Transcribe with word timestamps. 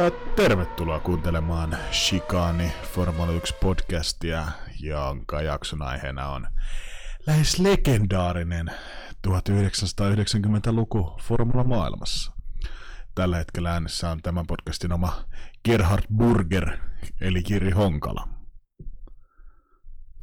ja 0.00 0.10
tervetuloa 0.10 1.00
kuuntelemaan 1.00 1.76
Shikani 1.92 2.72
Formula 2.82 3.32
1 3.32 3.54
podcastia, 3.60 4.44
jonka 4.80 5.42
jakson 5.42 5.82
aiheena 5.82 6.28
on 6.28 6.46
lähes 7.26 7.58
legendaarinen 7.58 8.66
1990-luku 9.28 11.16
Formula 11.22 11.64
maailmassa. 11.64 12.32
Tällä 13.14 13.36
hetkellä 13.36 13.72
äänessä 13.72 14.10
on 14.10 14.22
tämän 14.22 14.46
podcastin 14.46 14.92
oma 14.92 15.24
Gerhard 15.64 16.04
Burger, 16.16 16.78
eli 17.20 17.42
Kiri 17.42 17.70
Honkala. 17.70 18.28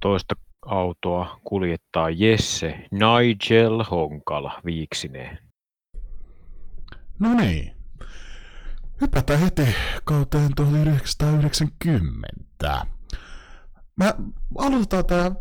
Toista 0.02 0.36
autoa 0.66 1.40
kuljettaa 1.44 2.10
Jesse 2.10 2.88
Nigel 2.92 3.84
Honkala 3.92 4.62
viiksineen. 4.66 5.40
No 7.20 7.34
niin, 7.34 7.77
Hypätään 9.02 9.40
heti 9.40 9.76
kauteen 10.04 10.56
1990. 10.56 12.86
Mä 13.96 14.14
aloitetaan 14.58 15.06
tää, 15.06 15.32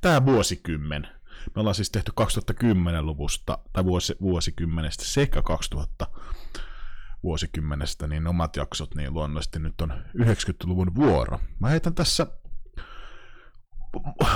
tää 0.00 0.26
vuosikymmen. 0.26 1.08
Me 1.54 1.60
ollaan 1.60 1.74
siis 1.74 1.90
tehty 1.90 2.12
2010-luvusta, 2.20 3.58
tai 3.72 3.84
vuosi, 3.84 4.16
vuosikymmenestä 4.20 5.04
sekä 5.04 5.42
2000 5.42 6.06
vuosikymmenestä, 7.22 8.06
niin 8.06 8.26
omat 8.26 8.56
jaksot, 8.56 8.94
niin 8.94 9.14
luonnollisesti 9.14 9.58
nyt 9.58 9.80
on 9.80 10.04
90-luvun 10.18 10.94
vuoro. 10.94 11.40
Mä 11.58 11.68
heitän 11.68 11.94
tässä 11.94 12.26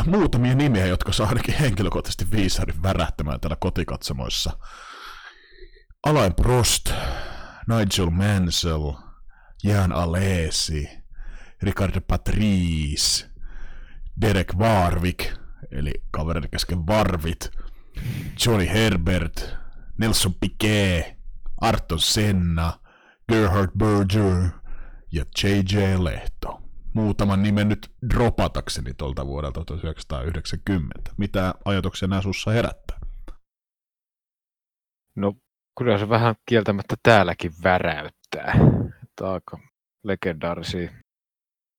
muutamia 0.07 0.55
nimiä, 0.55 0.87
jotka 0.87 1.12
saa 1.12 1.29
ainakin 1.29 1.55
henkilökohtaisesti 1.55 2.30
viisarin 2.30 2.82
värähtämään 2.82 3.41
täällä 3.41 3.57
kotikatsomoissa. 3.60 4.59
Alain 6.07 6.35
Prost, 6.35 6.93
Nigel 7.66 8.10
Mansell, 8.10 8.93
Jan 9.62 9.93
Alesi, 9.93 10.88
Ricardo 11.62 12.01
Patrice, 12.01 13.30
Derek 14.20 14.54
Warwick, 14.54 15.38
eli 15.70 15.92
kaverin 16.10 16.51
kesken 16.51 16.87
Varvit, 16.87 17.51
Johnny 18.46 18.66
Herbert, 18.66 19.57
Nelson 19.98 20.35
Piquet, 20.40 21.16
Arton 21.60 22.01
Senna, 22.01 22.73
Gerhard 23.29 23.70
Berger 23.79 24.51
ja 25.12 25.24
J.J. 25.42 26.04
Lehto. 26.04 26.60
Muutaman 26.95 27.42
nimen 27.42 27.68
nyt 27.68 27.92
dropatakseni 28.10 28.95
tuolta 28.95 29.26
vuodelta 29.26 29.65
1990. 29.65 31.10
Mitä 31.16 31.54
ajatuksia 31.65 32.09
nämä 32.09 32.23
sussa 32.23 32.51
herättää? 32.51 32.98
No 35.16 35.32
kyllä 35.78 35.98
se 35.98 36.08
vähän 36.08 36.34
kieltämättä 36.48 36.96
täälläkin 37.02 37.52
väräyttää. 37.62 38.54
Että 39.02 39.32
aika 39.32 39.58
legendaarisia, 40.04 40.90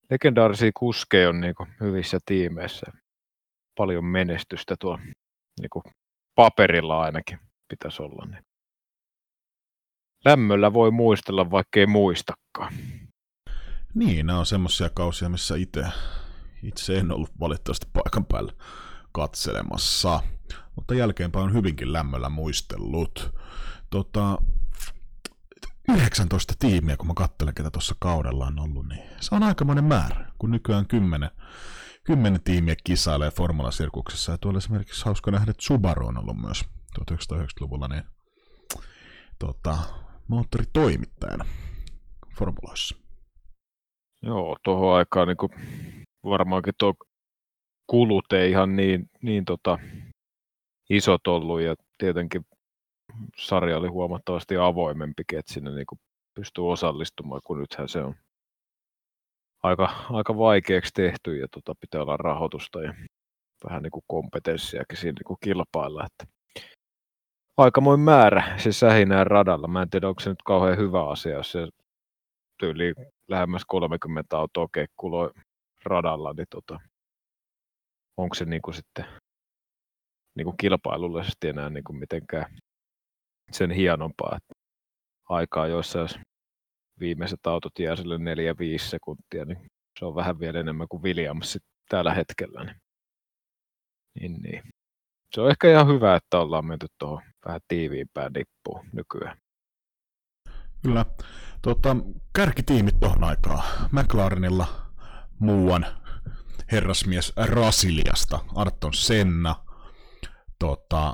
legendaarisia 0.09 0.71
kuskeja 0.77 1.29
on 1.29 1.41
niin 1.41 1.55
hyvissä 1.79 2.19
tiimeissä. 2.25 2.85
Paljon 3.77 4.05
menestystä 4.05 4.75
tuo 4.79 4.99
niin 5.61 5.93
paperilla 6.35 7.01
ainakin 7.01 7.39
pitäisi 7.69 8.01
olla. 8.01 8.25
Niin. 8.25 8.43
Lämmöllä 10.25 10.73
voi 10.73 10.91
muistella, 10.91 11.51
vaikka 11.51 11.79
ei 11.79 11.87
muistakaan. 11.87 12.73
Niin, 13.93 14.25
nämä 14.25 14.39
on 14.39 14.45
semmoisia 14.45 14.89
kausia, 14.89 15.29
missä 15.29 15.55
itse, 15.55 15.85
itse 16.63 16.97
en 16.97 17.11
ollut 17.11 17.39
valitettavasti 17.39 17.87
paikan 17.93 18.25
päällä 18.25 18.51
katselemassa, 19.11 20.19
mutta 20.75 20.95
jälkeenpäin 20.95 21.45
on 21.45 21.53
hyvinkin 21.53 21.93
lämmöllä 21.93 22.29
muistellut 22.29 23.35
tota, 23.89 24.37
19 25.89 26.53
tiimiä, 26.59 26.97
kun 26.97 27.07
mä 27.07 27.13
katselen, 27.13 27.53
ketä 27.53 27.71
tuossa 27.71 27.95
kaudella 27.99 28.45
on 28.45 28.59
ollut, 28.59 28.87
niin 28.87 29.03
se 29.19 29.35
on 29.35 29.43
aikamoinen 29.43 29.83
määrä, 29.83 30.31
kun 30.39 30.51
nykyään 30.51 30.87
10, 30.87 31.29
10 32.03 32.43
tiimiä 32.43 32.75
kisailee 32.83 33.31
Formula-sirkuksessa. 33.31 34.31
Ja 34.31 34.37
tuolla 34.37 34.57
esimerkiksi 34.57 35.05
hauska 35.05 35.31
nähdä, 35.31 35.51
että 35.51 35.63
Subaru 35.63 36.07
on 36.07 36.17
ollut 36.17 36.37
myös 36.41 36.65
1990-luvulla 36.99 37.87
niin, 37.87 38.03
tota, 39.39 39.77
moottoritoimittajana 40.27 41.45
formuloissa. 42.37 42.95
Joo, 44.21 44.57
tuohon 44.63 44.97
aikaan 44.97 45.27
niin 45.27 45.81
varmaankin 46.23 46.73
tuo 46.77 46.93
kulut 47.87 48.33
ei 48.33 48.51
ihan 48.51 48.75
niin, 48.75 49.09
niin 49.21 49.45
tota, 49.45 49.79
isot 50.89 51.27
ollut 51.27 51.61
ja 51.61 51.75
tietenkin 51.97 52.45
sarja 53.37 53.77
oli 53.77 53.87
huomattavasti 53.87 54.57
avoimempi, 54.57 55.23
että 55.33 55.53
sinne 55.53 55.71
niin 55.71 55.85
kuin 55.85 55.99
pystyy 56.33 56.71
osallistumaan, 56.71 57.41
kun 57.45 57.59
nythän 57.59 57.89
se 57.89 58.01
on 58.01 58.15
aika, 59.63 59.89
aika 60.09 60.37
vaikeaksi 60.37 60.93
tehty 60.93 61.37
ja 61.37 61.47
tota, 61.47 61.75
pitää 61.79 62.01
olla 62.01 62.17
rahoitusta 62.17 62.81
ja 62.81 62.93
vähän 63.69 63.83
niin 63.83 63.91
kuin 63.91 64.03
kompetenssiakin 64.07 64.97
siinä 64.97 65.15
niin 65.19 65.27
kuin 65.27 65.37
kilpailla. 65.43 66.05
Että 66.05 66.33
aikamoin 67.57 67.99
määrä 67.99 68.57
se 68.57 68.71
sähinää 68.71 69.23
radalla. 69.23 69.67
Mä 69.67 69.81
en 69.81 69.89
tiedä, 69.89 70.07
onko 70.07 70.19
se 70.19 70.29
nyt 70.29 70.43
kauhean 70.45 70.77
hyvä 70.77 71.09
asia, 71.09 71.33
jos 71.33 71.51
se 71.51 71.67
tyyli 72.59 72.93
lähemmäs 73.27 73.65
30 73.67 74.37
autoa 74.37 74.67
kekkuloi 74.73 75.31
radalla, 75.85 76.33
niin 76.33 76.47
tota, 76.49 76.79
onko 78.17 78.35
se 78.35 78.45
niin 78.45 78.61
kuin 78.61 78.75
sitten 78.75 79.05
niin 80.35 80.45
kuin 80.45 80.57
kilpailullisesti 80.57 81.47
enää 81.47 81.69
niin 81.69 81.83
kuin 81.83 81.97
mitenkään 81.97 82.45
sen 83.51 83.71
hienompaa. 83.71 84.37
Että 84.37 84.53
aikaa, 85.29 85.67
joissa 85.67 85.99
jos 85.99 86.19
viimeiset 86.99 87.47
autot 87.47 87.79
jää 87.79 87.95
sille 87.95 88.17
4-5 88.17 88.19
sekuntia, 88.79 89.45
niin 89.45 89.57
se 89.99 90.05
on 90.05 90.15
vähän 90.15 90.39
vielä 90.39 90.59
enemmän 90.59 90.87
kuin 90.87 91.03
Williams 91.03 91.57
tällä 91.89 92.13
hetkellä. 92.13 92.63
Niin, 92.63 92.75
niin, 94.19 94.41
niin. 94.41 94.63
Se 95.33 95.41
on 95.41 95.49
ehkä 95.49 95.71
ihan 95.71 95.87
hyvä, 95.87 96.15
että 96.15 96.39
ollaan 96.39 96.65
menty 96.65 96.87
tuohon 96.99 97.21
vähän 97.45 97.61
tiiviimpään 97.67 98.31
nippuun 98.33 98.89
nykyään. 98.93 99.37
Kyllä. 100.83 101.05
Tota, 101.61 101.95
kärkitiimit 102.35 102.99
tuohon 102.99 103.23
aikaan. 103.23 103.63
McLarenilla 103.91 104.67
muuan 105.39 105.85
herrasmies 106.71 107.33
Rasiliasta, 107.37 108.39
Arton 108.55 108.93
Senna, 108.93 109.55
tota, 110.59 111.13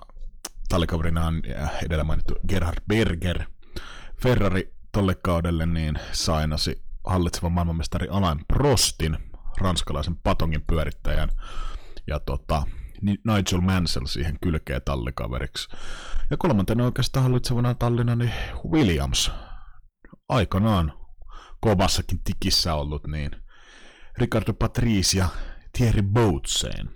tallikaverina 0.72 1.28
on 1.28 1.42
edellä 1.86 2.04
mainittu 2.04 2.36
Gerhard 2.48 2.78
Berger. 2.88 3.44
Ferrari 4.22 4.74
tolle 4.92 5.16
kaudelle 5.16 5.66
niin 5.66 5.96
sainasi 6.12 6.84
hallitsevan 7.04 7.52
maailmanmestari 7.52 8.08
Alain 8.08 8.46
Prostin, 8.48 9.18
ranskalaisen 9.62 10.16
patongin 10.16 10.64
pyörittäjän, 10.68 11.30
ja 12.08 12.20
tota, 12.20 12.64
Nigel 13.02 13.62
Mansell 13.62 14.06
siihen 14.06 14.38
kylkee 14.42 14.80
tallikaveriksi. 14.80 15.70
Ja 16.30 16.38
kolmantena 16.38 16.86
oikeastaan 16.86 17.24
hallitsevana 17.24 17.74
tallina 17.74 18.16
niin 18.16 18.34
Williams, 18.72 19.32
aikanaan 20.30 20.94
kovassakin 21.60 22.22
tikissä 22.24 22.74
ollut, 22.76 23.08
niin 23.08 23.32
Ricardo 24.18 24.54
Patrice 24.54 25.18
ja 25.18 25.28
Thierry 25.78 26.02
Boutsen. 26.02 26.90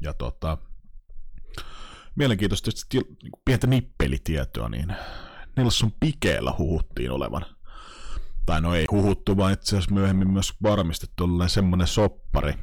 Ja 0.00 0.14
tota, 0.14 0.58
mielenkiintoista 2.16 2.70
niin 2.92 3.04
pientä 3.44 3.66
nippelitietoa, 3.66 4.68
niin 4.68 4.96
Nelson 5.56 5.92
Pikeellä 6.00 6.54
huhuttiin 6.58 7.10
olevan. 7.10 7.46
Tai 8.46 8.60
no 8.60 8.74
ei 8.74 8.86
huhuttu, 8.90 9.36
vaan 9.36 9.52
itse 9.52 9.76
asiassa 9.76 9.94
myöhemmin 9.94 10.30
myös 10.30 10.52
varmistettu 10.62 11.24
olleen 11.24 11.50
semmoinen 11.50 11.86
soppari 11.86 12.54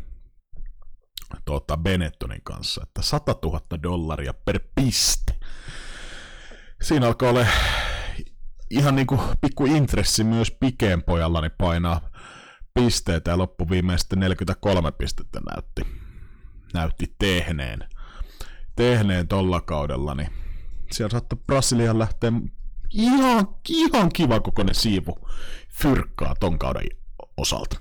tuota, 1.45 1.77
Benettonin 1.77 2.41
kanssa, 2.43 2.81
että 2.83 3.01
100 3.01 3.35
000 3.43 3.61
dollaria 3.83 4.33
per 4.33 4.59
piste. 4.75 5.33
Siinä 6.81 7.07
alkaa 7.07 7.29
olla 7.29 7.45
ihan 8.69 8.95
niinku 8.95 9.19
pikku 9.41 9.65
intressi 9.65 10.23
myös 10.23 10.51
Pikeen 10.59 11.03
pojallani 11.03 11.49
painaa 11.49 12.09
pisteitä 12.73 13.31
ja 13.31 13.37
loppuviimeistä 13.37 14.15
43 14.15 14.91
pistettä 14.91 15.39
näytti, 15.39 15.81
näytti 16.73 17.15
tehneen 17.19 17.79
tehneen 18.79 19.27
tolla 19.27 19.61
kaudella, 19.61 20.15
niin 20.15 20.29
siellä 20.91 21.11
saattoi 21.11 21.39
Brasilian 21.47 21.99
lähteä 21.99 22.31
ihan, 22.93 23.47
ihan 23.69 24.09
kiva 24.13 24.39
kokoinen 24.39 24.75
siivu 24.75 25.17
fyrkkaa 25.81 26.35
ton 26.39 26.59
kauden 26.59 26.87
osalta. 27.37 27.79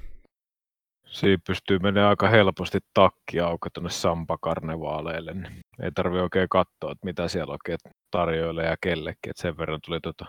Siinä 1.06 1.42
pystyy 1.46 1.78
menemään 1.78 2.08
aika 2.08 2.28
helposti 2.28 2.78
takki 2.94 3.40
auki 3.40 3.68
tuonne 3.74 3.90
Sampa-karnevaaleille. 3.90 5.34
Niin 5.34 5.60
ei 5.82 5.90
tarvi 5.92 6.20
oikein 6.20 6.48
katsoa, 6.48 6.92
että 6.92 7.04
mitä 7.04 7.28
siellä 7.28 7.52
oikein 7.52 7.78
tarjoilee 8.10 8.66
ja 8.66 8.76
kellekin. 8.80 9.30
Että 9.30 9.42
sen 9.42 9.58
verran 9.58 9.80
tuli 9.84 10.00
tuota 10.00 10.26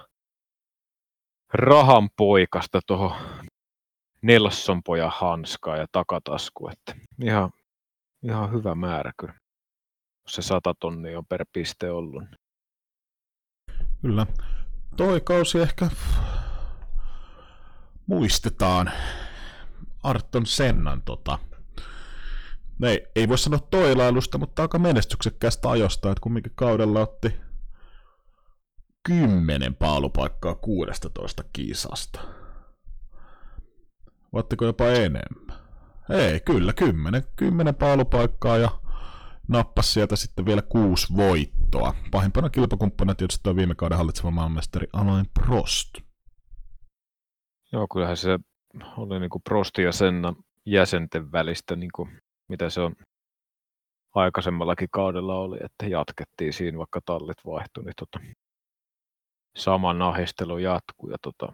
rahan 1.53 2.09
poikasta 2.17 2.79
tuohon 2.87 3.11
Nelson 4.21 4.83
pojan 4.83 5.11
hanskaa 5.15 5.77
ja 5.77 5.85
takatasku. 5.91 6.69
Että 6.69 6.95
ihan, 7.23 7.51
ihan 8.23 8.51
hyvä 8.51 8.75
määrä 8.75 9.11
kyllä 9.19 9.33
se 10.29 10.41
100 10.41 10.73
tonnia 10.79 11.17
on 11.17 11.25
per 11.25 11.45
piste 11.53 11.91
ollut. 11.91 12.23
Kyllä. 14.01 14.25
Toi 14.97 15.21
kausi 15.21 15.59
ehkä 15.59 15.89
muistetaan 18.05 18.91
Arton 20.03 20.45
Sennan 20.45 21.01
tota, 21.01 21.39
ei, 22.83 23.07
ei 23.15 23.29
voi 23.29 23.37
sanoa 23.37 23.59
toilailusta, 23.59 24.37
mutta 24.37 24.61
aika 24.61 24.79
menestyksekkäästä 24.79 25.69
ajosta, 25.69 26.11
että 26.11 26.21
kumminkin 26.21 26.51
kaudella 26.55 27.01
otti 27.01 27.35
kymmenen 29.03 29.75
paalupaikkaa 29.75 30.55
16 30.55 31.43
kisasta. 31.53 32.19
Ottiko 34.31 34.65
jopa 34.65 34.85
enemmän? 34.87 35.59
Ei, 36.09 36.39
kyllä, 36.39 36.73
kymmenen, 36.73 37.23
kymmenen 37.35 37.75
paalupaikkaa 37.75 38.57
ja 38.57 38.69
nappasi 39.49 39.91
sieltä 39.91 40.15
sitten 40.15 40.45
vielä 40.45 40.61
kuusi 40.61 41.13
voittoa. 41.17 41.95
Pahimpana 42.11 42.49
kilpakumppana 42.49 43.15
tietysti 43.15 43.39
tuo 43.43 43.55
viime 43.55 43.75
kauden 43.75 43.97
hallitseva 43.97 44.31
maailmanmestari 44.31 44.87
Alain 44.93 45.25
Prost. 45.33 45.89
Joo, 47.71 47.87
kyllähän 47.93 48.17
se 48.17 48.39
oli 48.97 49.19
niin 49.19 49.29
kuin 49.29 49.41
Prost 49.41 49.77
ja 49.77 49.91
Senna 49.91 50.33
jäsenten 50.65 51.31
välistä, 51.31 51.75
niin 51.75 51.91
kuin, 51.95 52.19
mitä 52.49 52.69
se 52.69 52.81
on 52.81 52.95
aikaisemmallakin 54.15 54.87
kaudella 54.91 55.35
oli, 55.35 55.57
että 55.63 55.85
jatkettiin 55.87 56.53
siinä, 56.53 56.77
vaikka 56.77 56.99
tallit 57.05 57.37
vaihtui, 57.45 57.83
niin 57.83 57.93
tota, 57.99 58.19
sama 59.55 59.93
nahistelu 59.93 60.57
jatkuu. 60.57 61.09
Ja 61.09 61.17
tota, 61.21 61.53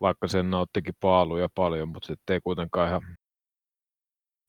vaikka 0.00 0.28
sen 0.28 0.54
ottikin 0.54 0.94
paaluja 1.00 1.48
paljon, 1.54 1.88
mutta 1.88 2.06
sitten 2.06 2.34
ei 2.34 2.40
kuitenkaan 2.44 2.88
ihan 2.88 3.16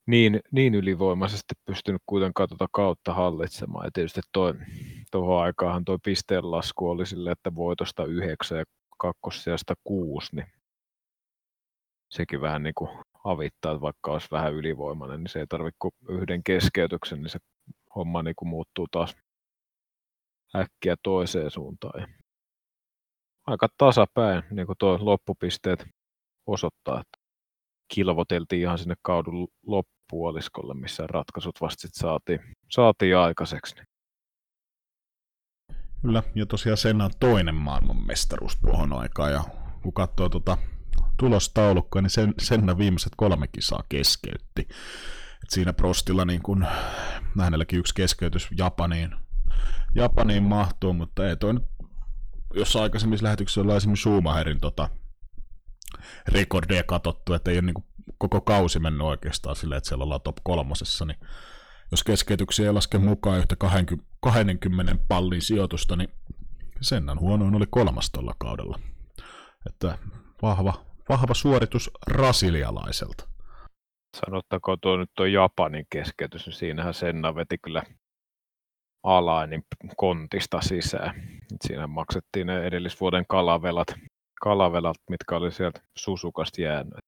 niin, 0.07 0.39
niin 0.51 0.75
ylivoimaisesti 0.75 1.53
pystynyt 1.65 2.01
kuitenkaan 2.05 2.49
tuota 2.49 2.67
kautta 2.71 3.13
hallitsemaan. 3.13 3.85
Ja 3.85 3.91
tietysti 3.93 4.21
tuohon 5.11 5.43
aikaan 5.43 5.85
tuo 5.85 5.97
pisteenlasku 6.03 6.89
oli 6.89 7.05
sille, 7.05 7.31
että 7.31 7.55
voitosta 7.55 8.05
yhdeksän 8.05 8.57
ja 8.57 8.65
kakkossijasta 8.97 9.73
kuusi, 9.83 10.35
niin 10.35 10.47
sekin 12.09 12.41
vähän 12.41 12.63
niin 12.63 12.75
kuin 12.77 12.89
avittaa, 13.23 13.71
että 13.71 13.81
vaikka 13.81 14.11
olisi 14.11 14.27
vähän 14.31 14.53
ylivoimainen, 14.53 15.23
niin 15.23 15.29
se 15.29 15.39
ei 15.39 15.47
tarvitse 15.47 15.77
kuin 15.79 15.93
yhden 16.09 16.43
keskeytyksen, 16.43 17.21
niin 17.21 17.29
se 17.29 17.39
homma 17.95 18.23
niin 18.23 18.35
kuin 18.35 18.49
muuttuu 18.49 18.87
taas 18.91 19.15
äkkiä 20.55 20.95
toiseen 21.03 21.51
suuntaan. 21.51 22.01
Ja 22.01 22.07
aika 23.47 23.67
tasapäin, 23.77 24.43
niin 24.51 24.67
kuin 24.67 24.77
tuo 24.79 24.97
loppupisteet 25.01 25.85
osoittaa, 26.47 27.01
että 27.01 27.17
kilvoteltiin 27.93 28.61
ihan 28.61 28.77
sinne 28.77 28.95
kaudun 29.01 29.47
loppuoliskolle, 30.11 30.73
missä 30.73 31.07
ratkaisut 31.07 31.61
vasta 31.61 31.81
sit 31.81 31.93
saatiin, 31.93 32.39
saatiin 32.71 33.17
aikaiseksi. 33.17 33.75
Niin. 33.75 33.85
Kyllä, 36.01 36.23
ja 36.35 36.45
tosiaan 36.45 36.77
Senna 36.77 37.09
toinen 37.19 37.55
maailmanmestaruus 37.55 38.55
tuohon 38.55 38.93
aikaan, 38.93 39.31
ja 39.31 39.43
kun 39.81 39.93
katsoo 39.93 40.29
tuota 40.29 40.57
tulostaulukkoa, 41.19 42.01
niin 42.01 42.09
sen, 42.09 42.33
Senna 42.39 42.77
viimeiset 42.77 43.13
kolme 43.17 43.47
kisaa 43.47 43.83
keskeytti. 43.89 44.61
Et 45.43 45.49
siinä 45.49 45.73
Prostilla 45.73 46.25
niin 46.25 46.41
kun, 46.41 46.65
hänelläkin 47.39 47.79
yksi 47.79 47.95
keskeytys 47.95 48.47
Japaniin, 48.57 49.15
Japaniin 49.95 50.43
mahtuu, 50.43 50.93
mutta 50.93 51.29
ei 51.29 51.37
toi 51.37 51.53
nyt, 51.53 51.63
jos 52.53 52.75
aikaisemmissa 52.75 53.23
lähetyksissä 53.23 53.61
ollaan 53.61 53.77
esimerkiksi 53.77 54.01
Schumacherin 54.01 54.59
tota, 54.59 54.89
rekordeja 56.27 56.83
katsottu, 56.83 57.33
että 57.33 57.51
ei 57.51 57.57
ole 57.57 57.65
niin 57.65 57.96
koko 58.17 58.41
kausi 58.41 58.79
mennyt 58.79 59.07
oikeastaan 59.07 59.55
silleen, 59.55 59.77
että 59.77 59.87
siellä 59.87 60.03
ollaan 60.03 60.21
top 60.21 60.37
kolmosessa, 60.43 61.05
niin 61.05 61.17
jos 61.91 62.03
keskeytyksiä 62.03 62.65
ei 62.65 62.73
laske 62.73 62.97
mukaan 62.97 63.39
yhtä 63.39 63.55
20 64.21 64.95
pallin 65.07 65.41
sijoitusta, 65.41 65.95
niin 65.95 66.09
Sennan 66.81 67.19
huonoin 67.19 67.55
oli 67.55 67.65
kolmas 67.69 68.11
tuolla 68.11 68.35
kaudella. 68.37 68.79
Että 69.65 69.97
vahva, 70.41 70.73
vahva 71.09 71.33
suoritus 71.33 71.91
rasilialaiselta. 72.07 73.27
Sanottako 74.25 74.77
tuo 74.77 74.97
nyt 74.97 75.09
tuo 75.15 75.25
Japanin 75.25 75.85
keskeytys, 75.89 76.45
niin 76.45 76.53
siinähän 76.53 76.93
Senna 76.93 77.35
veti 77.35 77.57
kyllä 77.57 77.83
alainin 79.03 79.63
kontista 79.97 80.61
sisään. 80.61 81.13
Siinä 81.61 81.87
maksettiin 81.87 82.47
ne 82.47 82.63
edellisvuoden 82.63 83.25
kalavelat 83.27 83.87
kalavelat, 84.41 84.97
mitkä 85.09 85.35
oli 85.35 85.51
sieltä 85.51 85.81
Susukasta 85.97 86.61
jäänyt. 86.61 86.99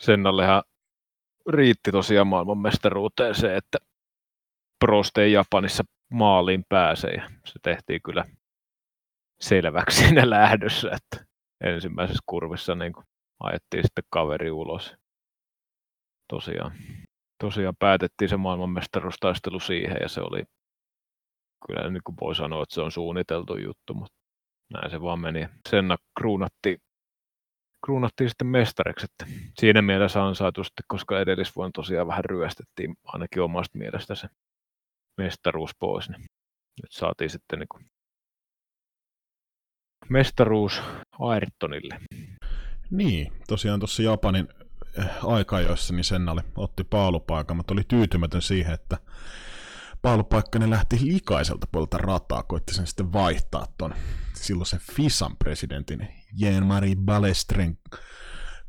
Sennallehan 0.00 0.62
riitti 1.48 1.92
tosiaan 1.92 2.26
maailmanmestaruuteen 2.26 3.34
se, 3.34 3.56
että 3.56 3.78
Prost 4.84 5.18
ei 5.18 5.32
Japanissa 5.32 5.84
maaliin 6.10 6.64
pääse 6.68 7.08
ja 7.08 7.30
se 7.44 7.58
tehtiin 7.62 8.00
kyllä 8.02 8.24
selväksi 9.40 9.98
siinä 10.00 10.30
lähdössä, 10.30 10.90
että 10.92 11.26
ensimmäisessä 11.64 12.22
kurvissa 12.26 12.74
niin 12.74 12.92
kuin 12.92 13.04
ajettiin 13.40 13.84
sitten 13.84 14.04
kaveri 14.10 14.50
ulos. 14.50 14.94
Tosiaan, 16.28 16.72
tosiaan 17.40 17.76
päätettiin 17.78 18.28
se 18.28 18.36
maailmanmestaruustaistelu 18.36 19.60
siihen 19.60 19.96
ja 20.02 20.08
se 20.08 20.20
oli 20.20 20.42
kyllä 21.66 21.90
niin 21.90 22.02
kuin 22.04 22.16
voi 22.20 22.34
sanoa, 22.34 22.62
että 22.62 22.74
se 22.74 22.80
on 22.80 22.92
suunniteltu 22.92 23.56
juttu, 23.56 23.94
mutta 23.94 24.16
näin 24.72 24.90
se 24.90 25.00
vaan 25.00 25.20
meni. 25.20 25.48
Senna 25.68 25.96
kruunatti, 26.18 26.78
kruunattiin 27.84 28.30
sitten 28.30 28.46
mestariksi, 28.46 29.06
että 29.06 29.34
siinä 29.58 29.82
mielessä 29.82 30.24
ansaitusti, 30.24 30.82
koska 30.88 31.20
edellisvuonna 31.20 31.70
tosiaan 31.74 32.06
vähän 32.06 32.24
ryöstettiin 32.24 32.94
ainakin 33.04 33.42
omasta 33.42 33.78
mielestä 33.78 34.14
se 34.14 34.28
mestaruus 35.18 35.70
pois. 35.78 36.08
Niin 36.08 36.20
nyt 36.82 36.92
saatiin 36.92 37.30
sitten 37.30 37.58
niin 37.58 37.68
kuin 37.68 37.84
mestaruus 40.08 40.82
Ayrtonille. 41.18 42.00
Niin, 42.90 43.32
tosiaan 43.48 43.80
tuossa 43.80 44.02
Japanin 44.02 44.48
eh, 44.98 45.24
aikajoissa 45.24 45.94
niin 45.94 46.04
Senna 46.04 46.32
oli, 46.32 46.40
otti 46.56 46.84
paalupaikan, 46.84 47.56
mutta 47.56 47.74
oli 47.74 47.82
tyytymätön 47.88 48.42
siihen, 48.42 48.74
että 48.74 48.98
paalupaikkainen 50.08 50.70
lähti 50.70 50.98
likaiselta 51.02 51.66
puolelta 51.72 51.98
rataa, 51.98 52.42
koitti 52.42 52.74
sen 52.74 52.86
sitten 52.86 53.12
vaihtaa 53.12 53.66
ton 53.78 53.94
silloisen 54.34 54.80
FISAn 54.92 55.36
presidentin 55.36 56.08
Jean-Marie 56.40 56.96
Balestren 56.96 57.78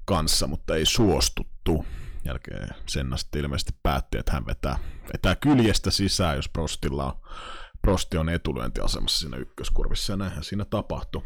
kanssa, 0.05 0.47
mutta 0.47 0.75
ei 0.75 0.85
suostuttu. 0.85 1.85
Jälkeen 2.25 2.69
Senna 2.85 3.17
sitten 3.17 3.41
ilmeisesti 3.41 3.71
päätti, 3.83 4.17
että 4.17 4.31
hän 4.31 4.45
vetää, 4.45 4.79
vetää 5.13 5.35
kyljestä 5.35 5.91
sisään, 5.91 6.35
jos 6.35 6.49
Prostilla 6.49 7.05
on, 7.05 7.21
Prosti 7.81 8.17
on 8.17 8.29
etulyöntiasemassa 8.29 9.19
siinä 9.19 9.37
ykköskurvissa, 9.37 10.13
ja 10.13 10.17
näinhän 10.17 10.43
siinä 10.43 10.65
tapahtui. 10.65 11.21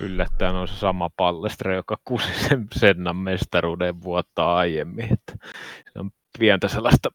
Yllättäen 0.00 0.54
on 0.54 0.68
se 0.68 0.74
sama 0.74 1.10
Pallestre, 1.16 1.76
joka 1.76 1.96
kusi 2.04 2.28
sen 2.48 2.66
Sennan 2.72 3.16
mestaruuden 3.16 4.02
vuotta 4.02 4.54
aiemmin. 4.54 5.12
Että 5.12 5.46
se 5.92 5.98
on 5.98 6.10
pientä 6.38 6.68
sellaista 6.68 7.08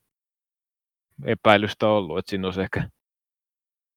epäilystä 1.26 1.88
ollut, 1.88 2.18
että 2.18 2.30
siinä 2.30 2.48
olisi 2.48 2.62
ehkä 2.62 2.90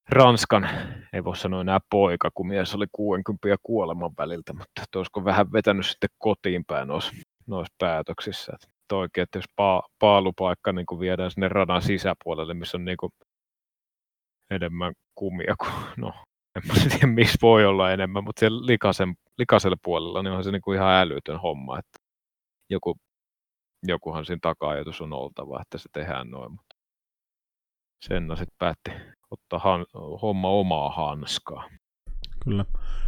Ranskan, 0.08 0.68
ei 1.12 1.24
voi 1.24 1.36
sanoa 1.36 1.60
enää 1.60 1.78
poika, 1.90 2.30
kun 2.34 2.48
mies 2.48 2.74
oli 2.74 2.86
60 2.92 3.48
ja 3.48 3.56
kuoleman 3.62 4.10
väliltä, 4.18 4.52
mutta 4.52 4.82
olisiko 4.96 5.24
vähän 5.24 5.52
vetänyt 5.52 5.86
sitten 5.86 6.10
kotiin 6.18 6.64
päin 6.66 6.88
noissa, 6.88 7.12
noissa 7.46 7.74
päätöksissä. 7.78 8.52
Että 8.54 8.96
oikein, 8.96 9.22
että 9.22 9.38
jos 9.38 9.44
pa- 9.44 9.88
paalupaikka 9.98 10.72
niin 10.72 10.86
kuin 10.86 11.00
viedään 11.00 11.30
sinne 11.30 11.48
radan 11.48 11.82
sisäpuolelle, 11.82 12.54
missä 12.54 12.76
on 12.76 12.84
niin 12.84 12.96
kuin 12.96 13.12
enemmän 14.50 14.92
kumia 15.14 15.54
kuin, 15.58 15.72
no 15.96 16.12
en 16.56 16.62
mä 16.66 16.74
tiedä 16.74 17.06
missä 17.06 17.38
voi 17.42 17.66
olla 17.66 17.92
enemmän, 17.92 18.24
mutta 18.24 18.40
siellä 18.40 18.66
likasen, 18.66 19.14
likaisella 19.38 19.76
puolella 19.84 20.22
niin 20.22 20.32
on 20.32 20.44
se 20.44 20.50
niin 20.50 20.62
kuin 20.62 20.76
ihan 20.76 20.92
älytön 20.92 21.40
homma, 21.40 21.78
että 21.78 21.98
joku, 22.70 22.96
jokuhan 23.86 24.24
siinä 24.24 24.38
taka-ajatus 24.42 25.00
on 25.00 25.12
oltava, 25.12 25.60
että 25.62 25.78
se 25.78 25.88
tehdään 25.92 26.30
noin, 26.30 26.58
Senna 28.00 28.36
sitten 28.36 28.56
päätti 28.58 28.90
ottaa 29.30 29.58
han, 29.58 29.86
homma 30.22 30.48
omaa 30.48 30.90
hanskaa. 30.90 31.68
Kyllä. 32.44 32.64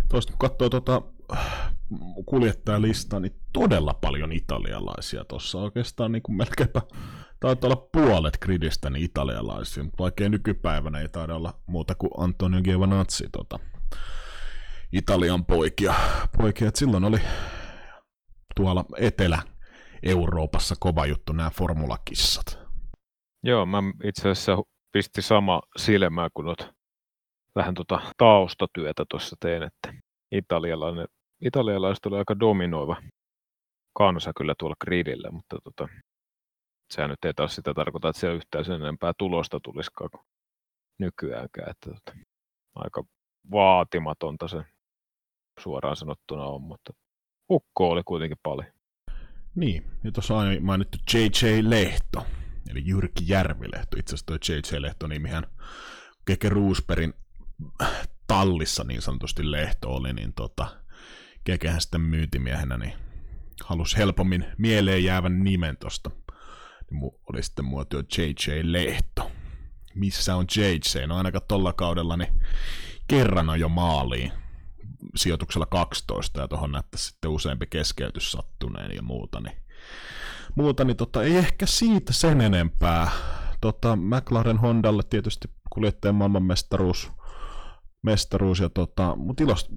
Tuosta 0.08 0.32
kun 0.32 0.38
katsoo 0.38 0.68
tuota 0.68 1.02
kuljettajalistaa, 2.26 3.20
niin 3.20 3.36
todella 3.52 3.94
paljon 3.94 4.32
italialaisia 4.32 5.24
tuossa. 5.24 5.58
Oikeastaan 5.58 6.12
niin 6.12 6.22
kuin 6.22 6.36
melkeinpä 6.36 6.82
taitaa 7.40 7.68
olla 7.68 7.88
puolet 7.92 8.38
gridistä 8.38 8.90
niin 8.90 9.04
italialaisia, 9.04 9.84
mutta 9.84 10.02
oikein 10.02 10.32
nykypäivänä 10.32 11.00
ei 11.00 11.08
taida 11.08 11.34
olla 11.34 11.54
muuta 11.66 11.94
kuin 11.94 12.10
Antonio 12.18 12.62
Giovinazzi 12.62 13.28
tota, 13.32 13.58
Italian 14.92 15.44
poikia. 15.44 15.94
poikia. 16.38 16.68
Et 16.68 16.76
silloin 16.76 17.04
oli 17.04 17.20
tuolla 18.56 18.84
Etelä-Euroopassa 18.96 20.74
kova 20.80 21.06
juttu 21.06 21.32
nämä 21.32 21.50
formulakissat. 21.50 22.58
Joo, 23.42 23.66
mä 23.66 23.78
itse 24.04 24.20
asiassa 24.20 24.56
pisti 24.92 25.22
sama 25.22 25.62
silmää, 25.76 26.28
kun 26.34 26.46
olet 26.46 26.68
vähän 27.54 27.74
tota 27.74 28.00
taustatyötä 28.16 29.04
tuossa 29.10 29.36
teen, 29.40 29.62
että 29.62 29.94
italialainen, 30.32 31.06
italialaiset 31.44 32.06
oli 32.06 32.18
aika 32.18 32.38
dominoiva 32.40 32.96
kansa 33.96 34.32
kyllä 34.36 34.54
tuolla 34.58 34.76
gridillä, 34.84 35.30
mutta 35.30 35.56
tota, 35.64 35.88
sehän 36.90 37.10
nyt 37.10 37.24
ei 37.24 37.34
taas 37.34 37.54
sitä 37.54 37.74
tarkoita, 37.74 38.08
että 38.08 38.20
siellä 38.20 38.36
yhtään 38.36 38.64
sen 38.64 38.82
enempää 38.82 39.12
tulosta 39.18 39.60
tulisikaan 39.60 40.10
kuin 40.10 40.26
nykyäänkään. 40.98 41.70
Että 41.70 41.90
tota, 41.90 42.18
aika 42.74 43.04
vaatimatonta 43.50 44.48
se 44.48 44.62
suoraan 45.60 45.96
sanottuna 45.96 46.44
on, 46.44 46.62
mutta 46.62 46.92
Ukko 47.50 47.90
oli 47.90 48.02
kuitenkin 48.04 48.38
paljon. 48.42 48.72
Niin, 49.54 49.84
ja 50.04 50.12
tuossa 50.12 50.34
on 50.36 50.46
mainittu 50.60 50.98
J.J. 51.14 51.46
Lehto, 51.62 52.26
eli 52.70 52.82
Jyrki 52.86 53.24
Järvilehto. 53.26 53.96
Itse 53.98 54.14
asiassa 54.14 54.26
tuo 54.26 54.36
J.J. 54.48 54.82
Lehto-nimihän 54.82 55.46
Keke 56.26 56.48
Roosbergin 56.48 57.14
tallissa 58.26 58.84
niin 58.84 59.02
sanotusti 59.02 59.50
Lehto 59.50 59.90
oli, 59.90 60.12
niin 60.12 60.32
tota, 60.32 60.76
Kekehän 61.44 61.80
sitten 61.80 62.00
myyntimiehenä 62.00 62.78
niin 62.78 62.92
halusi 63.64 63.96
helpommin 63.96 64.46
mieleen 64.58 65.04
jäävän 65.04 65.44
nimen 65.44 65.76
tosta. 65.76 66.10
Niin 66.90 67.02
oli 67.02 67.42
sitten 67.42 67.64
muotoa 67.64 68.02
J.J. 68.18 68.60
Lehto. 68.62 69.30
Missä 69.94 70.36
on 70.36 70.46
J.J.? 70.56 71.06
No 71.06 71.16
ainakaan 71.16 71.44
tolla 71.48 71.72
kaudella 71.72 72.16
niin 72.16 72.40
kerran 73.08 73.50
on 73.50 73.60
jo 73.60 73.68
maaliin 73.68 74.32
sijoituksella 75.16 75.66
12 75.66 76.40
ja 76.40 76.48
tuohon 76.48 76.72
näyttäisi 76.72 77.04
sitten 77.04 77.30
useampi 77.30 77.66
keskeytys 77.66 78.32
sattuneen 78.32 78.96
ja 78.96 79.02
muuta, 79.02 79.40
niin, 79.40 79.56
muuta, 80.54 80.84
niin 80.84 80.96
tota, 80.96 81.22
ei 81.22 81.36
ehkä 81.36 81.66
siitä 81.66 82.12
sen 82.12 82.40
enempää. 82.40 83.10
Tota, 83.60 83.96
McLaren 83.96 84.58
Hondalle 84.58 85.02
tietysti 85.10 85.48
kuljettajan 85.70 86.14
maailmanmestaruus 86.14 87.12
mestaruus, 88.02 88.60
ja 88.60 88.70
tota, 88.70 89.16
mutta 89.16 89.42
iloista, 89.42 89.70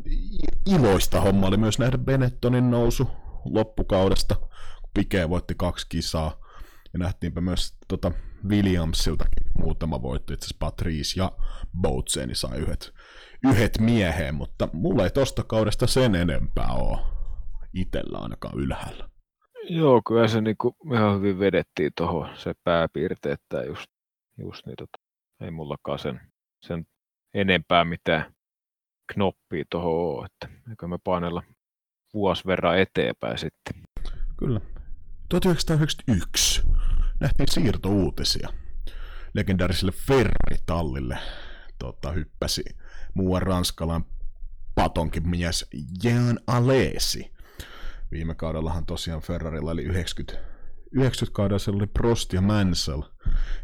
iloista 0.66 1.22
homma 1.22 1.48
oli 1.48 1.58
myös 1.58 1.80
nähdä 1.80 1.98
Benettonin 1.98 2.72
nousu 2.72 3.08
loppukaudesta, 3.46 4.36
kun 4.36 4.92
Pike 4.94 5.30
voitti 5.30 5.56
kaksi 5.58 5.86
kisaa, 5.90 6.40
ja 6.94 7.00
nähtiinpä 7.00 7.42
myös 7.42 7.78
tota 7.88 8.12
Williamsiltakin 8.48 9.52
muutama 9.60 10.02
voitto, 10.02 10.34
itse 10.34 10.46
asiassa 10.46 10.58
Patrice 10.60 11.20
ja 11.22 11.32
Boutseni 11.82 12.36
sai 12.36 12.58
yhdet 12.58 12.94
yhdet 13.44 13.80
mieheen, 13.80 14.36
mutta 14.36 14.70
mulla 14.74 15.04
ei 15.04 15.10
tosta 15.10 15.44
kaudesta 15.44 15.88
sen 15.88 16.16
enempää 16.16 16.72
ole 16.72 17.00
itellä 17.74 18.18
ainakaan 18.18 18.60
ylhäällä. 18.60 19.10
Joo, 19.70 20.02
kyllä 20.08 20.28
se 20.28 20.42
niinku 20.42 20.76
ihan 20.94 21.18
hyvin 21.18 21.40
vedettiin 21.40 21.92
tuohon 21.98 22.38
se 22.38 22.54
pääpiirteettä 22.64 23.64
just, 23.64 23.86
just 24.38 24.66
niin 24.66 24.76
tota, 24.76 24.98
ei 25.42 25.52
mullakaan 25.52 26.00
sen, 26.00 26.22
sen 26.66 26.86
enempää 27.34 27.86
mitään 27.86 28.34
knoppia 29.14 29.64
tuohon 29.70 29.92
ole, 29.92 30.26
että 30.26 30.60
eikö 30.70 30.88
me 30.88 30.98
painella 31.04 31.44
vuosi 32.14 32.46
verran 32.46 32.80
eteenpäin 32.80 33.38
sitten. 33.38 33.84
Kyllä. 34.38 34.62
1991 35.30 36.64
nähtiin 37.20 37.48
siirtouutisia. 37.52 38.50
Legendaariselle 39.34 39.92
Ferrari-tallille 39.92 41.18
tota, 41.80 42.12
hyppäsi 42.12 42.64
muuan 43.14 43.42
ranskalan 43.42 44.06
patonkin 44.76 45.30
mies 45.30 45.66
Jean 46.04 46.40
Alesi. 46.48 47.33
Viime 48.14 48.36
kaudellahan 48.36 48.86
tosiaan 48.86 49.22
Ferrarilla 49.22 49.72
oli 49.72 49.84
90, 49.84 50.46
90 50.92 51.36
kaudella 51.36 51.60
se 51.60 51.72
oli 51.72 51.88
Prost 51.88 52.34
ja 52.34 52.42
Mansell, 52.42 53.02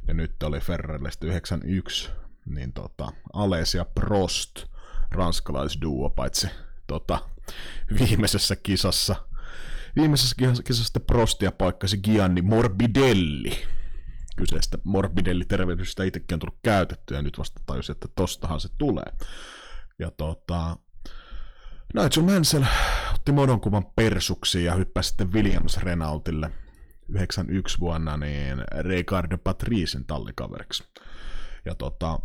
ja 0.07 0.13
nyt 0.13 0.43
oli 0.43 0.59
Ferrarilla 0.59 1.09
91, 1.23 2.09
niin 2.45 2.73
tota, 2.73 3.11
Alesi 3.33 3.77
ja 3.77 3.85
Prost, 3.85 4.65
ranskalaisduo, 5.11 6.09
paitsi 6.09 6.47
tota, 6.87 7.19
viimeisessä 7.99 8.55
kisassa, 8.55 9.15
viimeisessä 9.95 10.35
kisassa 10.63 10.99
Prostia 10.99 11.51
paikkasi 11.51 11.97
Gianni 11.97 12.41
Morbidelli, 12.41 13.65
kyseistä 14.35 14.77
Morbidelli-terveydestä 14.83 16.03
itsekin 16.03 16.35
on 16.35 16.39
tullut 16.39 16.59
käytetty, 16.63 17.13
ja 17.15 17.21
nyt 17.21 17.37
vasta 17.37 17.61
tajusin, 17.65 17.93
että 17.93 18.07
tostahan 18.15 18.59
se 18.59 18.69
tulee. 18.77 19.13
Ja 19.99 20.11
tota, 20.11 20.77
Nigel 21.93 22.23
Mansell 22.23 22.63
otti 23.13 23.31
modonkuvan 23.31 23.85
persuksi 23.95 24.63
ja 24.63 24.75
hyppäsi 24.75 25.09
sitten 25.09 25.33
Williams 25.33 25.77
Renaultille 25.77 26.51
91 27.09 27.79
vuonna 27.79 28.17
niin 28.17 28.57
Ricardo 28.81 29.37
Patricin 29.37 30.05
tallikaveriksi. 30.05 30.83
Ja 31.65 31.75
tota, 31.75 32.19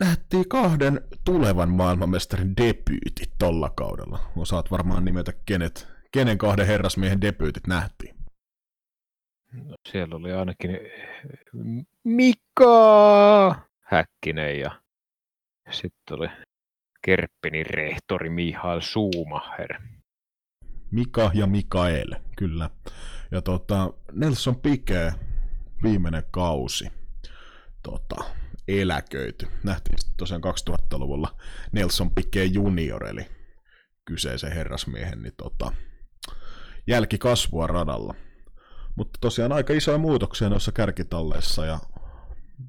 nähtiin 0.00 0.48
kahden 0.48 1.00
tulevan 1.24 1.70
maailmanmestarin 1.70 2.56
debyytit 2.56 3.32
tolla 3.38 3.70
kaudella. 3.70 4.18
Osaat 4.36 4.70
varmaan 4.70 5.04
nimetä 5.04 5.32
kenet, 5.46 5.88
kenen 6.12 6.38
kahden 6.38 6.66
herrasmiehen 6.66 7.20
debyytit 7.20 7.66
nähtiin. 7.66 8.16
No, 9.52 9.74
siellä 9.88 10.16
oli 10.16 10.32
ainakin 10.32 10.78
Mika 12.04 13.54
Häkkinen 13.80 14.60
ja 14.60 14.80
sitten 15.70 16.18
oli 16.18 16.28
Kerppinin 17.02 17.66
rehtori 17.66 18.30
Mihail 18.30 18.80
Schumacher. 18.80 19.80
Mika 20.90 21.30
ja 21.34 21.46
Mikael, 21.46 22.14
kyllä. 22.36 22.70
Ja 23.30 23.42
tota, 23.42 23.92
Nelson 24.12 24.56
Piquet, 24.56 25.14
viimeinen 25.82 26.22
kausi, 26.30 26.88
tota, 27.82 28.16
eläköity. 28.68 29.46
Nähtiin 29.64 29.98
tosiaan 30.16 30.42
2000-luvulla 30.44 31.36
Nelson 31.72 32.10
Piquet 32.10 32.54
junior, 32.54 33.06
eli 33.06 33.26
kyseisen 34.04 34.52
herrasmiehen, 34.52 35.22
niin 35.22 35.34
tota, 35.36 35.72
jälkikasvua 36.86 37.66
radalla. 37.66 38.14
Mutta 38.96 39.18
tosiaan 39.20 39.52
aika 39.52 39.72
isoja 39.72 39.98
muutoksia 39.98 40.48
noissa 40.48 40.72
kärkitalleissa 40.72 41.66
ja 41.66 41.78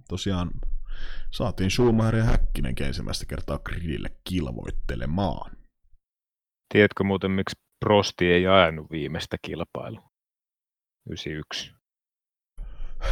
tosiaan 0.10 0.52
saatiin 1.32 1.72
Schumacher 1.72 2.16
ja 2.16 2.24
Häkkinen 2.24 2.76
ensimmäistä 2.82 3.26
kertaa 3.26 3.60
grillille 3.60 4.10
kilvoittelemaan. 4.30 5.52
Tiedätkö 6.74 7.04
muuten, 7.04 7.32
miksi 7.32 7.56
Prosti 7.86 8.32
ei 8.32 8.48
ajanut 8.48 8.92
viimeistä 8.92 9.38
kilpailua? 9.42 10.12
91. 11.10 11.74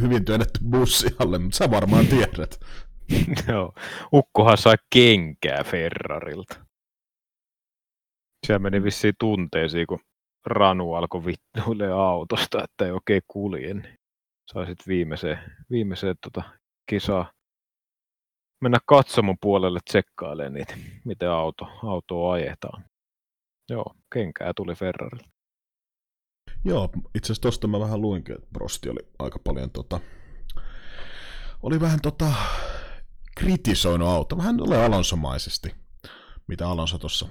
Hyvin 0.00 0.24
työnnetty 0.24 0.60
bussialle, 0.70 1.38
mutta 1.38 1.56
sä 1.56 1.70
varmaan 1.70 2.06
tiedät. 2.06 2.60
Joo, 3.48 3.72
Ukkohan 4.12 4.58
sai 4.58 4.74
kenkää 4.94 5.64
Ferrarilta. 5.64 6.66
Se 8.46 8.58
meni 8.58 8.82
vissiin 8.82 9.14
tunteisiin, 9.20 9.86
kun 9.86 10.00
Ranu 10.46 10.94
alkoi 10.94 11.24
vittuille 11.24 11.92
autosta, 11.92 12.64
että 12.64 12.84
ei 12.84 12.90
oikein 12.90 13.22
kulje. 13.28 13.74
Niin 14.44 14.66
saisit 14.66 14.88
viimeiseen, 14.88 15.38
viimeiseen 15.70 16.16
tota 16.22 16.42
kisaa 16.86 17.32
mennä 18.60 18.78
katsomon 18.86 19.36
puolelle 19.40 19.80
tsekkailemaan 19.84 20.52
niitä, 20.52 20.74
miten 21.04 21.30
auto, 21.30 21.64
autoa 21.82 22.32
ajetaan. 22.32 22.84
Joo, 23.70 23.94
kenkää 24.12 24.52
tuli 24.56 24.74
Ferrari. 24.74 25.18
Joo, 26.64 26.88
itse 27.14 27.26
asiassa 27.26 27.42
tosta 27.42 27.68
mä 27.68 27.80
vähän 27.80 28.00
luinkin, 28.00 28.34
että 28.34 28.48
Prosti 28.52 28.88
oli 28.88 29.00
aika 29.18 29.38
paljon 29.44 29.70
tota, 29.70 30.00
oli 31.62 31.80
vähän 31.80 32.00
tota, 32.00 32.32
kritisoinut 33.36 34.08
auto, 34.08 34.38
vähän 34.38 34.60
ole 34.60 34.84
Alonsomaisesti, 34.84 35.74
mitä 36.46 36.68
Alonso 36.68 36.98
tuossa 36.98 37.28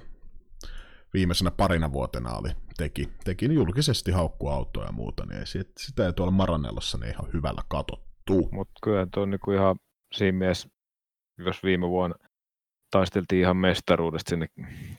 viimeisenä 1.14 1.50
parina 1.50 1.92
vuotena 1.92 2.30
oli, 2.32 2.48
teki, 2.76 3.08
teki 3.24 3.54
julkisesti 3.54 4.10
haukkuautoja 4.10 4.86
ja 4.86 4.92
muuta, 4.92 5.26
niin 5.26 5.46
sit, 5.46 5.68
sitä 5.78 6.06
ei 6.06 6.12
tuolla 6.12 6.32
Maranellossa 6.32 6.98
niin 6.98 7.10
ihan 7.10 7.32
hyvällä 7.32 7.62
katottu. 7.68 8.48
Mutta 8.52 8.72
kyllä 8.82 9.06
tuo 9.14 9.22
on 9.22 9.30
niinku 9.30 9.50
ihan 9.50 9.76
siinä 10.14 10.38
mielessä, 10.38 10.68
jos 11.38 11.62
viime 11.62 11.88
vuonna 11.88 12.16
taisteltiin 12.90 13.40
ihan 13.40 13.56
mestaruudesta 13.56 14.30
sinne 14.30 14.46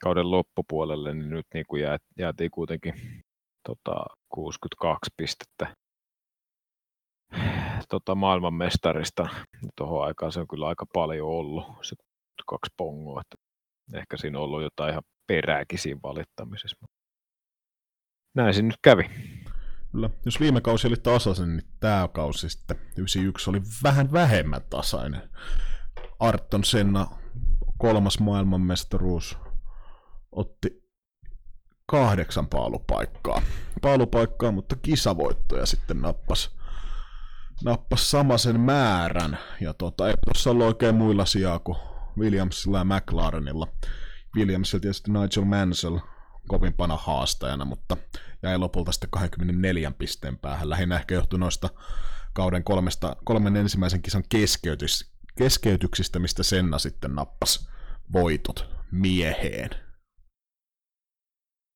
kauden 0.02 0.32
loppupuolelle, 0.32 1.14
niin 1.14 1.30
nyt 1.30 1.46
niin 1.54 1.66
kuin 1.68 1.82
jää, 1.82 1.98
jäätiin 2.20 2.52
kuitenkin 2.52 2.94
tota, 3.68 4.06
62 4.30 5.12
pistettä 5.18 5.76
tota, 7.90 8.16
maailmanmestarista. 8.16 9.30
Tuohon 9.78 10.06
aikaan 10.06 10.32
se 10.32 10.40
on 10.40 10.48
kyllä 10.48 10.68
aika 10.68 10.86
paljon 10.94 11.30
ollut, 11.30 11.66
se 11.82 11.96
kaksi 12.48 12.74
pongoa. 12.78 13.22
Ehkä 13.94 14.18
siinä 14.18 14.38
on 14.38 14.44
ollut 14.44 14.62
jotain 14.62 14.92
ihan 14.92 15.04
perääkin 15.28 15.80
siinä 15.80 16.00
valittamisessa. 16.04 16.86
Näin 18.36 18.54
se 18.54 18.62
nyt 18.62 18.78
kävi. 18.82 19.04
Kyllä. 19.92 20.10
Jos 20.26 20.40
viime 20.40 20.62
kausi 20.62 20.88
oli 20.88 20.96
tasainen, 20.96 21.58
niin 21.58 21.68
tämä 21.80 22.10
kausi 22.14 22.50
sitten 22.50 22.78
91 22.98 23.50
oli 23.50 23.62
vähän 23.84 24.12
vähemmän 24.12 24.62
tasainen. 24.70 25.30
Arton 26.20 26.64
Senna, 26.64 27.08
kolmas 27.78 28.20
maailmanmestaruus, 28.20 29.38
otti 30.32 30.86
kahdeksan 31.86 32.48
paalupaikkaa. 32.48 33.42
Paalupaikkaa, 33.82 34.52
mutta 34.52 34.76
kisavoittoja 34.76 35.66
sitten 35.66 36.02
nappas, 36.02 36.58
nappas 37.64 38.12
samaisen 38.12 38.60
määrän. 38.60 39.38
Ja 39.62 39.74
tota, 39.74 40.08
ei 40.08 40.14
tuossa 40.26 40.50
ollut 40.50 40.66
oikein 40.66 40.96
muilla 40.96 41.26
sijaa 41.26 41.60
kuin 41.60 41.78
Williamsilla 42.18 42.78
ja 42.78 42.86
McLarenilla. 42.86 43.68
Williamsilla 44.36 44.82
tietysti 44.82 45.12
Nigel 45.12 45.46
Mansell 45.46 46.00
kovimpana 46.48 46.98
haastajana, 46.98 47.66
mutta 47.66 47.98
jäi 48.44 48.58
lopulta 48.58 48.92
sitten 48.92 49.10
24 49.10 49.92
pisteen 49.92 50.38
päähän. 50.38 50.70
Lähinnä 50.70 50.96
ehkä 50.96 51.16
johtui 51.16 51.40
noista 51.40 51.70
kauden 52.34 52.64
kolmesta, 52.64 53.16
kolmen 53.26 53.56
ensimmäisen 53.56 54.02
kisan 54.02 54.24
keskeytys, 54.30 55.12
keskeytyksistä, 55.38 56.20
mistä 56.20 56.44
Senna 56.44 56.80
sitten 56.80 57.16
nappasi 57.16 57.70
voitot 58.14 58.70
mieheen. 58.92 59.70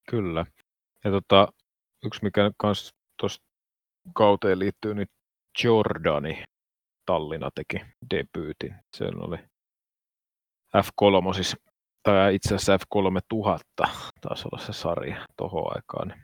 Kyllä. 0.10 0.46
Ja 1.06 1.12
tota, 1.12 1.48
yksi 2.06 2.24
mikä 2.24 2.52
myös 2.64 2.94
tuossa 3.20 3.42
kauteen 4.16 4.60
liittyy, 4.60 4.94
niin 4.96 5.08
Jordani 5.64 6.44
Tallinna 7.06 7.50
teki 7.56 7.86
debyytin. 8.10 8.76
Se 8.98 9.06
oli 9.06 9.38
F3, 10.78 11.34
siis, 11.36 11.56
tai 12.04 12.36
itse 12.36 12.56
asiassa 12.56 12.78
F3000 12.78 13.90
taisi 14.22 14.48
olla 14.52 14.66
se 14.66 14.74
sarja 14.74 15.26
tuohon 15.38 15.76
aikaan. 15.76 16.08
Niin 16.08 16.24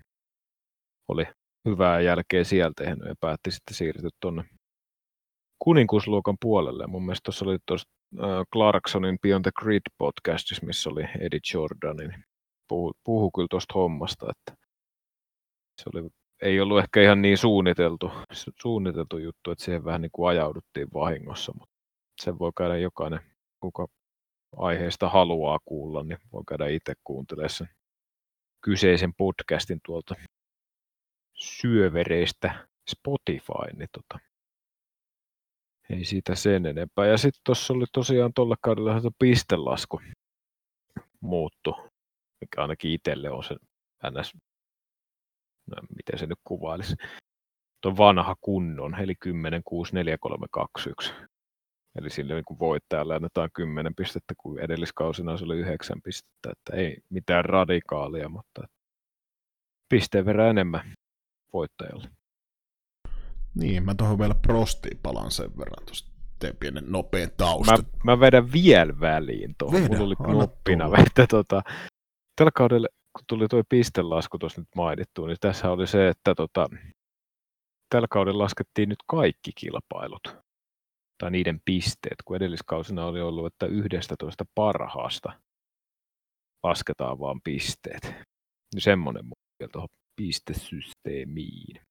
oli 1.08 1.26
hyvää 1.66 2.02
jälkeä 2.02 2.44
sieltä 2.44 2.84
tehnyt 2.84 3.08
ja 3.08 3.16
päätti 3.22 3.52
sitten 3.52 3.76
siirtyä 3.76 4.10
tuonne 4.20 4.44
kuninkuusluokan 5.60 6.38
puolelle. 6.42 6.88
Mun 6.88 7.06
mielestä 7.06 7.24
tuossa 7.26 7.46
oli 7.46 7.58
tuossa 7.66 7.90
Clarksonin 8.54 9.18
Beyond 9.22 9.44
the 9.44 9.52
Grid 9.60 9.82
podcastissa, 9.98 10.66
missä 10.66 10.90
oli 10.90 11.04
Eddie 11.20 11.40
Jordan, 11.54 11.98
niin 11.98 12.24
puhu, 12.68 12.94
puhu 13.04 13.32
kyllä 13.32 13.48
tuosta 13.50 13.74
hommasta, 13.74 14.26
että 14.30 14.62
se 15.82 15.90
oli, 15.94 16.10
ei 16.42 16.62
ollut 16.62 16.80
ehkä 16.80 17.02
ihan 17.02 17.22
niin 17.22 17.38
suunniteltu, 17.38 18.12
suunniteltu 18.62 19.18
juttu, 19.18 19.52
että 19.52 19.64
siihen 19.64 19.84
vähän 19.86 20.02
niin 20.02 20.12
kuin 20.12 20.30
ajauduttiin 20.30 20.88
vahingossa, 20.94 21.52
mutta 21.60 21.76
sen 22.22 22.40
voi 22.40 22.52
käydä 22.58 22.78
jokainen, 22.78 23.20
kuka 23.60 23.88
aiheesta 24.58 25.10
haluaa 25.10 25.60
kuulla, 25.66 26.04
niin 26.04 26.18
voi 26.34 26.44
käydä 26.48 26.68
itse 26.68 26.94
kuuntelemaan 27.04 27.50
sen 27.50 27.70
kyseisen 28.62 29.14
podcastin 29.14 29.80
tuolta 29.86 30.16
syövereistä 31.34 32.68
Spotify, 32.90 33.78
niin 33.78 33.90
tota, 33.92 34.20
ei 35.90 36.06
siitä 36.06 36.36
sen 36.36 36.66
enempää. 36.66 37.08
Ja 37.08 37.18
sitten 37.18 37.42
tuossa 37.46 37.74
oli 37.74 37.86
tosiaan 37.94 38.34
tuolla 38.34 38.56
kaudella 38.62 39.00
se 39.00 39.10
pistelasku 39.20 40.02
muuttu, 41.22 41.76
mikä 42.42 42.62
ainakin 42.62 42.92
itselle 42.92 43.30
on 43.30 43.44
se 43.44 43.56
ns. 44.12 44.34
No, 45.68 45.78
miten 45.96 46.20
se 46.20 46.26
nyt 46.26 46.40
kuvailisi. 46.44 46.96
Tuo 47.82 47.98
vanha 47.98 48.36
kunnon, 48.42 49.02
eli 49.02 49.16
10, 49.16 49.62
6, 49.64 49.94
4, 49.94 50.18
3, 50.18 50.48
2, 50.52 50.90
1. 50.90 51.14
Eli 51.96 52.10
sille 52.10 52.34
niin 52.34 52.46
kuin 52.46 52.60
voittajalle 52.60 53.16
annetaan 53.16 53.50
10 53.54 53.96
pistettä, 53.96 54.34
kun 54.38 54.60
edelliskausina 54.60 55.38
se 55.38 55.46
oli 55.46 55.58
9 55.58 56.02
pistettä. 56.02 56.52
Että 56.52 56.76
ei 56.76 56.98
mitään 57.10 57.46
radikaalia, 57.46 58.30
mutta 58.30 58.68
pisteen 59.90 60.26
verran 60.26 60.50
enemmän 60.50 60.94
voittajalle. 61.54 62.10
Niin, 63.56 63.84
mä 63.84 63.96
tuohon 63.96 64.20
vielä 64.20 64.36
prostiin 64.36 65.00
palaan 65.04 65.32
sen 65.32 65.58
verran 65.58 65.86
tuosta 65.86 66.12
teen 66.40 66.58
pienen 66.58 66.84
nopean 66.88 67.30
tausta. 67.38 67.78
Mä, 67.78 67.84
mä 68.04 68.20
vedän 68.20 68.52
vielä 68.54 69.00
väliin 69.00 69.56
tuohon. 69.58 69.84
Vedä, 69.84 69.88
Mulla 69.88 70.04
oli 70.04 70.16
knoppina, 70.16 70.90
että 71.08 71.28
tota, 71.28 71.62
tällä 72.36 72.52
kaudella, 72.56 72.88
kun 73.14 73.26
tuli 73.28 73.48
tuo 73.48 73.64
pistelasku 73.70 74.38
tuossa 74.38 74.62
nyt 74.62 74.76
mainittu, 74.76 75.26
niin 75.26 75.38
tässä 75.42 75.72
oli 75.72 75.88
se, 75.88 76.08
että 76.08 76.36
tota, 76.36 76.70
tällä 77.90 78.08
kaudella 78.10 78.44
laskettiin 78.44 78.90
nyt 78.90 79.00
kaikki 79.08 79.52
kilpailut 79.56 80.45
tai 81.18 81.32
niiden 81.32 81.60
pisteet, 81.66 82.16
kun 82.26 82.36
edelliskausina 82.36 83.06
oli 83.06 83.22
ollut, 83.22 83.46
että 83.46 83.66
11 83.66 84.46
parhaasta 84.56 85.34
lasketaan 86.64 87.20
vaan 87.20 87.42
pisteet. 87.44 88.04
Niin 88.74 88.82
semmoinen 88.82 89.24
vielä 89.60 89.72
tuohon 89.72 89.88
pistesysteemiin. 90.22 91.82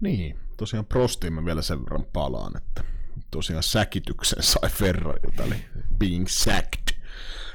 Niin, 0.00 0.38
tosiaan 0.56 0.86
Prostiin 0.86 1.32
mä 1.32 1.44
vielä 1.44 1.62
sen 1.62 1.84
verran 1.84 2.06
palaan, 2.12 2.56
että 2.56 2.84
tosiaan 3.30 3.62
säkityksen 3.62 4.42
sai 4.42 4.70
Ferrarilta, 4.70 5.44
eli 5.44 5.64
being 5.98 6.26
sacked, 6.26 7.02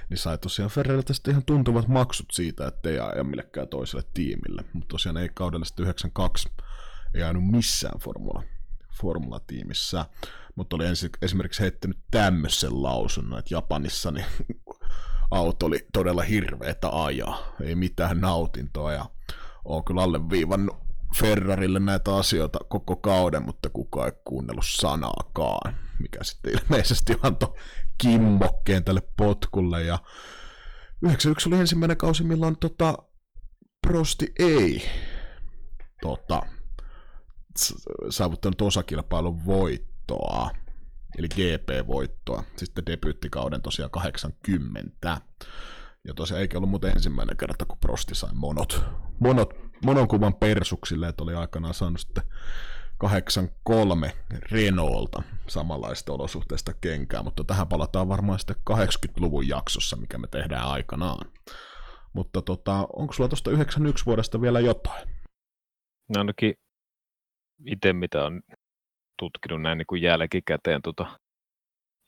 niin 0.09 0.17
sai 0.17 0.37
tosiaan 0.37 0.71
Ferrarilta 0.71 1.13
sitten 1.13 1.31
ihan 1.31 1.45
tuntuvat 1.45 1.87
maksut 1.87 2.25
siitä, 2.31 2.67
että 2.67 2.89
ei 2.89 2.99
aja 2.99 3.23
millekään 3.23 3.67
toiselle 3.67 4.03
tiimille, 4.13 4.63
mutta 4.73 4.87
tosiaan 4.87 5.17
ei 5.17 5.29
kaudella 5.33 5.65
sitten 5.65 5.83
92 5.83 6.49
ei 7.13 7.23
ajanut 7.23 7.47
missään 7.51 7.99
formula, 7.99 8.43
formulatiimissä, 9.01 10.05
mutta 10.55 10.75
oli 10.75 10.85
ensi, 10.85 11.09
esimerkiksi 11.21 11.61
heittänyt 11.61 11.97
tämmöisen 12.11 12.83
lausunnon, 12.83 13.39
että 13.39 13.53
Japanissa 13.53 14.11
niin 14.11 14.25
auto 15.31 15.65
oli 15.65 15.87
todella 15.93 16.21
hirveetä 16.21 16.89
ajaa, 17.03 17.55
ei 17.61 17.75
mitään 17.75 18.21
nautintoa 18.21 18.93
ja 18.93 19.05
on 19.65 19.83
kyllä 19.83 20.01
alleviivannut 20.03 20.77
Ferrarille 21.15 21.79
näitä 21.79 22.15
asioita 22.15 22.59
koko 22.69 22.95
kauden, 22.95 23.43
mutta 23.43 23.69
kukaan 23.69 24.07
ei 24.07 24.21
kuunnellut 24.23 24.65
sanaakaan, 24.67 25.75
mikä 25.99 26.23
sitten 26.23 26.53
ilmeisesti 26.53 27.15
antoi 27.23 27.53
kimmokkeen 27.97 28.83
tälle 28.83 29.01
potkulle. 29.17 29.83
Ja 29.83 29.99
91 31.01 31.49
oli 31.49 31.59
ensimmäinen 31.59 31.97
kausi, 31.97 32.23
milloin 32.23 32.57
tota, 32.57 32.97
Prosti 33.87 34.33
ei 34.39 34.81
tota, 36.01 36.41
saavuttanut 38.09 38.61
osakilpailun 38.61 39.45
voittoa, 39.45 40.49
eli 41.17 41.27
GP-voittoa, 41.27 42.43
sitten 42.55 42.85
debyyttikauden 42.85 43.61
tosiaan 43.61 43.91
80. 43.91 45.21
Ja 46.07 46.13
tosiaan 46.13 46.41
eikä 46.41 46.57
ollut 46.57 46.69
muuten 46.69 46.91
ensimmäinen 46.91 47.37
kerta, 47.37 47.65
kun 47.65 47.77
Prosti 47.79 48.15
sai 48.15 48.29
monot, 48.33 48.85
monot 49.19 49.53
mononkuvan 49.85 50.33
persuksille, 50.33 51.07
että 51.07 51.23
oli 51.23 51.33
aikanaan 51.33 51.73
saanut 51.73 51.99
sitten 51.99 52.23
83 52.97 54.13
Renaulta 54.51 55.23
samanlaista 55.47 56.13
olosuhteista 56.13 56.73
kenkää, 56.73 57.23
mutta 57.23 57.43
tähän 57.43 57.67
palataan 57.67 58.09
varmaan 58.09 58.39
sitten 58.39 58.55
80-luvun 58.71 59.47
jaksossa, 59.47 59.95
mikä 59.95 60.17
me 60.17 60.27
tehdään 60.27 60.67
aikanaan. 60.67 61.31
Mutta 62.13 62.41
tota, 62.41 62.87
onko 62.95 63.13
sulla 63.13 63.29
tuosta 63.29 63.51
91 63.51 64.05
vuodesta 64.05 64.41
vielä 64.41 64.59
jotain? 64.59 65.07
No 66.15 66.19
ainakin 66.19 66.53
mitä 67.93 68.25
on 68.25 68.41
tutkinut 69.19 69.61
näin 69.61 69.77
niin 69.77 69.85
kuin 69.87 70.01
jälkikäteen 70.01 70.81
tota 70.81 71.19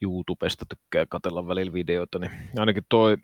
YouTubesta 0.02 0.64
tykkää 0.68 1.06
katella 1.08 1.46
välillä 1.46 1.72
videoita, 1.72 2.18
niin 2.18 2.30
ainakin 2.58 2.84
toi 2.88 3.16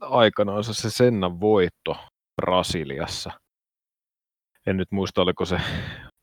aikanaan 0.00 0.64
se 0.64 0.90
Sennan 0.90 1.40
voitto 1.40 1.96
Brasiliassa. 2.36 3.30
En 4.66 4.76
nyt 4.76 4.92
muista, 4.92 5.22
oliko 5.22 5.44
se 5.44 5.60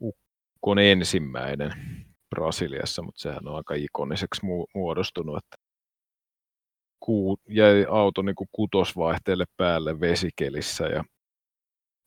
Ukkon 0.01 0.79
ensimmäinen 0.79 1.71
Brasiliassa, 2.35 3.01
mutta 3.01 3.21
sehän 3.21 3.47
on 3.47 3.55
aika 3.55 3.73
ikoniseksi 3.73 4.41
muodostunut, 4.75 5.37
että 5.37 5.57
ku, 6.99 7.37
jäi 7.49 7.85
auto 7.89 8.21
niin 8.21 8.35
kutosvaihteelle 8.51 9.45
päälle 9.57 9.99
vesikelissä 9.99 10.85
ja 10.85 11.03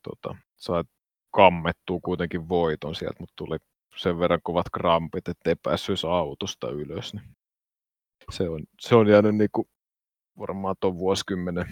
tota, 0.03 0.37
sai 0.57 0.85
kammettua 1.31 2.01
kuitenkin 2.03 2.49
voiton 2.49 2.95
sieltä, 2.95 3.17
mutta 3.21 3.35
tuli 3.37 3.57
sen 3.97 4.19
verran 4.19 4.41
kovat 4.43 4.67
krampit, 4.73 5.29
ettei 5.29 5.55
päässyt 5.63 6.05
autosta 6.05 6.71
ylös. 6.71 7.15
Niin 7.15 7.25
se, 8.31 8.49
on, 8.49 8.61
se 8.81 8.95
on 8.95 9.09
jäänyt 9.09 9.37
niin 9.37 9.51
kuin 9.53 9.69
varmaan 10.39 10.77
tuon 10.81 10.99
vuosikymmenen 10.99 11.67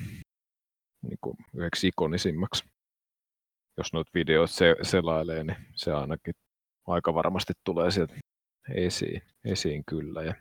niin 1.03 1.19
kuin 1.21 1.37
yhdeksi 1.55 1.89
ikonisimmaksi 1.89 2.65
jos 3.79 3.93
noita 3.93 4.11
videoita 4.15 4.53
se, 4.55 4.77
selailee, 4.83 5.45
niin 5.45 5.57
se 5.75 5.93
ainakin 5.93 6.35
aika 6.87 7.15
varmasti 7.15 7.53
tulee 7.65 7.91
sieltä 7.91 8.15
esiin, 8.75 9.23
esiin 9.45 9.83
kyllä. 9.85 10.23
Ja 10.23 10.35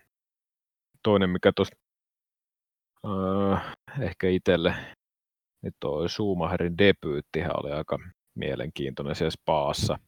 toinen, 1.04 1.30
mikä 1.30 1.52
tuossa 1.56 1.76
äh, 3.06 3.74
ehkä 4.00 4.30
itselle, 4.30 4.74
niin 5.62 5.74
tuo 5.80 6.08
Schumacherin 6.08 6.78
debyyttihän 6.78 7.60
oli 7.60 7.72
aika 7.72 8.00
mielenkiintoinen 8.38 9.16
siellä 9.16 9.32
Spaassa. 9.32 10.00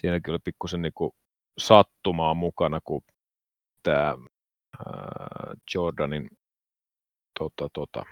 Siinäkin 0.00 0.30
oli 0.30 0.38
pikkusen 0.44 0.82
niin 0.82 0.92
sattumaa 1.58 2.34
mukana, 2.34 2.80
kun 2.84 3.02
tämä 3.82 4.16
Jordanin 5.74 6.28
tota, 7.38 7.68
tota, 7.72 8.04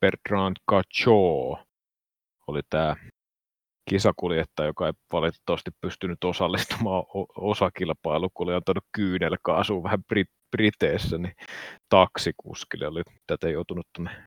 Bertrand 0.00 0.56
Cachot 0.70 1.58
oli 2.46 2.60
tämä 2.70 2.96
kisakuljettaja, 3.90 4.66
joka 4.66 4.86
ei 4.86 4.92
valitettavasti 5.12 5.70
pystynyt 5.80 6.24
osallistumaan 6.24 7.04
osakilpailuun, 7.36 8.30
kun 8.34 8.46
oli 8.46 8.54
antanut 8.54 8.84
kyynelkaasua 8.92 9.82
vähän 9.82 10.02
Brit- 10.14 10.42
Briteissä, 10.50 11.18
niin 11.18 11.34
taksikuskille 11.88 12.86
oli 12.86 13.02
tätä 13.26 13.48
joutunut 13.50 13.86
tuonne 13.96 14.26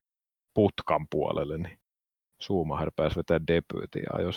putkan 0.54 1.06
puolelle, 1.10 1.58
niin 1.58 1.78
Schumacher 2.42 2.90
pääsi 2.96 3.16
vetämään 3.16 3.46
debyytin 3.46 4.02
ja 4.02 4.16
ajoi 4.16 4.32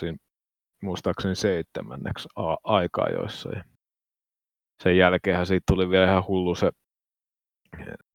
muistaakseni 0.84 1.36
seitsemänneksi 1.36 2.30
a- 2.36 2.58
aikaa 2.64 3.10
joissa. 3.10 3.50
Ja 3.50 3.64
sen 4.84 4.98
jälkeenhän 4.98 5.46
siitä 5.46 5.64
tuli 5.68 5.90
vielä 5.90 6.06
ihan 6.06 6.28
hullu 6.28 6.56
se 6.56 6.72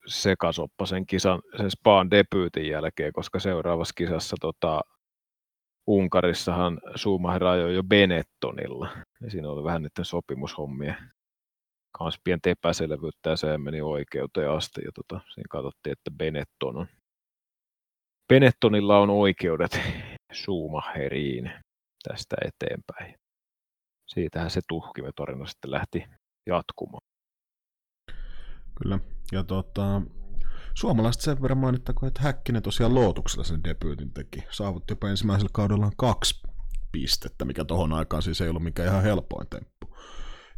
sekasoppa 0.06 0.86
sen 0.86 1.06
kisan, 1.06 1.42
sen 1.56 1.70
Spaan 1.70 2.10
debyytin 2.10 2.68
jälkeen, 2.68 3.12
koska 3.12 3.40
seuraavassa 3.40 3.94
kisassa 3.96 4.36
tota, 4.40 4.80
Unkarissahan 5.86 6.80
Schumacher 6.96 7.44
ajoi 7.44 7.74
jo 7.74 7.82
Benettonilla. 7.82 8.88
Ja 9.20 9.30
siinä 9.30 9.50
oli 9.50 9.64
vähän 9.64 9.82
niiden 9.82 10.04
sopimushommia 10.04 10.94
kanssa 11.98 12.20
pientä 12.24 12.50
epäselvyyttä 12.50 13.30
ja 13.30 13.36
se 13.36 13.58
meni 13.58 13.80
oikeuteen 13.80 14.50
asti. 14.50 14.80
Ja 14.84 14.90
tota, 14.94 15.20
siinä 15.34 15.46
katsottiin, 15.50 15.92
että 15.92 16.10
Benetton 16.10 16.76
on 16.76 16.86
Benettonilla 18.28 18.98
on 18.98 19.10
oikeudet 19.10 19.80
Schumacheriin 20.34 21.52
tästä 22.08 22.36
eteenpäin. 22.44 23.14
Siitähän 24.06 24.50
se 24.50 24.60
tuhkivetorina 24.68 25.46
sitten 25.46 25.70
lähti 25.70 26.04
jatkumaan. 26.46 27.02
Kyllä, 28.82 28.98
ja 29.32 29.44
tota, 29.44 30.02
suomalaiset 30.74 31.22
sen 31.22 31.42
verran 31.42 31.58
mainittakoon, 31.58 32.08
että 32.08 32.22
Häkkinen 32.22 32.62
tosiaan 32.62 32.94
Lootuksella 32.94 33.44
sen 33.44 33.64
debyytin 33.64 34.12
teki. 34.12 34.44
Saavutti 34.50 34.92
jopa 34.92 35.08
ensimmäisellä 35.08 35.50
kaudellaan 35.52 35.92
kaksi 35.96 36.42
pistettä, 36.92 37.44
mikä 37.44 37.64
tohon 37.64 37.92
aikaan 37.92 38.22
siis 38.22 38.40
ei 38.40 38.48
ollut 38.48 38.62
mikään 38.62 38.88
ihan 38.88 39.02
helpoin 39.02 39.46
temppu. 39.48 39.96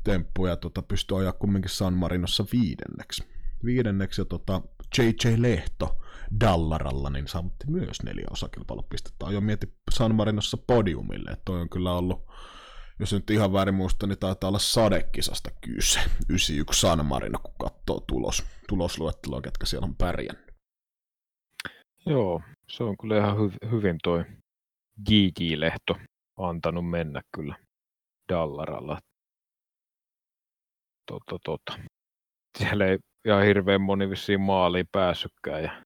temppu 0.04 0.46
ja 0.46 0.56
tota, 0.56 0.82
pystyi 0.82 1.18
ajaa 1.18 1.32
kumminkin 1.32 1.70
San 1.70 1.94
Marinossa 1.94 2.44
viidenneksi. 2.52 3.24
Viidenneksi 3.64 4.20
ja 4.20 4.24
tota, 4.24 4.62
J.J. 4.98 5.34
Lehto 5.36 5.96
Dallaralla 6.40 7.10
niin 7.10 7.28
saavutti 7.28 7.70
myös 7.70 8.02
neljä 8.02 8.26
osakilpailupistettä. 8.30 9.26
Jo 9.30 9.40
mieti 9.40 9.72
San 9.90 10.14
Marinossa 10.14 10.56
podiumille, 10.56 11.30
että 11.30 11.42
toi 11.44 11.60
on 11.60 11.68
kyllä 11.68 11.92
ollut 11.92 12.26
jos 12.98 13.12
nyt 13.12 13.30
ihan 13.30 13.52
väärin 13.52 13.74
muista, 13.74 14.06
niin 14.06 14.18
taitaa 14.18 14.48
olla 14.48 14.58
sadekisasta 14.58 15.50
kyse. 15.60 16.00
91 16.28 16.80
San 16.80 17.06
Marino, 17.06 17.38
kun 17.38 17.54
katsoo 17.58 18.00
tulos, 18.00 18.44
tulosluettelua, 18.68 19.40
ketkä 19.40 19.66
siellä 19.66 19.84
on 19.84 19.96
pärjännyt. 19.96 20.46
Joo, 22.06 22.42
se 22.68 22.84
on 22.84 22.96
kyllä 22.96 23.18
ihan 23.18 23.36
hy- 23.36 23.70
hyvin 23.70 23.98
toi 24.02 24.24
GG-lehto 25.08 25.98
antanut 26.36 26.90
mennä 26.90 27.22
kyllä 27.36 27.56
Dallaralla. 28.28 29.00
Tota, 31.06 31.38
tota. 31.44 31.78
Siellä 32.58 32.86
ei 32.86 32.98
ihan 33.26 33.44
hirveän 33.44 33.80
moni 33.80 34.10
vissiin 34.10 34.40
maaliin 34.40 34.86
päässytkään 34.92 35.62
ja 35.62 35.82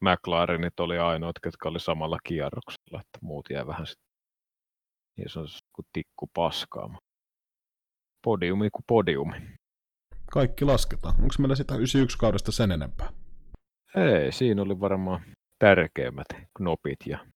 McLarenit 0.00 0.80
oli 0.80 0.98
ainoat, 0.98 1.36
jotka 1.44 1.68
oli 1.68 1.80
samalla 1.80 2.18
kierroksella, 2.24 3.00
että 3.00 3.18
muut 3.22 3.46
jäi 3.50 3.66
vähän 3.66 3.86
sitten 3.86 4.10
niin 5.20 5.30
se 5.30 5.38
on 5.38 5.46
kuin 5.72 5.86
tikku 5.92 6.30
paskaa. 6.34 6.98
Podiumi 8.24 8.70
kuin 8.70 8.84
podiumi. 8.86 9.36
Kaikki 10.32 10.64
lasketaan. 10.64 11.14
Onko 11.14 11.34
meillä 11.38 11.54
sitä 11.54 11.74
91 11.74 12.18
kaudesta 12.18 12.52
sen 12.52 12.72
enempää? 12.72 13.12
Ei, 13.96 14.32
siinä 14.32 14.62
oli 14.62 14.80
varmaan 14.80 15.20
tärkeimmät 15.58 16.26
knopit 16.56 16.98
ja 17.06 17.26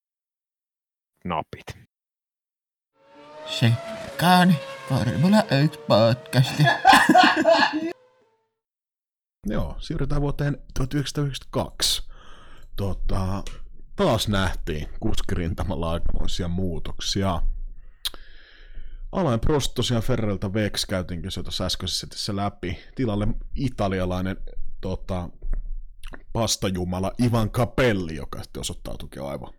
napit. 1.25 1.89
Sekkaan 3.47 4.55
Formula 4.89 5.43
1 5.63 5.81
podcasti. 5.89 6.63
Joo, 9.47 9.77
siirrytään 9.79 10.21
vuoteen 10.21 10.55
1992. 10.75 12.03
Tota, 12.77 13.43
taas 13.97 14.29
nähtiin 14.29 14.89
kuskirintamalla 15.01 15.91
aikamoisia 15.91 16.49
muutoksia. 16.49 17.43
Alain 19.13 19.41
Prost 19.41 19.75
tosiaan 19.75 20.03
Ferreltä 20.03 20.53
Vex 20.53 20.87
käytiinkin 20.87 21.31
se 21.31 21.43
tuossa 21.43 21.65
äskeisessä 21.65 22.37
läpi. 22.37 22.79
Tilalle 22.95 23.27
italialainen 23.55 24.37
tota, 24.81 25.29
pastajumala 26.33 27.13
Ivan 27.23 27.51
Capelli, 27.51 28.17
joka 28.17 28.43
sitten 28.43 28.61
osoittautuikin 28.61 29.23
aivan 29.23 29.53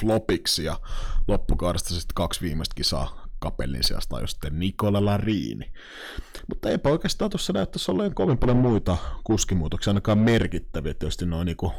flopiksi. 0.00 0.64
Ja 0.64 0.80
loppukaudesta 1.28 1.88
sitten 1.88 2.14
kaksi 2.14 2.40
viimeistä 2.40 2.74
kisaa 2.74 3.19
Capellin 3.44 3.84
sijasta 3.84 4.16
on 4.16 4.28
sitten 4.28 4.58
Nicola 4.58 5.04
Larini. 5.04 5.72
Mutta 6.48 6.70
eipä 6.70 6.88
oikeastaan 6.88 7.30
tuossa 7.30 7.52
näyttäisi 7.52 7.90
olleen 7.90 8.14
kovin 8.14 8.38
paljon 8.38 8.56
muita 8.56 8.96
kuskimuutoksia, 9.24 9.90
ainakaan 9.90 10.18
merkittäviä. 10.18 10.94
Tietysti 10.94 11.26
noin 11.26 11.46
niinku 11.46 11.72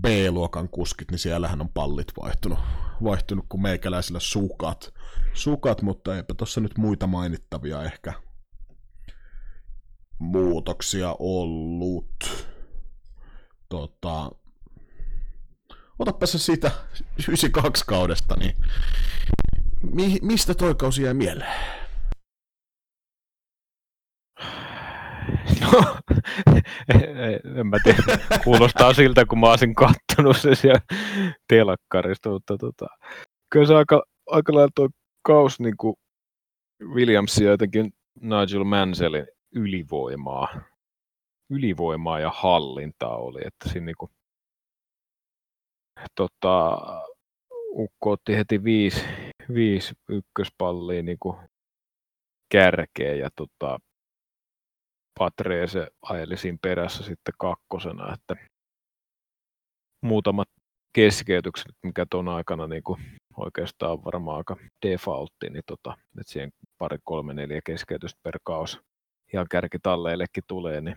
B-luokan 0.00 0.68
kuskit, 0.68 1.10
niin 1.10 1.18
siellähän 1.18 1.60
on 1.60 1.68
pallit 1.68 2.12
vaihtunut, 2.22 2.58
vaihtunut 3.04 3.46
kuin 3.48 3.62
meikäläisillä 3.62 4.20
sukat. 4.20 4.94
sukat, 5.32 5.82
mutta 5.82 6.16
eipä 6.16 6.34
tuossa 6.34 6.60
nyt 6.60 6.78
muita 6.78 7.06
mainittavia 7.06 7.82
ehkä 7.82 8.12
muutoksia 10.18 11.16
ollut. 11.18 12.46
Tota, 13.68 14.30
otappa 15.98 16.26
se 16.26 16.38
siitä 16.38 16.70
92 17.18 17.84
kaudesta, 17.86 18.36
niin 18.38 18.56
mi, 19.92 20.18
mistä 20.22 20.54
toi 20.54 20.74
kausi 20.74 21.02
jäi 21.02 21.14
mieleen? 21.14 21.84
No, 25.60 25.96
en 27.60 27.66
mä 27.66 27.76
tiedä. 27.84 28.02
Kuulostaa 28.44 28.94
siltä, 28.94 29.24
kun 29.26 29.40
mä 29.40 29.50
olisin 29.50 29.74
kattonut 29.74 30.36
se 30.36 30.54
siellä 30.54 30.80
telkkarista, 31.48 32.30
mutta 32.30 32.56
tota, 32.58 32.86
kyllä 33.50 33.66
se 33.66 33.74
aika, 33.74 34.02
aika 34.26 34.54
lailla 34.54 34.70
tuo 34.74 34.88
kaus 35.22 35.60
niin 35.60 35.76
kuin 35.76 35.94
Williamsia 36.94 37.50
jotenkin 37.50 37.92
Nigel 38.20 38.64
Mansellin 38.64 39.26
ylivoimaa, 39.54 40.60
ylivoimaa 41.50 42.20
ja 42.20 42.30
hallintaa 42.30 43.16
oli, 43.16 43.40
että 43.46 43.68
siinä 43.68 43.86
niin 43.86 43.96
kuin, 43.98 44.10
tota, 46.14 46.78
Ukko 47.76 48.10
otti 48.10 48.36
heti 48.36 48.64
viisi, 48.64 49.04
viisi 49.54 49.94
ykköspallia 50.08 51.02
niin 51.02 51.18
kuin 51.20 51.36
kärkeä 52.52 53.14
ja 53.14 53.28
tota, 53.36 53.78
Patrese 55.18 55.88
ajeli 56.02 56.36
siinä 56.36 56.58
perässä 56.62 57.04
sitten 57.04 57.34
kakkosena, 57.38 58.14
että 58.14 58.36
muutamat 60.02 60.48
keskeytykset, 60.92 61.72
mikä 61.82 62.06
tuon 62.10 62.28
aikana 62.28 62.66
niin 62.66 62.82
kuin 62.82 63.00
oikeastaan 63.36 64.04
varmaan 64.04 64.36
aika 64.36 64.56
defaultti, 64.86 65.50
niin 65.50 65.62
tota, 65.66 65.96
että 66.20 66.32
siihen 66.32 66.50
pari, 66.78 66.98
kolme, 67.04 67.34
neljä 67.34 67.60
keskeytystä 67.64 68.20
per 68.22 68.38
kaus 68.44 68.80
ihan 69.32 69.46
kärkitalleillekin 69.50 70.44
tulee, 70.48 70.80
niin 70.80 70.96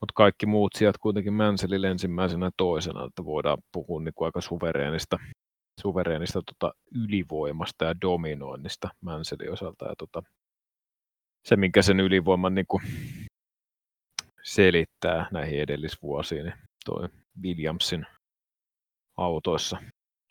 mutta 0.00 0.12
kaikki 0.14 0.46
muut 0.46 0.72
sieltä 0.78 0.98
kuitenkin 1.02 1.32
Mänselille 1.32 1.88
ensimmäisenä 1.90 2.50
toisena, 2.56 3.04
että 3.04 3.24
voidaan 3.24 3.58
puhua 3.72 4.00
niin 4.00 4.14
kuin 4.14 4.26
aika 4.26 4.40
suvereenista, 4.40 5.18
suvereenista 5.80 6.42
tota 6.42 6.74
ylivoimasta 6.94 7.84
ja 7.84 8.00
dominoinnista 8.00 8.88
Mänselin 9.00 9.52
osalta. 9.52 9.84
Ja 9.84 9.94
tota, 9.98 10.22
se, 11.44 11.56
minkä 11.56 11.82
sen 11.82 12.00
ylivoiman 12.00 12.54
niin 12.54 12.66
kuin 12.68 12.82
selittää 14.42 15.28
näihin 15.30 15.60
edellisvuosiin, 15.60 16.44
niin 16.44 16.54
toi 16.84 17.08
Williamsin 17.42 18.06
autoissa 19.16 19.82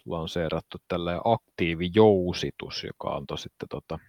lanseerattu 0.05 0.77
tällä 0.87 1.21
aktiivijousitus, 1.23 2.83
joka 2.83 3.15
antoi 3.15 3.37
sitten 3.37 3.69
tota 3.69 3.99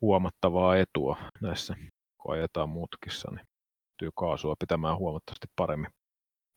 huomattavaa 0.00 0.76
etua 0.76 1.16
näissä, 1.40 1.76
kun 2.22 2.34
ajetaan 2.34 2.68
mutkissa, 2.68 3.30
niin 3.30 3.46
tyy 3.98 4.10
kaasua 4.14 4.54
pitämään 4.58 4.98
huomattavasti 4.98 5.46
paremmin, 5.56 5.90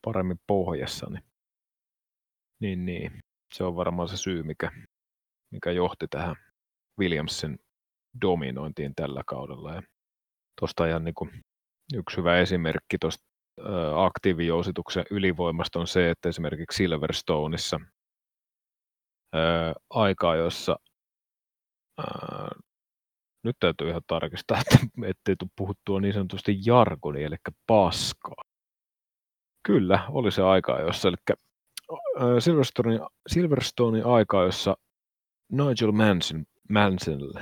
paremmin 0.04 0.40
pohjassa, 0.46 1.06
niin, 1.10 1.24
niin, 2.60 2.86
niin, 2.86 3.20
se 3.54 3.64
on 3.64 3.76
varmaan 3.76 4.08
se 4.08 4.16
syy, 4.16 4.42
mikä, 4.42 4.70
mikä 5.50 5.70
johti 5.70 6.06
tähän 6.10 6.36
Williamsin 6.98 7.58
dominointiin 8.22 8.94
tällä 8.94 9.22
kaudella. 9.26 9.74
Ja 9.74 9.82
tuosta 10.60 10.86
ihan 10.86 11.04
niin 11.04 11.14
kuin 11.14 11.30
yksi 11.94 12.16
hyvä 12.16 12.38
esimerkki 12.38 12.98
tuosta 12.98 13.24
aktiivijousituksen 13.96 15.04
ylivoimasta 15.10 15.78
on 15.78 15.86
se, 15.86 16.10
että 16.10 16.28
esimerkiksi 16.28 16.76
Silverstoneissa 16.76 17.80
aikaa, 19.90 20.36
jossa 20.36 20.76
ää, 21.98 22.48
nyt 23.44 23.56
täytyy 23.60 23.88
ihan 23.88 24.02
tarkistaa, 24.06 24.60
että 24.60 24.86
ettei 25.10 25.36
tule 25.36 25.50
puhuttua 25.56 26.00
niin 26.00 26.14
sanotusti 26.14 26.58
jargoni, 26.66 27.24
eli 27.24 27.36
paskaa. 27.66 28.42
Kyllä, 29.66 30.06
oli 30.08 30.30
se 30.32 30.42
aika, 30.42 30.80
jossa, 30.80 31.08
eli 31.08 31.16
Silverstonein, 32.38 33.00
Silverstonein 33.28 34.06
aika, 34.06 34.42
jossa 34.42 34.76
Nigel 35.52 35.92
Manson, 35.92 36.44
Mansell 36.68 37.32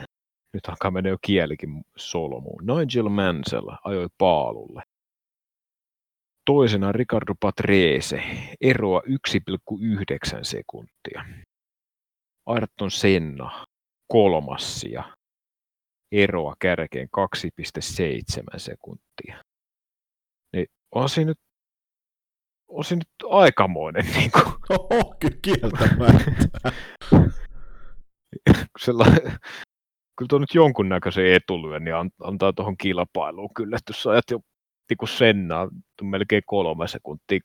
nyt 0.55 0.69
alkaa 0.69 0.91
mennä 0.91 1.11
jo 1.11 1.19
kielikin 1.23 1.85
solmuun. 1.97 2.63
Nigel 2.67 3.09
Mansell 3.09 3.69
ajoi 3.85 4.07
paalulle. 4.19 4.83
Toisena 6.45 6.93
Ricardo 6.93 7.35
Patrese, 7.41 8.23
eroa 8.61 9.03
1,9 9.07 9.07
sekuntia. 10.43 11.25
Ayrton 12.47 12.91
Senna, 12.91 13.67
kolmassia, 14.13 15.05
eroa 16.13 16.55
kärkeen 16.59 17.09
2,7 17.17 18.59
sekuntia. 18.59 19.45
Niin 20.53 20.67
on 20.95 21.09
siinä 21.09 21.29
nyt, 21.29 21.39
on 22.69 22.85
siinä 22.85 22.99
nyt 22.99 23.31
aikamoinen. 23.31 24.07
Niin 24.17 24.31
kuin. 24.31 24.79
Oho, 24.79 25.15
kieltämättä. 25.43 26.73
Sellainen, 28.85 29.23
kyllä 30.17 30.29
tuo 30.29 30.39
nyt 30.39 30.55
jonkunnäköisen 30.55 31.33
etulyön 31.33 31.85
niin 31.85 31.95
antaa 32.23 32.53
tuohon 32.53 32.77
kilpailuun 32.77 33.55
kyllä, 33.55 33.77
että 33.77 33.91
jos 33.91 34.07
ajat 34.07 34.31
jo 34.31 34.41
niin 34.91 35.09
Sennaa 35.09 35.69
melkein 36.03 36.43
kolme 36.47 36.89
sekuntia 36.89 37.41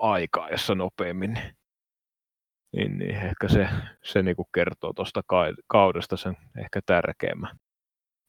aikaa, 0.00 0.50
jossa 0.50 0.74
nopeammin, 0.74 1.32
niin, 1.32 1.54
niin, 2.72 2.98
niin 2.98 3.16
ehkä 3.16 3.48
se, 3.48 3.68
se 4.04 4.22
niin 4.22 4.36
kuin 4.36 4.48
kertoo 4.54 4.92
tuosta 4.92 5.22
kaudesta 5.66 6.16
sen 6.16 6.36
ehkä 6.58 6.80
tärkeimmän 6.86 7.56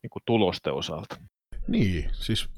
niin 0.04 0.10
kuin 0.10 0.24
tulosten 0.26 0.74
osalta. 0.74 1.16
Niin, 1.68 2.10
siis 2.14 2.50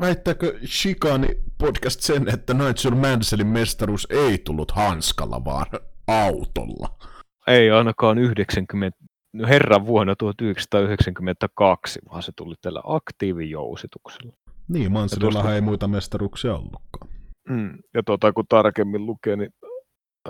väittääkö 0.00 0.58
Shikani 0.66 1.28
podcast 1.58 2.00
sen, 2.00 2.28
että 2.28 2.54
Nigel 2.54 2.94
Mansellin 2.94 3.46
mestaruus 3.46 4.06
ei 4.10 4.38
tullut 4.38 4.70
hanskalla, 4.70 5.44
vaan 5.44 5.66
autolla? 6.06 6.98
Ei 7.46 7.70
ainakaan 7.70 8.18
90, 8.18 8.98
no 9.32 9.48
herran 9.48 9.86
vuonna 9.86 10.16
1992, 10.16 12.00
vaan 12.10 12.22
se 12.22 12.32
tuli 12.36 12.54
tällä 12.60 12.82
aktiivijousituksella. 12.84 14.32
Niin, 14.68 14.92
Manselilla 14.92 15.32
tuosta... 15.32 15.54
ei 15.54 15.60
muita 15.60 15.88
mestaruuksia 15.88 16.54
ollutkaan. 16.54 17.10
Mm, 17.48 17.78
ja 17.94 18.02
tuota, 18.02 18.32
kun 18.32 18.44
tarkemmin 18.48 19.06
lukee, 19.06 19.36
niin 19.36 19.50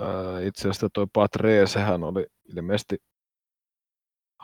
ää, 0.01 0.39
itse 0.41 0.61
asiassa 0.61 0.89
toi 0.93 1.07
Patreesehän 1.13 2.03
oli 2.03 2.25
ilmeisesti 2.55 2.97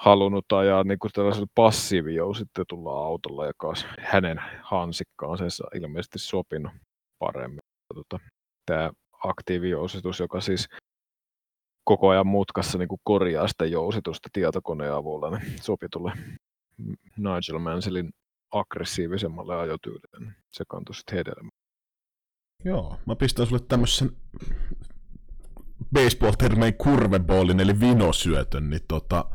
halunnut 0.05 0.51
ajaa 0.51 0.83
niin 0.83 0.99
kuin 0.99 1.11
tällaisella 1.11 1.47
passiivijousitetulla 1.55 3.05
autolla, 3.05 3.45
joka 3.45 3.67
olisi 3.67 3.85
hänen 3.99 4.41
hansikkaansa 4.61 5.45
ilmeisesti 5.75 6.19
sopinut 6.19 6.71
paremmin. 7.19 7.59
Tota, 7.93 8.19
tämä 8.65 8.91
aktiivijousitus, 9.23 10.19
joka 10.19 10.41
siis 10.41 10.67
koko 11.83 12.09
ajan 12.09 12.27
mutkassa 12.27 12.77
niin 12.77 12.87
kuin 12.87 13.01
korjaa 13.03 13.47
sitä 13.47 13.65
jousitusta 13.65 14.29
tietokoneen 14.33 14.93
avulla, 14.93 15.37
niin 15.37 15.61
sopi 15.61 15.87
tulle 15.91 16.11
Nigel 17.17 17.59
Mansellin 17.59 18.09
aggressiivisemmalle 18.51 19.55
ajotyylille. 19.55 20.33
Se 20.51 20.63
kantoi 20.67 20.95
sitten 20.95 21.17
hedelmää. 21.17 21.51
Joo, 22.65 22.97
mä 23.05 23.15
pistän 23.15 23.47
sulle 23.47 23.61
tämmöisen 23.67 24.09
baseball-termein 25.93 26.73
kurveballin, 26.73 27.59
eli 27.59 27.79
vinosyötön, 27.79 28.69
niin 28.69 28.81
tota, 28.87 29.25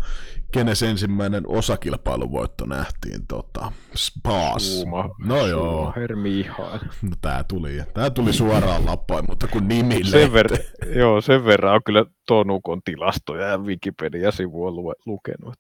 kenes 0.53 0.83
ensimmäinen 0.83 1.43
osakilpailuvoitto 1.47 2.67
nähtiin 2.67 3.27
tota, 3.27 3.73
Spas. 3.97 4.81
Suuma, 4.81 5.11
no 5.25 5.47
joo. 5.47 5.93
Mihail. 6.23 6.79
No, 7.03 7.11
tää 7.21 7.45
tuli, 7.45 7.83
tää 7.95 8.11
tuli 8.11 8.33
suoraan 8.33 8.87
lappain, 8.87 9.25
mutta 9.29 9.47
kun 9.47 9.69
nimi 9.69 10.05
sen 10.05 10.31
ver- 10.31 10.97
Joo, 10.99 11.21
sen 11.21 11.45
verran 11.45 11.75
on 11.75 11.81
kyllä 11.85 12.05
Tonukon 12.27 12.81
tilastoja 12.85 13.47
ja 13.47 13.59
Wikipedia-sivua 13.59 14.71
lu- 14.71 14.95
lukenut. 15.07 15.55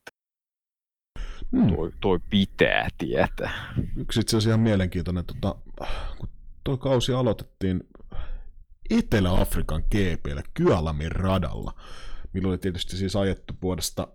Hmm. 1.53 1.77
Toi, 1.77 1.93
toi, 2.01 2.19
pitää 2.31 2.89
tietää. 2.99 3.75
Yksi 3.97 4.21
itse 4.21 4.37
asiassa 4.37 4.51
ihan 4.51 4.61
mielenkiintoinen, 4.61 5.25
tota, 5.25 5.55
kun 6.19 6.29
tuo 6.65 6.77
kausi 6.77 7.13
aloitettiin 7.13 7.81
Etelä-Afrikan 8.91 9.83
GPllä 9.91 10.43
Kyalamin 10.55 11.13
radalla, 11.13 11.75
milloin 12.33 12.51
oli 12.51 12.59
tietysti 12.59 12.97
siis 12.97 13.17
ajettu 13.17 13.55
vuodesta 13.63 14.09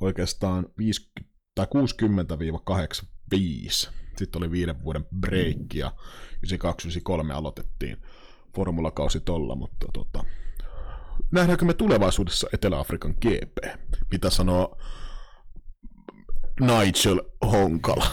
oikeastaan 0.00 0.66
50, 0.78 1.32
tai 1.54 1.66
60-85. 1.66 3.90
Sitten 4.16 4.38
oli 4.38 4.50
viiden 4.50 4.84
vuoden 4.84 5.06
break 5.20 5.74
ja 5.74 5.92
92-93 7.30 7.32
aloitettiin 7.32 8.02
formulakausi 8.56 9.20
tolla, 9.20 9.54
mutta 9.54 9.86
tota, 9.92 10.24
nähdäänkö 11.30 11.64
me 11.64 11.74
tulevaisuudessa 11.74 12.48
Etelä-Afrikan 12.52 13.14
GP? 13.20 13.56
Mitä 14.12 14.30
sanoo 14.30 14.78
Nigel 16.60 17.20
Honkala? 17.52 18.06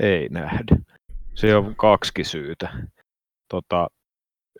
Ei 0.00 0.28
nähdä. 0.28 0.76
Se 1.34 1.56
on 1.56 1.76
kaksi 1.76 2.24
syytä. 2.24 2.72
Tota, 3.48 3.88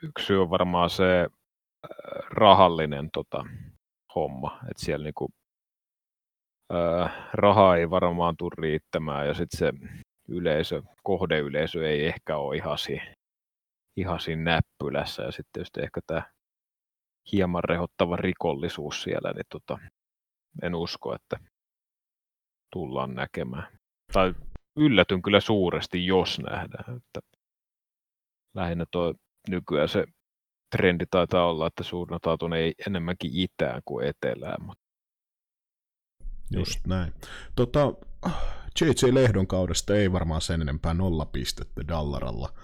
yksi 0.03 0.27
syy 0.27 0.43
on 0.43 0.51
varmaan 0.51 0.91
se 0.91 1.21
äh, 1.21 1.91
rahallinen 2.31 3.09
tota, 3.13 3.45
homma, 4.15 4.61
että 4.71 4.85
siellä 4.85 5.05
niinku, 5.05 5.29
äh, 6.75 7.29
raha 7.33 7.77
ei 7.77 7.91
varmaan 7.91 8.35
tule 8.39 8.53
riittämään 8.59 9.27
ja 9.27 9.35
sitten 9.35 9.59
se 9.59 9.73
yleisö, 10.29 10.83
kohdeyleisö 11.03 11.91
ei 11.91 12.07
ehkä 12.07 12.37
ole 12.37 12.57
ihan 12.57 12.79
siinä, 12.79 13.15
ihan 13.97 14.21
siinä 14.21 14.43
näppylässä 14.43 15.23
ja 15.23 15.31
sitten 15.31 15.51
tietysti 15.53 15.81
ehkä 15.81 16.01
tämä 16.07 16.23
hieman 17.33 17.65
rehottava 17.65 18.17
rikollisuus 18.17 19.03
siellä, 19.03 19.33
niin 19.33 19.47
tota, 19.49 19.79
en 20.63 20.75
usko, 20.75 21.15
että 21.15 21.37
tullaan 22.73 23.15
näkemään. 23.15 23.79
Tai 24.13 24.35
yllätyn 24.77 25.23
kyllä 25.23 25.41
suuresti, 25.41 26.07
jos 26.07 26.39
nähdään. 26.39 26.97
Että 26.97 27.21
lähinnä 28.55 28.85
tuo 28.91 29.15
nykyään 29.49 29.89
se 29.89 30.05
trendi 30.77 31.05
taitaa 31.11 31.51
olla, 31.51 31.67
että 31.67 31.83
suunnataan 31.83 32.39
tuonne 32.39 32.59
ei 32.59 32.75
enemmänkin 32.87 33.31
itään 33.35 33.83
kuin 33.85 34.07
etelään. 34.07 34.65
Mutta... 34.67 34.85
Just 36.51 36.75
niin. 36.75 36.89
näin. 36.89 37.13
Tota, 37.57 37.93
JJ 38.81 39.15
Lehdon 39.15 39.47
kaudesta 39.47 39.97
ei 39.97 40.13
varmaan 40.13 40.41
sen 40.41 40.63
enempää 40.63 40.95
nolla 40.95 41.27
pistettä 41.27 41.89
Dallaralla. 41.89 42.55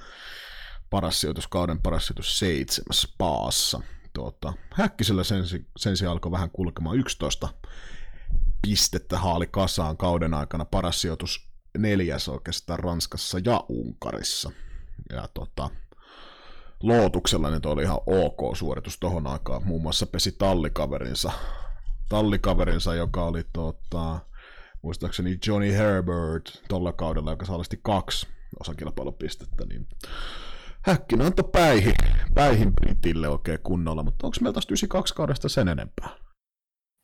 Paras 0.91 1.21
sijoitus, 1.21 1.49
kauden 1.49 1.83
paras 1.83 2.07
sijoitus 2.07 2.39
seitsemäs 2.39 3.15
paassa. 3.19 3.81
Tota, 4.13 4.53
Häkkisellä 4.75 5.25
sen, 5.25 5.45
sen 5.77 5.97
sijaan 5.97 6.13
alkoi 6.13 6.33
vähän 6.33 6.51
kulkemaan 6.51 6.97
11 6.97 7.49
pistettä 8.63 9.19
haali 9.19 9.47
kasaan 9.47 9.97
kauden 9.97 10.35
aikana. 10.35 10.65
Paras 10.65 11.01
sijoitus 11.01 11.49
neljäs 11.79 12.29
oikeastaan 12.29 12.79
Ranskassa 12.79 13.39
ja 13.45 13.65
Unkarissa. 13.69 14.51
Ja 15.13 15.29
tota, 15.35 15.71
Lootuksella 16.83 17.51
niin 17.51 17.67
oli 17.67 17.83
ihan 17.83 18.01
ok 18.07 18.57
suoritus 18.57 18.99
tohon 18.99 19.27
aikaan. 19.27 19.67
Muun 19.67 19.83
muassa 19.83 20.07
pesi 20.07 20.33
tallikaverinsa, 20.33 21.33
tallikaverinsa 22.09 22.95
joka 22.95 23.25
oli 23.25 23.43
tota, 23.53 24.19
muistaakseni 24.83 25.39
Johnny 25.47 25.73
Herbert 25.73 26.63
tuolla 26.69 26.93
kaudella, 26.93 27.31
joka 27.31 27.47
saalisti 27.47 27.81
kaksi 27.83 28.29
osakilpailupistettä, 28.61 29.65
niin 29.69 29.87
Häkkinen 30.87 31.27
antoi 31.27 31.49
päihin, 31.53 31.95
päihin 32.35 32.73
Britille 32.73 33.29
oikein 33.29 33.59
kunnolla, 33.63 34.03
mutta 34.03 34.27
onko 34.27 34.37
meillä 34.41 34.55
tästä 34.55 34.71
92 34.73 35.15
kaudesta 35.15 35.49
sen 35.49 35.69
enempää? 35.69 36.09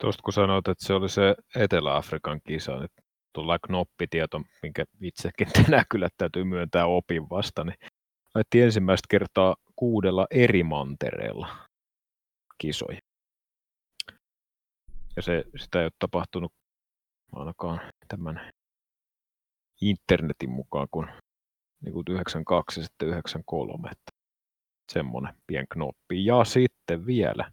Tuosta 0.01 0.23
kun 0.23 0.33
sanoit, 0.33 0.69
että 0.69 0.87
se 0.87 0.93
oli 0.95 1.09
se 1.09 1.35
Etelä-Afrikan 1.57 2.41
kisa, 2.47 2.79
niin 2.79 2.89
tuolla 3.35 3.59
knoppitieto, 3.59 4.43
minkä 4.63 4.85
itsekin 5.03 5.49
tänään 5.53 5.85
kyllä 5.91 6.09
täytyy 6.17 6.45
myöntää 6.45 6.87
opin 6.87 7.31
vasta, 7.31 7.65
niin 7.65 7.77
ajettiin 8.35 8.65
ensimmäistä 8.65 9.07
kertaa 9.11 9.57
kuudella 9.77 10.27
eri 10.31 10.63
mantereella 10.63 11.69
kisoja. 12.59 12.99
Ja 15.17 15.23
se, 15.23 15.45
sitä 15.57 15.79
ei 15.79 15.85
ole 15.85 15.93
tapahtunut 15.99 16.53
ainakaan 17.33 17.81
tämän 18.09 18.51
internetin 19.81 20.51
mukaan 20.51 20.89
kuin, 20.91 21.09
niin 21.85 21.93
kuin 21.93 22.05
92 22.09 22.81
ja 22.81 22.85
sitten 22.85 23.09
93. 23.09 23.89
Että 23.91 24.13
semmoinen 24.93 25.35
pien 25.47 25.67
knoppi. 25.73 26.27
Ja 26.27 26.45
sitten 26.45 27.07
vielä 27.07 27.53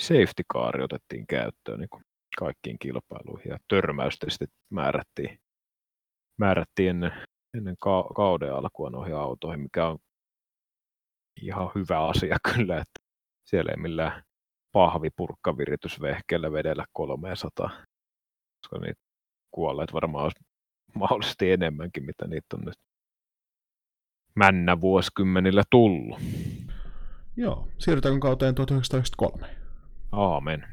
safety 0.00 0.42
car 0.54 0.82
otettiin 0.82 1.26
käyttöön 1.26 1.80
niin 1.80 1.88
kuin 1.90 2.02
kaikkiin 2.38 2.78
kilpailuihin 2.78 3.50
ja 3.50 3.58
törmäystestit 3.68 4.50
määrättiin, 4.70 5.38
määrättiin 6.38 6.90
ennen, 6.90 7.12
ennen 7.56 7.76
ka- 7.80 8.10
kauden 8.16 8.54
alkua 8.54 8.90
noihin 8.90 9.16
autoihin, 9.16 9.60
mikä 9.60 9.88
on 9.88 9.98
ihan 11.42 11.70
hyvä 11.74 12.06
asia 12.06 12.36
kyllä, 12.54 12.76
että 12.76 13.00
siellä 13.44 13.70
ei 13.70 13.76
millään 13.82 14.22
pahvipurkkaviritysvehkeellä 14.72 16.52
vedellä 16.52 16.84
300, 16.92 17.70
koska 18.60 18.78
niitä 18.78 19.00
kuolleet 19.50 19.92
varmaan 19.92 20.24
olisi 20.24 20.40
mahdollisesti 21.00 21.52
enemmänkin, 21.52 22.04
mitä 22.04 22.26
niitä 22.26 22.56
on 22.56 22.64
nyt 22.64 22.78
männä 24.34 24.80
vuosikymmenillä 24.80 25.62
tullut. 25.70 26.18
Joo, 27.36 27.68
siirrytäänkö 27.78 28.20
kauteen 28.20 28.54
1993? 28.54 29.56
Aamen. 30.12 30.66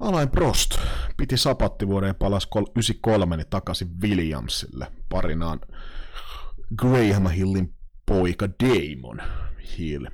Alain 0.00 0.30
Prost 0.30 0.78
piti 1.16 1.36
sapattivuoden 1.36 2.08
ja 2.08 2.14
palasi 2.14 2.48
93 2.54 3.36
niin 3.36 3.46
takaisin 3.50 3.88
Williamsille 4.02 4.86
parinaan 5.08 5.60
Graham 6.76 7.26
Hillin 7.26 7.77
poika 8.08 8.48
Damon 8.48 9.22
Hill. 9.78 10.06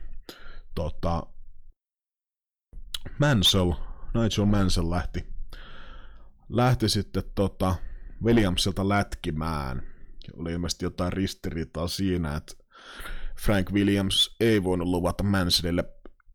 Tota, 0.75 1.27
Mansell, 3.19 3.73
Nigel 4.15 4.45
Mansell 4.45 4.91
lähti, 4.91 5.27
lähti 6.49 6.89
sitten 6.89 7.23
tota 7.35 7.75
Williamsilta 8.25 8.89
lätkimään. 8.89 9.83
Oli 10.37 10.53
ilmeisesti 10.53 10.85
jotain 10.85 11.13
ristiriitaa 11.13 11.89
siinä, 11.89 12.37
että 12.37 12.55
Frank 13.41 13.73
Williams 13.73 14.37
ei 14.41 14.65
voinut 14.65 14.89
luvata 14.89 15.25
Mansellille 15.25 15.85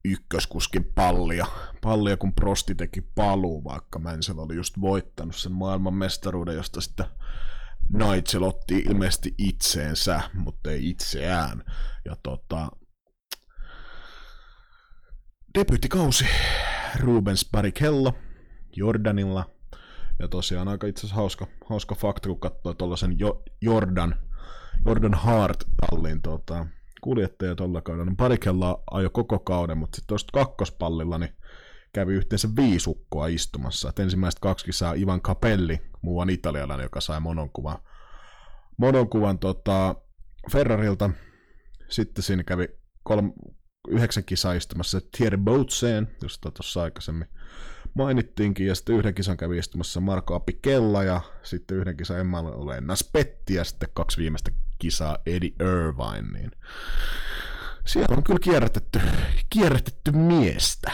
ykköskuskin 0.05 0.85
pallia, 0.85 1.45
pallia 1.81 2.17
kun 2.17 2.33
Prosti 2.33 2.75
teki 2.75 3.01
paluu, 3.01 3.63
vaikka 3.63 3.99
Mansell 3.99 4.39
oli 4.39 4.55
just 4.55 4.81
voittanut 4.81 5.35
sen 5.35 5.51
maailman 5.51 5.93
mestaruuden, 5.93 6.55
josta 6.55 6.81
sitten 6.81 7.05
Nigel 7.93 8.43
otti 8.43 8.77
ilmeisesti 8.77 9.35
itseensä, 9.37 10.21
mutta 10.33 10.71
ei 10.71 10.89
itseään. 10.89 11.63
Ja 12.05 12.15
tota, 12.23 12.71
debyyttikausi 15.57 16.25
Rubens 16.99 17.49
Barrichello 17.51 18.13
Jordanilla. 18.75 19.45
Ja 20.19 20.27
tosiaan 20.27 20.67
aika 20.67 20.87
itse 20.87 20.99
asiassa 20.99 21.15
hauska, 21.15 21.47
hauska 21.69 21.95
fakta, 21.95 22.29
kun 22.29 22.39
katsoo 22.39 22.73
tuollaisen 22.73 23.19
jo, 23.19 23.43
Jordan, 23.61 24.15
Jordan 24.85 25.13
Hart-tallin 25.13 26.21
tota, 26.21 26.65
kuljettaja 27.01 27.55
tuolla 27.55 27.81
kaudella. 27.81 28.05
Niin 28.05 28.17
Barrichello 28.17 28.83
ajoi 28.91 29.09
koko 29.13 29.39
kauden, 29.39 29.77
mutta 29.77 29.95
sitten 29.95 30.07
tuosta 30.07 30.31
kakkospallilla 30.33 31.17
niin 31.17 31.35
kävi 31.93 32.13
yhteensä 32.13 32.47
viisukkoa 32.55 33.27
istumassa. 33.27 33.89
Et 33.89 33.99
ensimmäiset 33.99 34.39
kaksi 34.39 34.65
kisaa 34.65 34.93
Ivan 34.93 35.21
Capelli, 35.21 35.81
muuan 36.01 36.29
italialainen, 36.29 36.83
joka 36.83 37.01
sai 37.01 37.19
mononkuvan, 37.19 37.77
mononkuvan 38.77 39.39
tota, 39.39 39.95
Ferrarilta. 40.51 41.09
Sitten 41.89 42.23
siinä 42.23 42.43
kävi 42.43 42.67
kolme, 43.03 43.31
yhdeksän 43.87 44.23
kisaa 44.23 44.53
istumassa 44.53 45.01
Thierry 45.17 45.37
Boutseen, 45.37 46.07
josta 46.21 46.51
tuossa 46.51 46.83
aikaisemmin 46.83 47.27
mainittiinkin, 47.93 48.67
ja 48.67 48.75
sitten 48.75 48.95
yhden 48.95 49.13
kisan 49.13 49.37
kävi 49.37 49.57
istumassa 49.57 49.99
Marko 49.99 50.35
Apikella, 50.35 51.03
ja 51.03 51.21
sitten 51.43 51.77
yhden 51.77 51.97
kisan 51.97 52.19
Emmanuel 52.19 52.81
Naspetti, 52.81 53.53
ja 53.53 53.63
sitten 53.63 53.89
kaksi 53.93 54.17
viimeistä 54.17 54.51
kisaa 54.79 55.17
Eddie 55.25 55.51
Irvine, 55.59 56.39
niin 56.39 56.51
siellä 57.85 58.17
on 58.17 58.23
kyllä 58.23 58.39
kierrätetty, 58.39 58.99
kierrätetty 59.49 60.11
miestä. 60.11 60.91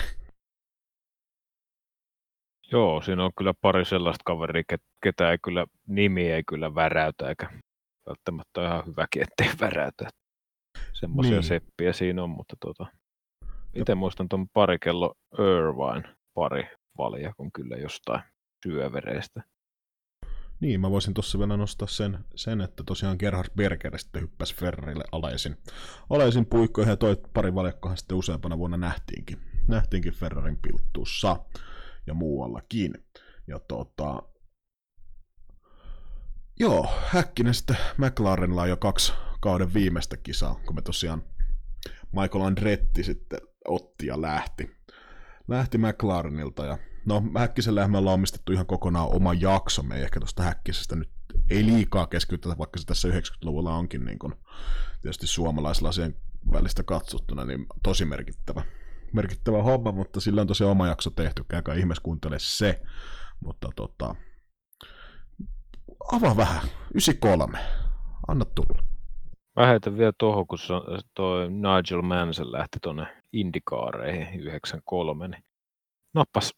Joo, 2.71 3.01
siinä 3.01 3.25
on 3.25 3.31
kyllä 3.37 3.53
pari 3.61 3.85
sellaista 3.85 4.21
kaveria, 4.25 4.63
ketä 5.03 5.31
ei 5.31 5.37
kyllä, 5.43 5.65
nimi 5.87 6.31
ei 6.31 6.43
kyllä 6.43 6.75
väräytä, 6.75 7.29
eikä 7.29 7.49
välttämättä 8.09 8.65
ihan 8.65 8.85
hyväkin, 8.85 9.21
ettei 9.21 9.57
väräytä. 9.65 10.09
Semmoisia 10.93 11.31
niin. 11.31 11.43
seppiä 11.43 11.93
siinä 11.93 12.23
on, 12.23 12.29
mutta 12.29 12.55
tota, 12.59 12.85
itse 13.73 13.95
muistan 13.95 14.29
tuon 14.29 14.47
pari 14.53 14.79
kello 14.79 15.13
Irvine 15.33 16.15
pari 16.33 16.67
kun 17.37 17.51
kyllä 17.51 17.75
jostain 17.75 18.21
syövereistä. 18.63 19.43
Niin, 20.59 20.81
mä 20.81 20.91
voisin 20.91 21.13
tuossa 21.13 21.39
vielä 21.39 21.57
nostaa 21.57 21.87
sen, 21.87 22.19
sen 22.35 22.61
että 22.61 22.83
tosiaan 22.83 23.15
Gerhard 23.19 23.49
Berger 23.55 23.97
sitten 23.99 24.21
hyppäsi 24.21 24.55
Ferrarille 24.55 25.03
alaisin, 25.11 25.57
alaisin 26.09 26.45
puikkoihin 26.45 26.89
ja 26.89 26.97
toi 26.97 27.17
pari 27.33 27.55
valjakkohan 27.55 27.97
sitten 27.97 28.17
useampana 28.17 28.57
vuonna 28.57 28.77
nähtiinkin. 28.77 29.37
Nähtiinkin 29.67 30.13
Ferrarin 30.13 30.57
pilttuussa 30.61 31.39
ja 32.07 32.13
muuallakin. 32.13 32.93
Ja 33.47 33.59
tota, 33.59 34.23
joo, 36.59 36.87
Häkkinen 37.07 37.53
sitten 37.53 37.77
McLarenilla 37.97 38.61
on 38.61 38.69
jo 38.69 38.77
kaksi 38.77 39.13
kauden 39.41 39.73
viimeistä 39.73 40.17
kisaa, 40.17 40.55
kun 40.65 40.75
me 40.75 40.81
tosiaan 40.81 41.23
Michael 42.11 42.45
Andretti 42.45 43.03
sitten 43.03 43.39
otti 43.67 44.07
ja 44.07 44.21
lähti. 44.21 44.75
Lähti 45.47 45.77
McLarenilta 45.77 46.65
ja 46.65 46.77
no 47.05 47.23
Häkkisellä 47.37 47.87
me 47.87 47.97
ollaan 47.97 48.13
omistettu 48.13 48.51
ihan 48.51 48.65
kokonaan 48.65 49.15
oma 49.15 49.33
jakso, 49.33 49.83
me 49.83 49.95
ei 49.95 50.03
ehkä 50.03 50.19
tuosta 50.19 50.43
Häkkisestä 50.43 50.95
nyt 50.95 51.09
ei 51.49 51.65
liikaa 51.65 52.07
keskitytä, 52.07 52.57
vaikka 52.57 52.79
se 52.79 52.85
tässä 52.85 53.07
90-luvulla 53.07 53.75
onkin 53.75 54.05
niin 54.05 54.19
kun, 54.19 54.35
tietysti 55.01 55.27
suomalaislasien 55.27 56.15
välistä 56.51 56.83
katsottuna, 56.83 57.45
niin 57.45 57.65
tosi 57.83 58.05
merkittävä 58.05 58.63
merkittävä 59.13 59.63
homma, 59.63 59.91
mutta 59.91 60.19
sillä 60.19 60.41
on 60.41 60.47
tosiaan 60.47 60.71
oma 60.71 60.87
jakso 60.87 61.09
tehty, 61.09 61.45
käykää 61.47 61.75
ihmeessä 61.75 62.03
kuuntele 62.03 62.39
se. 62.39 62.81
Mutta 63.39 63.69
tota, 63.75 64.15
avaa 66.11 66.37
vähän, 66.37 66.61
93, 66.63 67.59
anna 68.27 68.45
tulla. 68.45 68.83
Mä 69.55 69.67
heitän 69.67 69.97
vielä 69.97 70.13
tuohon, 70.17 70.47
kun 70.47 70.59
toi 71.13 71.49
Nigel 71.49 72.01
Mansell 72.01 72.51
lähti 72.51 72.77
tuonne 72.81 73.23
Indikaareihin 73.33 74.39
93, 74.39 75.27
niin 75.27 75.43
nappas 76.13 76.53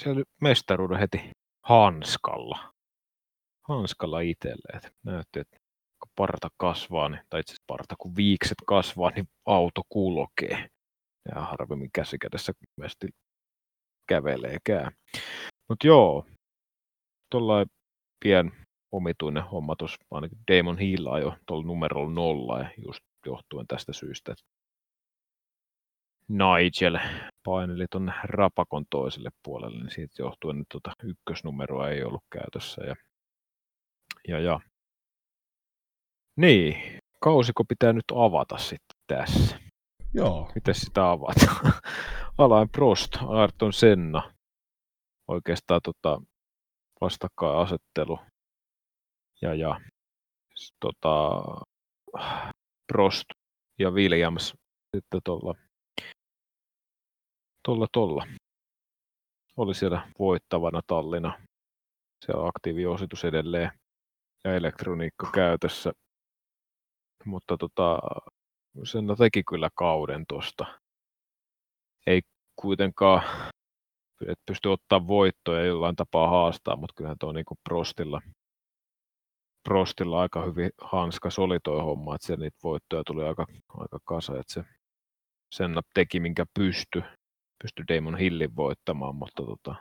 siellä 0.00 0.22
mestaruuden 0.40 0.98
heti 0.98 1.30
hanskalla. 1.62 2.72
Hanskalla 3.68 4.20
itselleen. 4.20 4.92
Näytti, 5.02 5.40
että 5.40 5.56
kun 6.02 6.12
parta 6.16 6.48
kasvaa, 6.56 7.08
niin, 7.08 7.22
tai 7.30 7.40
itse 7.40 7.52
asiassa 7.52 7.64
parta 7.66 7.94
kun 7.98 8.16
viikset 8.16 8.58
kasvaa, 8.66 9.10
niin 9.10 9.28
auto 9.46 9.82
kulkee 9.88 10.68
ja 11.34 11.40
harvemmin 11.40 11.90
käsikädessä 11.94 12.52
mielestäni 12.76 13.10
käveleekään. 14.08 14.92
Mutta 15.68 15.86
joo, 15.86 16.26
tuollainen 17.30 17.74
pien 18.24 18.52
omituinen 18.92 19.44
homma 19.44 19.76
tuossa 19.76 19.96
ainakin 20.10 20.38
Damon 20.52 20.78
Hill 20.78 21.18
jo 21.22 21.36
tuolla 21.46 21.66
numerolla 21.66 22.10
nolla 22.10 22.58
ja 22.58 22.70
just 22.86 23.00
johtuen 23.26 23.66
tästä 23.66 23.92
syystä, 23.92 24.34
Nigel 26.30 26.98
paineli 27.44 27.86
tuonne 27.90 28.12
rapakon 28.24 28.84
toiselle 28.90 29.30
puolelle, 29.42 29.78
niin 29.78 29.90
siitä 29.90 30.14
johtuen, 30.18 30.60
että 30.60 30.66
tuota 30.72 30.92
ykkösnumeroa 31.02 31.88
ei 31.88 32.04
ollut 32.04 32.24
käytössä. 32.32 32.84
Ja, 32.84 32.94
ja, 34.28 34.40
ja. 34.40 34.60
Niin, 36.36 36.98
kausiko 37.20 37.64
pitää 37.64 37.92
nyt 37.92 38.04
avata 38.14 38.58
sitten 38.58 38.96
tässä? 39.06 39.69
Joo. 40.14 40.50
Miten 40.54 40.74
sitä 40.74 41.10
avaat? 41.10 41.36
Alain 42.38 42.68
Prost, 42.68 43.10
Ayrton 43.28 43.72
Senna. 43.72 44.32
Oikeastaan 45.28 45.80
tota, 45.84 46.22
vastakkainasettelu. 47.00 48.18
Ja, 49.42 49.54
ja 49.54 49.80
tota, 50.80 51.42
Prost 52.92 53.24
ja 53.78 53.90
Williams 53.90 54.54
sitten 54.96 55.20
tuolla 55.24 55.54
tolla, 57.62 57.86
tolla. 57.92 58.26
Oli 59.56 59.74
siellä 59.74 60.08
voittavana 60.18 60.80
tallina. 60.86 61.40
Se 62.26 62.32
on 62.32 62.48
aktiiviositus 62.48 63.24
edelleen 63.24 63.70
ja 64.44 64.54
elektroniikka 64.54 65.30
käytössä. 65.34 65.92
Mutta 67.24 67.56
tota, 67.56 67.98
sen 68.84 69.04
teki 69.18 69.42
kyllä 69.42 69.68
kauden 69.74 70.24
tuosta. 70.28 70.80
Ei 72.06 72.22
kuitenkaan 72.56 73.22
et 74.28 74.38
pysty 74.46 74.68
ottaa 74.68 75.06
voittoja 75.06 75.64
jollain 75.64 75.96
tapaa 75.96 76.30
haastaa, 76.30 76.76
mutta 76.76 76.94
kyllähän 76.96 77.16
tuo 77.20 77.32
niinku 77.32 77.54
Prostilla, 77.68 78.20
Prostilla 79.68 80.20
aika 80.20 80.44
hyvin 80.44 80.70
hanskas 80.80 81.38
oli 81.38 81.58
tuo 81.64 81.82
homma, 81.82 82.14
että 82.14 82.36
niitä 82.36 82.58
voittoja 82.62 83.02
tuli 83.06 83.24
aika, 83.24 83.46
aika 83.68 83.98
kasa, 84.04 84.32
että 84.38 84.52
se 84.52 84.64
sen 85.54 85.72
teki 85.94 86.20
minkä 86.20 86.44
pysty, 86.58 87.02
pysty 87.62 87.84
Damon 87.88 88.18
Hillin 88.18 88.56
voittamaan, 88.56 89.16
mutta 89.16 89.42
tota, 89.42 89.74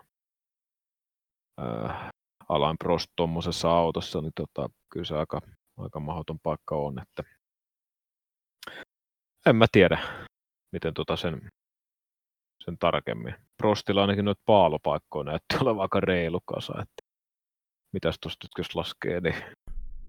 äh, 1.62 2.10
Alain 2.50 2.78
Prost 2.78 3.08
tuommoisessa 3.16 3.72
autossa, 3.72 4.22
niin 4.22 4.32
tota, 4.36 4.70
kyllä 4.90 5.06
se 5.06 5.18
aika, 5.18 5.42
aika 5.78 6.00
mahdoton 6.00 6.40
paikka 6.44 6.76
on, 6.76 7.00
että 7.00 7.39
en 9.50 9.56
mä 9.56 9.66
tiedä, 9.72 10.00
miten 10.72 10.94
tota 10.94 11.16
sen, 11.16 11.50
sen 12.64 12.78
tarkemmin. 12.78 13.36
Prostilla 13.58 14.02
ainakin 14.02 14.26
noita 14.26 14.42
paalopaikkoja 14.46 15.24
näytti 15.24 15.58
olevan 15.62 15.82
aika 15.82 16.00
reilu 16.00 16.40
kasa, 16.46 16.74
että 16.82 17.02
mitäs 17.94 18.18
tuosta 18.22 18.46
nyt 18.46 18.52
jos 18.58 18.76
laskee, 18.76 19.20
niin 19.22 19.36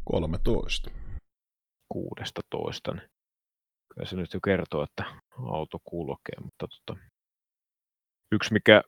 13. 0.05 0.91
16, 1.89 2.93
niin 2.93 3.09
kyllä 3.95 4.07
se 4.07 4.17
nyt 4.17 4.35
jo 4.35 4.41
kertoo, 4.45 4.83
että 4.83 5.05
auto 5.47 5.79
kulkee, 5.85 6.41
mutta 6.43 6.67
tota, 6.69 7.01
yksi 8.33 8.53
mikä, 8.53 8.83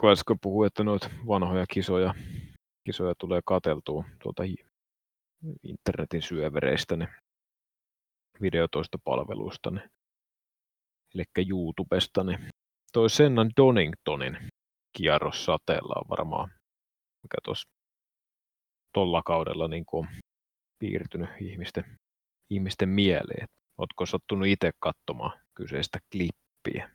kun 0.00 0.10
äsken 0.10 0.38
puhui, 0.42 0.66
että 0.66 0.84
noita 0.84 1.10
vanhoja 1.26 1.66
kisoja, 1.66 2.14
kisoja 2.84 3.14
tulee 3.18 3.40
kateltua 3.44 4.04
tuolta 4.22 4.42
internetin 5.62 6.22
syövereistä, 6.22 6.96
niin 6.96 7.08
videotoistopalveluista, 8.42 9.70
niin, 9.70 9.90
eli 11.14 11.24
YouTubesta, 11.48 12.24
niin 12.24 12.48
toi 12.92 13.10
Sennan 13.10 13.50
Doningtonin 13.56 14.38
kierros 14.96 15.44
sateella 15.44 15.94
on 15.96 16.08
varmaan, 16.08 16.50
mikä 17.22 17.36
tuossa 17.44 17.68
tuolla 18.94 19.22
kaudella 19.22 19.68
niin 19.68 19.86
kuin 19.86 20.06
on 20.06 20.14
piirtynyt 20.78 21.30
ihmisten, 21.40 21.84
ihmisten 22.50 22.88
mieleen. 22.88 23.48
Oletko 23.78 24.06
sattunut 24.06 24.48
itse 24.48 24.70
katsomaan 24.78 25.40
kyseistä 25.54 25.98
klippiä? 26.12 26.90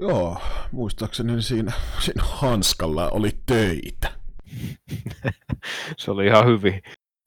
Joo, 0.00 0.40
muistaakseni 0.72 1.42
siinä, 1.42 1.72
siinä 2.00 2.22
hanskalla 2.24 3.10
oli 3.10 3.30
töitä. 3.46 4.12
se 5.98 6.10
oli 6.10 6.26
ihan 6.26 6.46
hyvin, 6.46 6.82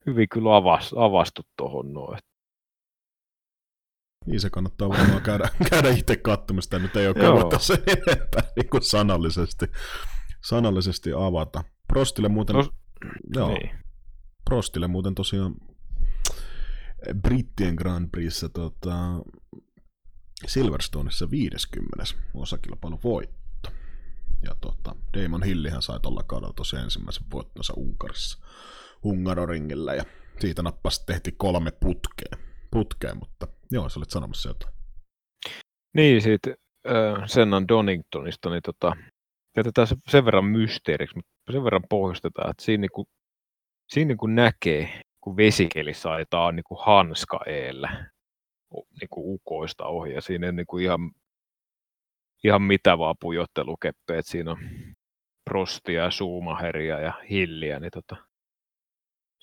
hyvin 0.06 0.28
kyllä 0.28 0.56
avast, 0.56 0.92
avastu 0.96 1.42
tuohon 1.56 1.92
noin. 1.92 2.18
Niin 4.26 4.40
se 4.40 4.50
kannattaa 4.50 4.88
varmaan 4.88 5.22
käydä, 5.22 5.48
käydä 5.70 5.90
itse 5.90 6.16
katsomassa, 6.16 6.78
nyt 6.78 6.96
ei 6.96 7.06
ole 7.06 7.14
kannattaa 7.14 7.58
sen 7.58 7.82
enempää 7.86 8.42
niin 8.56 8.70
kuin 8.70 8.82
sanallisesti, 8.82 9.66
sanallisesti 10.44 11.10
avata. 11.12 11.64
Prostille 11.88 12.28
muuten, 12.28 12.56
no, 12.56 12.68
joo, 13.34 13.48
niin. 13.48 13.70
Prostille 14.44 14.86
muuten 14.86 15.14
tosiaan 15.14 15.54
Brittien 17.22 17.74
Grand 17.74 18.08
Prixssä 18.10 18.48
tota, 18.48 18.94
Silverstoneissa 20.46 21.30
50. 21.30 22.04
osakilpailun 22.34 23.00
voitto. 23.04 23.70
Ja 24.42 24.54
tota, 24.60 24.96
Damon 25.16 25.42
Hillihän 25.42 25.82
sai 25.82 26.00
tuolla 26.00 26.22
kaudella 26.22 26.52
tosiaan 26.52 26.84
ensimmäisen 26.84 27.24
voittonsa 27.32 27.72
Unkarissa, 27.76 28.38
Hungaroringillä, 29.04 29.94
ja 29.94 30.04
siitä 30.40 30.62
nappasi 30.62 31.06
tehtiin 31.06 31.36
kolme 31.36 31.70
putkea, 31.70 32.38
putkea 32.72 33.14
mutta 33.14 33.46
joo, 33.70 33.88
sä 33.88 34.00
olit 34.00 34.10
sanomassa 34.10 34.48
jotain. 34.48 34.74
Niin, 35.94 36.22
siitä 36.22 36.54
äh, 36.88 37.22
Sennan 37.26 37.68
Doningtonista, 37.68 38.50
niin 38.50 38.62
tota, 38.62 38.96
jätetään 39.56 39.86
se 39.86 39.96
sen 40.08 40.24
verran 40.24 40.44
mysteeriksi, 40.44 41.16
mutta 41.16 41.52
sen 41.52 41.64
verran 41.64 41.84
pohjustetaan, 41.90 42.50
että 42.50 42.64
siinä, 42.64 42.80
niin 42.80 42.92
kuin, 42.94 43.06
siinä 43.92 44.08
niin 44.08 44.18
kuin 44.18 44.34
näkee, 44.34 45.02
kun 45.20 45.36
vesikeli 45.36 45.94
saitaan 45.94 46.56
niin 46.56 46.64
kuin 46.64 46.78
hanska 46.86 47.40
eellä 47.46 48.10
niin 49.00 49.08
kuin 49.10 49.34
ukoista 49.34 49.84
ohi, 49.84 50.12
ja 50.12 50.20
siinä 50.20 50.46
ei 50.46 50.52
niin 50.52 50.66
kuin 50.66 50.84
ihan, 50.84 51.10
ihan 52.44 52.62
mitä 52.62 52.98
vaan 52.98 53.14
pujottelukeppeet, 53.20 54.26
siinä 54.26 54.50
on 54.50 54.58
Prostia 55.50 56.10
Suumaheria 56.10 57.00
ja 57.00 57.12
Hilliä, 57.30 57.80
niin 57.80 57.90
tota, 57.90 58.16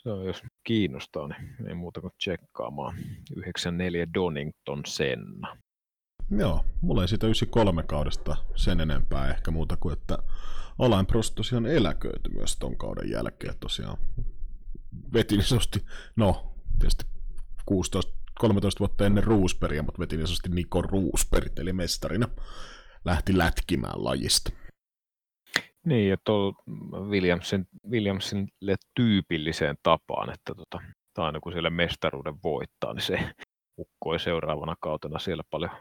se 0.03 0.11
on, 0.11 0.25
jos 0.25 0.43
kiinnostaa, 0.63 1.27
niin 1.27 1.67
ei 1.67 1.75
muuta 1.75 2.01
kuin 2.01 2.13
tsekkaamaan. 2.17 2.95
94 3.35 4.07
Donington 4.13 4.81
Senna. 4.87 5.57
Joo, 6.37 6.65
mulla 6.81 7.01
ei 7.01 7.07
siitä 7.07 7.27
93 7.27 7.83
kaudesta 7.83 8.35
sen 8.55 8.79
enempää 8.79 9.29
ehkä 9.29 9.51
muuta 9.51 9.77
kuin, 9.77 9.93
että 9.93 10.17
Alain 10.79 11.05
Prost 11.05 11.35
tosiaan 11.35 11.65
eläköity 11.65 12.29
myös 12.29 12.55
ton 12.55 12.77
kauden 12.77 13.09
jälkeen 13.09 13.55
tosiaan. 13.59 13.97
Veti 15.13 15.37
niin 15.37 15.45
sanotusti, 15.45 15.85
no 16.15 16.55
tietysti 16.79 17.05
16, 17.65 18.13
13 18.39 18.79
vuotta 18.79 19.05
ennen 19.05 19.23
Roosbergia, 19.23 19.83
mutta 19.83 19.99
veti 19.99 20.17
niin 20.17 20.27
sanotusti 20.27 20.49
Niko 20.49 20.81
Roosberg, 20.81 21.59
eli 21.59 21.73
mestarina 21.73 22.27
lähti 23.05 23.37
lätkimään 23.37 24.03
lajista. 24.03 24.51
Niin, 25.86 26.09
ja 26.09 26.17
tuolla 26.25 26.63
Williamsin, 27.09 27.67
Williamsille 27.89 28.75
tyypilliseen 28.95 29.75
tapaan, 29.84 30.34
että 30.34 30.55
tota, 30.55 30.80
aina 31.17 31.39
kun 31.39 31.51
siellä 31.51 31.69
mestaruuden 31.69 32.43
voittaa, 32.43 32.93
niin 32.93 33.01
se 33.01 33.32
ukkoi 33.80 34.19
seuraavana 34.19 34.75
kautena 34.82 35.19
siellä 35.19 35.43
paljon 35.49 35.71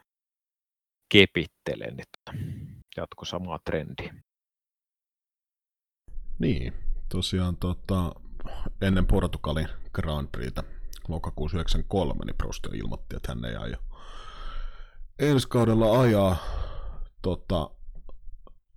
kepittelee, 1.12 1.90
niin 1.90 2.06
tota, 2.18 2.38
jatko 2.96 3.24
samaa 3.24 3.58
trendiä. 3.64 4.14
Niin, 6.38 6.72
tosiaan 7.08 7.56
tota, 7.56 8.12
ennen 8.82 9.06
Portugalin 9.06 9.68
Grand 9.92 10.28
Prixtä 10.32 10.62
lokakuussa 11.08 11.56
93, 11.56 12.24
niin 12.24 12.36
Prost 12.36 12.66
ilmoitti, 12.74 13.16
että 13.16 13.32
hän 13.34 13.44
ei 13.44 13.56
aio 13.56 13.76
ensi 15.18 15.48
kaudella 15.48 16.00
ajaa 16.00 16.36
tota, 17.22 17.70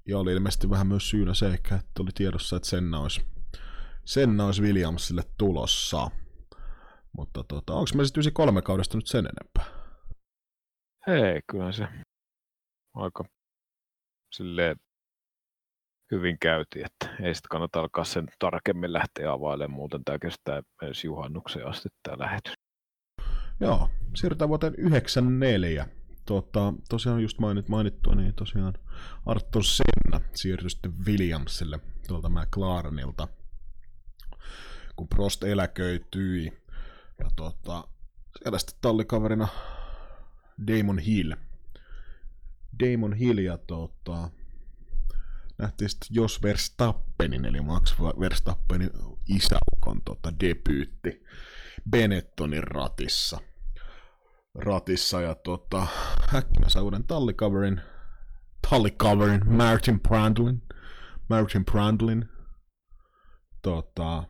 ja 0.07 0.17
oli 0.17 0.31
ilmeisesti 0.31 0.69
vähän 0.69 0.87
myös 0.87 1.09
syynä 1.09 1.33
se 1.33 1.47
ehkä, 1.47 1.75
että 1.75 2.01
oli 2.03 2.09
tiedossa, 2.15 2.55
että 2.55 2.69
Senna 2.69 2.99
olisi, 2.99 3.21
Senna 4.05 4.45
olisi 4.45 4.61
Williamsille 4.61 5.23
tulossa. 5.37 6.11
Mutta 7.17 7.43
tota, 7.43 7.73
onko 7.73 7.89
me 7.95 8.05
sitten 8.05 8.33
kolme 8.33 8.61
kaudesta 8.61 8.97
nyt 8.97 9.07
sen 9.07 9.25
enempää? 9.25 9.81
Ei, 11.07 11.41
kyllä 11.51 11.71
se 11.71 11.87
aika 12.93 13.23
silleen 14.31 14.75
hyvin 16.11 16.37
käytiin, 16.39 16.85
että 16.85 17.23
ei 17.23 17.35
sitä 17.35 17.47
kannata 17.51 17.79
alkaa 17.79 18.03
sen 18.03 18.27
tarkemmin 18.39 18.93
lähteä 18.93 19.31
availemaan, 19.31 19.75
muuten 19.75 20.03
tämä 20.03 20.19
kestää 20.19 20.61
ensi 20.81 21.07
juhannukseen 21.07 21.67
asti 21.67 21.89
tämä 22.03 22.19
lähetys. 22.19 22.53
Joo, 23.59 23.89
siirrytään 24.15 24.49
vuoteen 24.49 24.75
94 24.77 25.87
tota, 26.31 26.73
tosiaan 26.89 27.21
just 27.21 27.39
mainit, 27.39 27.69
mainittua, 27.69 28.15
niin 28.15 28.33
tosiaan 28.33 28.73
Arthur 29.25 29.63
Senna 29.63 30.21
siirtyi 30.33 30.69
sitten 30.69 31.05
Williamsille 31.05 31.79
tuolta 32.07 32.29
McLarenilta, 32.29 33.27
kun 34.95 35.07
Prost 35.07 35.43
eläköityi. 35.43 36.61
Ja 37.19 37.29
tota, 37.35 37.87
siellä 38.37 38.59
sitten 38.59 38.77
tallikaverina 38.81 39.47
Damon 40.67 40.99
Hill. 40.99 41.33
Damon 42.79 43.13
Hill 43.13 43.37
ja 43.37 43.57
tota, 43.57 44.29
nähtiin 45.57 45.89
sitten 45.89 46.09
Jos 46.11 46.43
Verstappenin, 46.43 47.45
eli 47.45 47.61
Max 47.61 47.99
Verstappenin 47.99 48.89
isäukon 49.27 50.01
tota, 50.05 50.39
debyytti 50.39 51.23
Benettonin 51.89 52.63
ratissa– 52.63 53.39
ratissa 54.55 55.21
ja 55.21 55.35
tota, 55.35 55.87
häkkinä 56.29 56.69
sai 56.69 56.81
uuden 56.81 57.03
tallikaverin, 57.03 57.81
tallikaverin 58.69 59.41
Martin 59.45 59.99
Brandlin, 59.99 60.61
Martin 61.29 61.65
Brandlin, 61.65 62.29
tota, 63.61 64.23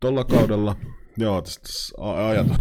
tuolla 0.00 0.24
kaudella, 0.24 0.76
joo, 1.16 1.42
tästä 1.42 1.68
ajatus, 2.28 2.56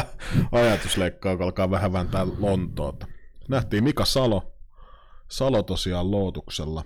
ajatusleikkaa, 0.52 1.36
alkaa 1.40 1.70
vähän 1.70 1.92
vääntää 1.92 2.26
Lontoota. 2.38 3.06
Nähtiin 3.48 3.84
Mika 3.84 4.04
Salo, 4.04 4.58
Salo 5.30 5.62
tosiaan 5.62 6.10
lootuksella 6.10 6.84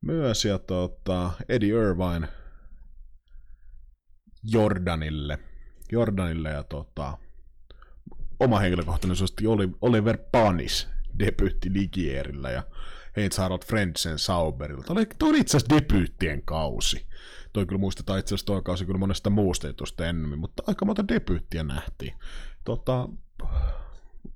myös, 0.00 0.44
ja 0.44 0.58
tota, 0.58 1.32
Eddie 1.48 1.68
Irvine 1.68 2.28
Jordanille– 4.42 5.38
Jordanille 5.92 6.50
ja 6.50 6.62
tota, 6.62 7.18
oma 8.40 8.58
henkilökohtainen 8.58 9.16
suositti 9.16 9.46
oli 9.46 9.68
Oliver 9.80 10.18
Panis 10.32 10.88
debyytti 11.18 11.72
Ligierillä 11.72 12.50
ja 12.50 12.62
Heinz 13.16 13.38
Harald 13.38 13.62
Frentzen 13.66 14.18
Sauberilta. 14.18 14.92
Oli, 14.92 15.06
toi 15.18 15.28
oli 15.30 15.38
itse 15.38 15.56
asiassa 15.56 15.76
debyyttien 15.76 16.42
kausi. 16.44 17.06
Toi 17.52 17.66
kyllä 17.66 17.80
muistetaan 17.80 18.18
itse 18.18 18.34
asiassa 18.34 18.46
toi 18.46 18.62
kausi 18.62 18.86
kyllä 18.86 18.98
monesta 18.98 19.30
muusta 19.30 19.66
jutusta 19.66 20.06
ennemmin, 20.06 20.38
mutta 20.38 20.62
aika 20.66 20.84
monta 20.84 21.08
debyyttiä 21.08 21.62
nähtiin. 21.62 22.14
Tota, 22.64 23.08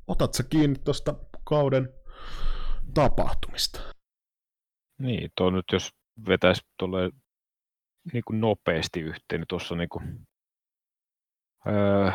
otat 0.07 0.35
sä 0.35 0.43
kiinni 0.43 0.79
tuosta 0.85 1.15
kauden 1.45 1.89
tapahtumista? 2.95 3.81
Niin, 4.99 5.31
tuo 5.37 5.51
nyt 5.51 5.65
jos 5.73 5.91
vetäisi 6.29 6.63
tuolle 6.79 7.11
niin 8.13 8.41
nopeasti 8.41 9.01
yhteen, 9.01 9.41
niin 9.41 9.49
tuossa 9.49 9.75
niin 9.75 9.89
kuin 9.89 10.28
öö, 11.67 12.11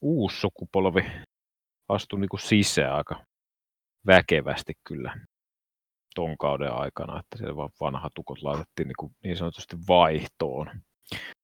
uusi 0.00 0.40
sukupolvi 0.40 1.04
astui 1.88 2.20
niin 2.20 2.28
kuin 2.28 2.40
sisään 2.40 2.94
aika 2.94 3.24
väkevästi 4.06 4.72
kyllä 4.88 5.16
ton 6.14 6.38
kauden 6.38 6.72
aikana, 6.72 7.20
että 7.20 7.38
siellä 7.38 7.56
vaan 7.56 7.70
vanhat 7.80 8.12
tukot 8.14 8.42
laitettiin 8.42 8.88
niin, 8.88 8.96
kuin 8.98 9.12
niin 9.24 9.36
sanotusti 9.36 9.76
vaihtoon. 9.88 10.70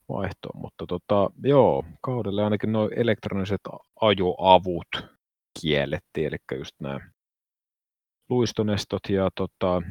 vaihtoon. 0.08 0.60
Mutta 0.60 0.86
tota, 0.86 1.30
joo, 1.42 1.84
kaudelle 2.02 2.44
ainakin 2.44 2.72
nuo 2.72 2.90
elektroniset 2.96 3.60
ajoavut 4.00 4.88
kiellettiin, 5.60 6.26
eli 6.26 6.36
just 6.58 6.74
nämä 6.80 7.00
luistonestot 8.28 9.02
ja 9.08 9.28
tota, 9.34 9.82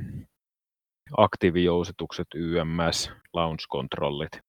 aktiivijousitukset, 1.17 2.27
YMS, 2.35 3.11
launch-kontrollit 3.33 4.46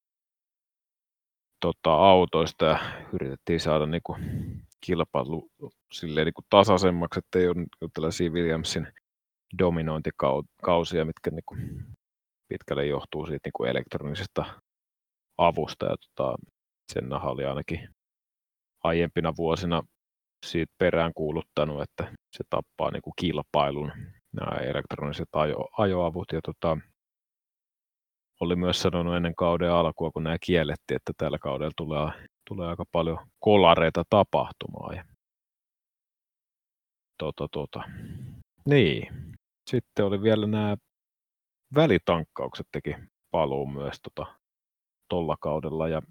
tota, 1.60 1.94
autoista 1.94 2.64
ja 2.64 2.78
yritettiin 3.12 3.60
saada 3.60 3.86
niin 3.86 4.02
kuin, 4.04 4.22
kilpailu 4.80 5.50
silleen, 5.92 6.24
niin 6.24 6.34
kuin 6.34 6.46
tasaisemmaksi, 6.50 7.18
että 7.18 7.38
ei 7.38 7.48
ole 7.48 7.54
niin 7.54 7.90
tällaisia 7.94 8.30
Williamsin 8.30 8.88
dominointikausia, 9.58 11.04
mitkä 11.04 11.30
niin 11.30 11.44
kuin, 11.46 11.84
pitkälle 12.48 12.86
johtuu 12.86 13.26
siitä 13.26 13.40
niin 13.44 13.52
kuin 13.52 13.70
elektronisesta 13.70 14.44
avusta. 15.38 15.86
Ja 15.86 15.96
tota, 15.96 16.36
sen 16.92 17.12
oli 17.12 17.44
ainakin 17.44 17.88
aiempina 18.84 19.32
vuosina 19.36 19.82
siitä 20.46 20.72
perään 20.78 21.12
kuuluttanut, 21.14 21.82
että 21.82 22.12
se 22.36 22.44
tappaa 22.50 22.90
niin 22.90 23.02
kuin 23.02 23.14
kilpailun 23.16 23.92
nämä 24.32 24.56
elektroniset 24.56 25.28
ajo, 25.32 25.68
ajoavut. 25.78 26.32
Ja 26.32 26.40
tota, 26.44 26.78
oli 28.40 28.56
myös 28.56 28.82
sanonut 28.82 29.16
ennen 29.16 29.34
kauden 29.34 29.72
alkua, 29.72 30.10
kun 30.10 30.24
nämä 30.24 30.36
kiellettiin, 30.40 30.96
että 30.96 31.12
tällä 31.16 31.38
kaudella 31.38 31.72
tulee, 31.76 32.28
tulee 32.48 32.68
aika 32.68 32.84
paljon 32.92 33.18
kolareita 33.38 34.02
tapahtumaan. 34.10 34.96
Ja, 34.96 35.04
tota, 37.18 37.48
tota. 37.52 37.82
Niin. 38.66 39.08
Sitten 39.70 40.04
oli 40.04 40.22
vielä 40.22 40.46
nämä 40.46 40.76
välitankkaukset 41.74 42.66
teki 42.72 42.96
paluun 43.30 43.72
myös 43.72 43.96
tota, 44.02 44.38
tolla 45.08 45.36
kaudella. 45.40 45.88
Ja 45.88 46.02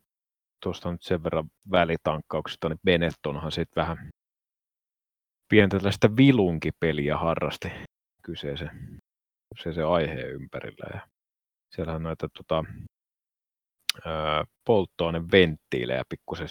tuosta 0.64 0.92
nyt 0.92 1.04
sen 1.04 1.24
verran 1.24 1.50
välitankkauksesta, 1.72 2.70
niin 2.70 2.80
Benettonhan 2.86 3.52
sitten 3.52 3.82
vähän 3.82 4.10
pientä 5.50 5.78
tällaista 5.78 6.16
vilunkipeliä 6.18 7.18
harrasti 7.18 7.72
kyseisen, 8.22 8.70
kyseisen 9.56 9.88
aiheen 9.88 10.30
ympärillä. 10.30 10.90
Ja 10.94 11.08
siellä 11.70 11.93
on 11.93 12.03
näitä 12.03 12.28
tota, 12.38 12.63
polttoaineventtiilejä 14.65 16.03
pikkusen 16.09 16.47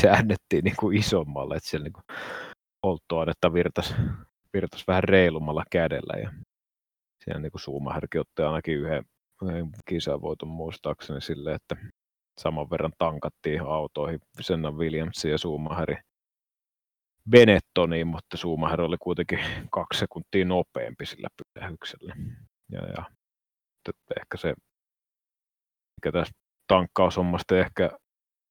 säännettiin 0.00 0.64
niin 0.64 0.76
kuin 0.78 0.96
isommalle, 0.96 1.56
että 1.56 1.68
siellä 1.68 1.84
niin 1.84 1.92
kuin 1.92 2.04
polttoainetta 2.80 3.52
virtasi, 3.52 3.94
virtasi 4.52 4.84
vähän 4.88 5.04
reilummalla 5.04 5.64
kädellä 5.70 6.20
ja 6.22 6.32
siinä 7.24 7.40
niin 7.40 7.52
kuin 7.52 7.60
Suumaherkin 7.60 8.20
otti 8.20 8.42
ainakin 8.42 8.78
yhden, 8.78 9.04
yhden 9.42 9.68
kisavoiton 9.88 10.48
muistaakseni 10.48 11.20
sille, 11.20 11.54
että 11.54 11.76
saman 12.40 12.70
verran 12.70 12.92
tankattiin 12.98 13.60
autoihin 13.60 14.20
Senna 14.40 14.70
Williamsin 14.70 15.30
ja 15.30 15.38
Suumaheri 15.38 15.96
Benettoniin, 17.30 18.06
mutta 18.06 18.36
Suumaher 18.36 18.80
oli 18.80 18.96
kuitenkin 19.00 19.38
kaksi 19.70 19.98
sekuntia 19.98 20.44
nopeampi 20.44 21.06
sillä 21.06 21.28
pysähyksellä. 21.36 22.14
Ja, 22.72 22.80
ja 22.86 23.04
ehkä 24.20 24.36
se, 24.36 24.54
mikä 25.96 26.12
tästä 26.12 26.34
tankkaushommasta 26.66 27.58
ehkä 27.58 27.90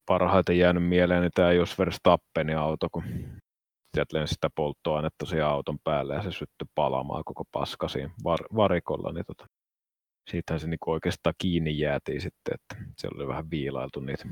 parhaiten 0.06 0.58
jäänyt 0.58 0.88
mieleen, 0.88 1.22
niin 1.22 1.32
tämä 1.36 1.52
Jos 1.52 1.80
Verstappenin 1.80 2.58
auto, 2.58 2.88
kun 2.92 3.04
sieltä 3.96 4.18
lensi 4.18 4.34
sitä 4.34 4.50
polttoainetta 4.56 5.26
siihen 5.26 5.46
auton 5.46 5.78
päälle 5.84 6.16
ja 6.16 6.24
se 6.24 6.32
syttyi 6.32 6.68
palamaan 6.76 7.24
koko 7.26 7.44
paskasiin 7.52 8.12
var- 8.24 8.56
varikolla, 8.56 9.12
niin 9.12 9.26
tota, 9.28 9.46
siitähän 10.30 10.60
se 10.60 10.68
niinku 10.68 10.92
oikeastaan 10.92 11.36
kiinni 11.38 11.80
jäätiin 11.80 12.22
sitten, 12.22 12.54
että 12.54 12.92
siellä 12.98 13.18
oli 13.18 13.28
vähän 13.28 13.52
viilailtu 13.52 14.00
niitä 14.00 14.26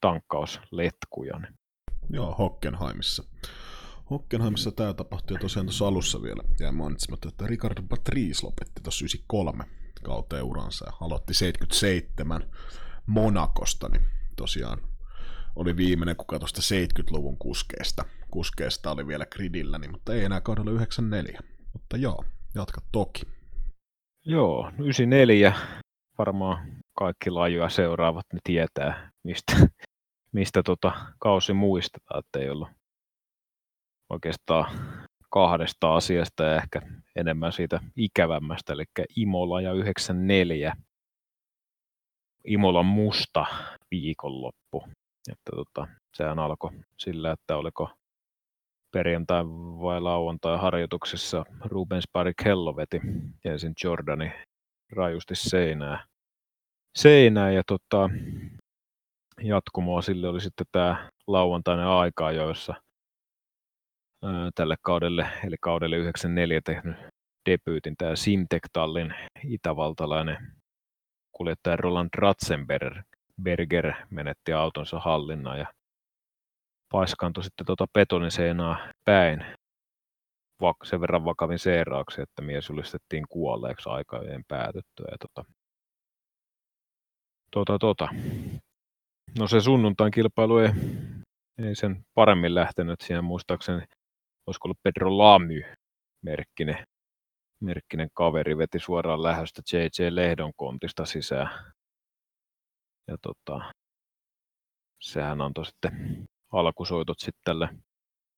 tankkausletkuja. 0.00 1.38
Niin. 1.38 1.54
Joo, 2.10 2.34
Hockenheimissa. 2.34 3.24
Hockenheimissa 4.10 4.72
tämä 4.72 4.94
tapahtui 4.94 5.36
ja 5.36 5.40
tosiaan 5.40 5.66
tuossa 5.66 5.88
alussa 5.88 6.22
vielä 6.22 6.42
jäi 6.60 6.72
mainitsematta, 6.72 7.28
että 7.28 7.46
Ricardo 7.46 7.82
Patrice 7.88 8.46
lopetti 8.46 8.80
tuossa 8.82 9.04
93 9.04 9.64
kautta 10.02 10.44
uransa 10.44 10.86
ja 10.88 10.92
aloitti 11.00 11.34
77 11.34 12.50
Monakosta, 13.06 13.88
niin 13.88 14.04
tosiaan 14.36 14.78
oli 15.56 15.76
viimeinen, 15.76 16.16
kuka 16.16 16.38
tuosta 16.38 16.60
70-luvun 16.60 17.38
kuskeesta, 17.38 18.04
kuskeesta 18.30 18.90
oli 18.90 19.06
vielä 19.06 19.26
gridillä, 19.26 19.78
niin, 19.78 19.90
mutta 19.90 20.14
ei 20.14 20.24
enää 20.24 20.40
kaudella 20.40 20.70
94. 20.70 21.40
Mutta 21.72 21.96
joo, 21.96 22.24
jatka 22.54 22.80
toki. 22.92 23.22
Joo, 24.24 24.70
94 24.78 25.52
varmaan 26.18 26.66
kaikki 26.98 27.30
lajuja 27.30 27.68
seuraavat 27.68 28.26
ne 28.32 28.40
tietää, 28.44 29.10
mistä, 29.22 29.68
mistä 30.32 30.62
tota 30.62 30.92
kausi 31.18 31.52
muistetaan, 31.52 32.18
että 32.18 32.38
ei 32.38 32.50
ollut 32.50 32.68
oikeastaan 34.10 34.66
kahdesta 35.34 35.94
asiasta 35.94 36.44
ja 36.44 36.56
ehkä 36.56 36.82
enemmän 37.16 37.52
siitä 37.52 37.80
ikävämmästä, 37.96 38.72
eli 38.72 38.84
Imola 39.16 39.60
ja 39.60 39.72
94. 39.72 40.76
Imolan 42.44 42.86
musta 42.86 43.46
viikonloppu. 43.90 44.84
Että 45.32 45.50
tota, 45.54 45.88
sehän 46.14 46.38
alkoi 46.38 46.70
sillä, 46.98 47.32
että 47.32 47.56
oliko 47.56 47.90
perjantai 48.92 49.44
vai 49.82 50.00
lauantai 50.00 50.58
harjoituksessa 50.58 51.44
Rubens 51.64 52.04
Barrichello 52.12 52.76
veti 52.76 53.00
ensin 53.44 53.72
Jordani 53.84 54.32
rajusti 54.92 55.34
seinää. 55.34 56.04
seinää 56.98 57.50
ja 57.50 57.62
tota, 57.66 58.10
jatkumoa 59.42 60.02
sille 60.02 60.28
oli 60.28 60.40
sitten 60.40 60.66
tämä 60.72 61.10
lauantainen 61.26 61.86
aika, 61.86 62.32
joissa 62.32 62.83
tälle 64.54 64.76
kaudelle, 64.82 65.26
eli 65.44 65.56
kaudelle 65.60 65.96
94 65.96 66.60
tehnyt 66.64 66.96
debyytin 67.50 67.94
tämä 67.98 68.16
Simtek 68.16 68.62
Tallin 68.72 69.14
itävaltalainen 69.44 70.52
kuljettaja 71.32 71.76
Roland 71.76 72.08
Ratzenberger 72.16 73.02
menetti 74.10 74.52
autonsa 74.52 75.00
hallinnan 75.00 75.58
ja 75.58 75.66
paiskantui 76.92 77.44
sitten 77.44 77.66
tuota 77.66 77.86
betoniseinaa 77.94 78.78
päin 79.04 79.44
sen 80.84 81.00
verran 81.00 81.24
vakavin 81.24 81.58
seurauksia, 81.58 82.22
että 82.22 82.42
mies 82.42 82.68
julistettiin 82.68 83.24
kuolleeksi 83.28 83.88
aikajojen 83.88 84.44
päätyttyä. 84.48 85.06
Ja 85.10 85.16
tota, 85.18 85.44
tota, 87.50 87.78
tota. 87.78 88.08
No 89.38 89.46
se 89.46 89.60
sunnuntain 89.60 90.10
kilpailu 90.10 90.58
ei, 90.58 90.70
ei 91.58 91.74
sen 91.74 92.04
paremmin 92.14 92.54
lähtenyt. 92.54 93.00
Siinä 93.00 93.22
muistaakseni 93.22 93.84
olisiko 94.46 94.68
ollut 94.68 94.82
Pedro 94.82 95.18
Lamy 95.18 95.62
merkkinen, 96.22 96.84
merkkinen 97.60 98.08
kaveri, 98.14 98.58
veti 98.58 98.78
suoraan 98.78 99.22
lähöstä 99.22 99.62
JJ 99.72 100.06
Lehdon 100.10 100.52
kontista 100.56 101.04
sisään. 101.04 101.72
Ja 103.08 103.16
tota, 103.22 103.72
sehän 105.00 105.40
antoi 105.40 105.66
sitten 105.66 106.24
alkusoitot 106.52 107.18
sitten 107.18 107.40
tälle 107.44 107.68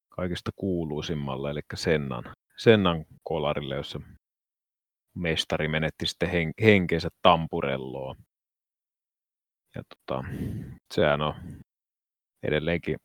kaikista 0.08 0.50
kuuluisimmalle, 0.56 1.50
eli 1.50 1.60
Sennan, 1.74 2.24
Sennan 2.56 3.04
kolarille, 3.22 3.76
jossa 3.76 4.00
mestari 5.14 5.68
menetti 5.68 6.06
sitten 6.06 6.30
hen, 6.30 6.52
henkeensä 6.62 7.08
tampurelloon. 7.22 8.16
Ja 9.74 9.82
tota, 9.88 10.24
sehän 10.94 11.22
on 11.22 11.34
edelleenkin 12.42 12.96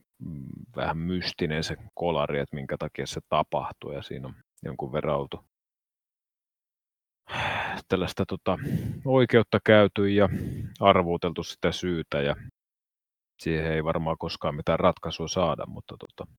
vähän 0.76 0.98
mystinen 0.98 1.64
se 1.64 1.76
kolari, 1.94 2.40
että 2.40 2.56
minkä 2.56 2.76
takia 2.80 3.08
se 3.08 3.22
tapahtuu, 3.30 3.92
ja 3.92 4.02
siinä 4.02 4.28
on 4.28 4.36
jonkun 4.64 4.92
verran 4.92 5.18
oltu 5.18 5.46
tällaista 7.88 8.26
tota, 8.26 8.58
oikeutta 9.06 9.60
käyty 9.66 10.10
ja 10.10 10.30
arvuuteltu 10.80 11.44
sitä 11.44 11.72
syytä, 11.72 12.22
ja 12.22 12.36
siihen 13.40 13.72
ei 13.72 13.84
varmaan 13.84 14.18
koskaan 14.18 14.56
mitään 14.56 14.80
ratkaisua 14.80 15.28
saada, 15.28 15.66
mutta 15.66 15.96
tota, 15.98 16.32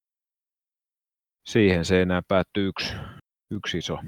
siihen 1.47 1.85
se 1.85 2.03
enää 2.03 2.23
päättyy 2.29 2.69
yksi, 2.69 2.95
yksi 3.51 3.79
iso 3.79 3.99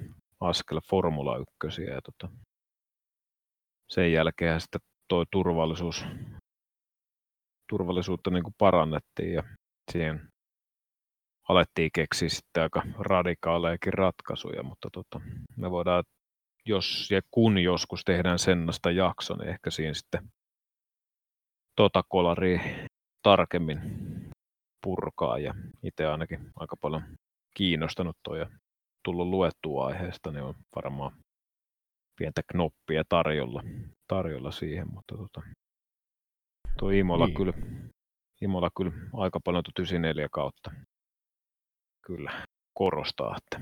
askel 0.41 0.81
Formula 0.91 1.37
1 1.67 1.83
ja 1.83 2.01
tota, 2.03 2.35
sen 3.89 4.13
jälkeen 4.13 4.61
sitten 4.61 4.81
tuo 5.09 5.25
turvallisuus, 5.31 6.05
turvallisuutta 7.69 8.31
niin 8.31 8.45
kuin 8.45 8.55
parannettiin 8.59 9.33
ja 9.33 9.43
siihen 9.93 10.29
alettiin 11.49 11.91
keksiä 11.93 12.29
sitten 12.29 12.63
aika 12.63 12.83
radikaalejakin 12.99 13.93
ratkaisuja, 13.95 14.63
mutta 14.63 14.89
tota, 14.93 15.21
me 15.57 15.71
voidaan, 15.71 16.05
jos 16.67 17.11
ja 17.11 17.21
kun 17.31 17.59
joskus 17.59 18.05
tehdään 18.05 18.39
Sennasta 18.39 18.91
jakso, 18.91 19.37
niin 19.37 19.49
ehkä 19.49 19.71
siinä 19.71 19.95
sitten 19.95 20.29
tota 21.77 22.03
kolaria 22.09 22.61
tarkemmin 23.23 23.81
purkaa 24.85 25.39
ja 25.39 25.55
itse 25.83 26.07
ainakin 26.07 26.51
aika 26.57 26.77
paljon 26.81 27.03
kiinnostanut 27.57 28.17
toi 28.23 28.39
ja 28.39 28.47
tullut 29.05 29.27
luettua 29.27 29.87
aiheesta, 29.87 30.31
niin 30.31 30.45
on 30.45 30.55
varmaan 30.77 31.13
pientä 32.19 32.43
knoppia 32.53 33.03
tarjolla, 33.09 33.63
tarjolla 34.09 34.51
siihen, 34.51 34.91
mutta 34.95 35.17
tota, 35.17 35.43
tuo 36.79 36.91
Imola, 36.91 37.27
niin. 37.27 37.37
kyllä, 37.37 37.53
Imola 38.41 38.71
kyllä 38.77 38.93
aika 39.13 39.41
paljon 39.41 39.65
94 39.79 40.29
kautta 40.33 40.71
kyllä 42.07 42.47
korostaa, 42.75 43.37
että 43.37 43.61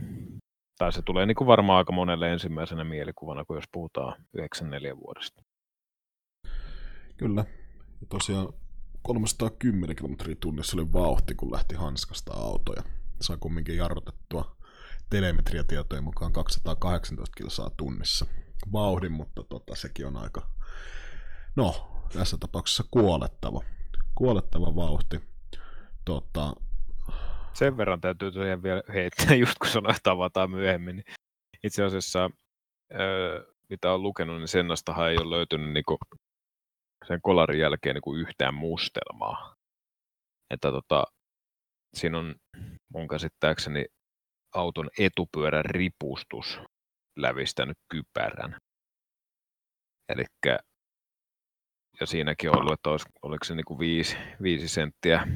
tai 0.78 0.92
se 0.92 1.02
tulee 1.02 1.26
niin 1.26 1.34
kuin 1.34 1.48
varmaan 1.48 1.78
aika 1.78 1.92
monelle 1.92 2.32
ensimmäisenä 2.32 2.84
mielikuvana, 2.84 3.44
kun 3.44 3.56
jos 3.56 3.64
puhutaan 3.72 4.24
94 4.34 4.96
vuodesta. 4.96 5.42
Kyllä. 7.16 7.44
Ja 8.00 8.06
tosiaan 8.08 8.48
310 9.02 9.96
kilometriä 9.96 10.36
tunnissa 10.40 10.76
oli 10.76 10.92
vauhti, 10.92 11.34
kun 11.34 11.52
lähti 11.52 11.74
hanskasta 11.74 12.32
autoja. 12.32 12.82
Sai 13.20 13.36
kumminkin 13.40 13.76
jarrutettua 13.76 14.56
telemetriatietojen 15.10 16.04
mukaan 16.04 16.32
218 16.32 17.36
kilsaa 17.36 17.70
tunnissa 17.76 18.26
vauhdin, 18.72 19.12
mutta 19.12 19.42
tota, 19.48 19.74
sekin 19.74 20.06
on 20.06 20.16
aika, 20.16 20.46
no, 21.56 21.88
tässä 22.12 22.36
tapauksessa 22.40 22.84
kuolettava, 22.90 23.60
kuolettava 24.22 24.76
vauhti. 24.76 25.20
Tota, 26.04 26.52
Sen 27.54 27.76
verran 27.76 28.00
täytyy 28.00 28.32
tosiaan 28.32 28.62
vielä 28.62 28.82
heittää, 28.94 29.34
just 29.42 29.58
kun 29.58 29.70
sanoit 29.70 30.02
tavataan 30.02 30.50
myöhemmin, 30.50 30.96
niin 30.96 31.04
itse 31.64 31.84
asiassa 31.84 32.30
öö, 32.94 33.52
mitä 33.68 33.92
on 33.92 34.02
lukenut, 34.02 34.38
niin 34.38 34.48
Sennastahan 34.48 35.10
ei 35.10 35.16
ole 35.18 35.36
löytynyt 35.36 35.72
niinku 35.72 35.98
sen 37.08 37.20
kolarin 37.22 37.60
jälkeen 37.60 37.94
niin 37.94 38.02
kuin 38.02 38.20
yhtään 38.20 38.54
mustelmaa. 38.54 39.54
Että 40.50 40.70
tota, 40.70 41.04
siinä 41.94 42.18
on 42.18 42.34
mun 42.94 43.08
käsittääkseni 43.08 43.84
auton 44.54 44.90
etupyörän 44.98 45.64
ripustus 45.64 46.60
lävistänyt 47.16 47.76
kypärän. 47.88 48.56
Eli 50.08 50.24
ja 52.02 52.06
siinäkin 52.06 52.50
on 52.50 52.58
ollut, 52.58 52.72
että 52.72 52.90
olisi, 52.90 53.08
oliko 53.22 53.44
se 53.44 53.54
niin 53.54 53.64
kuin 53.64 53.78
viisi, 53.78 54.16
viisi 54.42 54.68
senttiä, 54.68 55.26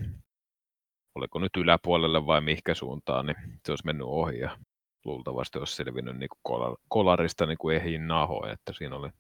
oliko 1.15 1.39
nyt 1.39 1.57
yläpuolelle 1.57 2.27
vai 2.27 2.41
mihinkä 2.41 2.75
suuntaan, 2.75 3.27
niin 3.27 3.37
se 3.65 3.73
olisi 3.73 3.87
mennyt 3.87 4.07
ohi 4.07 4.39
ja 4.39 4.59
luultavasti 5.05 5.59
olisi 5.59 5.77
selvinnyt 5.77 6.17
niin 6.17 6.29
kuin 6.45 6.77
kolarista 6.89 7.47
niin 7.47 7.59
kuin 7.59 7.77
ehin 7.77 8.09
naho, 8.09 8.47
että 8.47 8.73
siinä 8.73 8.97
oli 8.97 9.11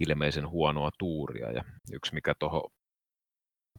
ilmeisen 0.00 0.48
huonoa 0.48 0.90
tuuria. 0.98 1.50
Ja 1.50 1.64
yksi, 1.92 2.14
mikä 2.14 2.34
tuohon 2.38 2.70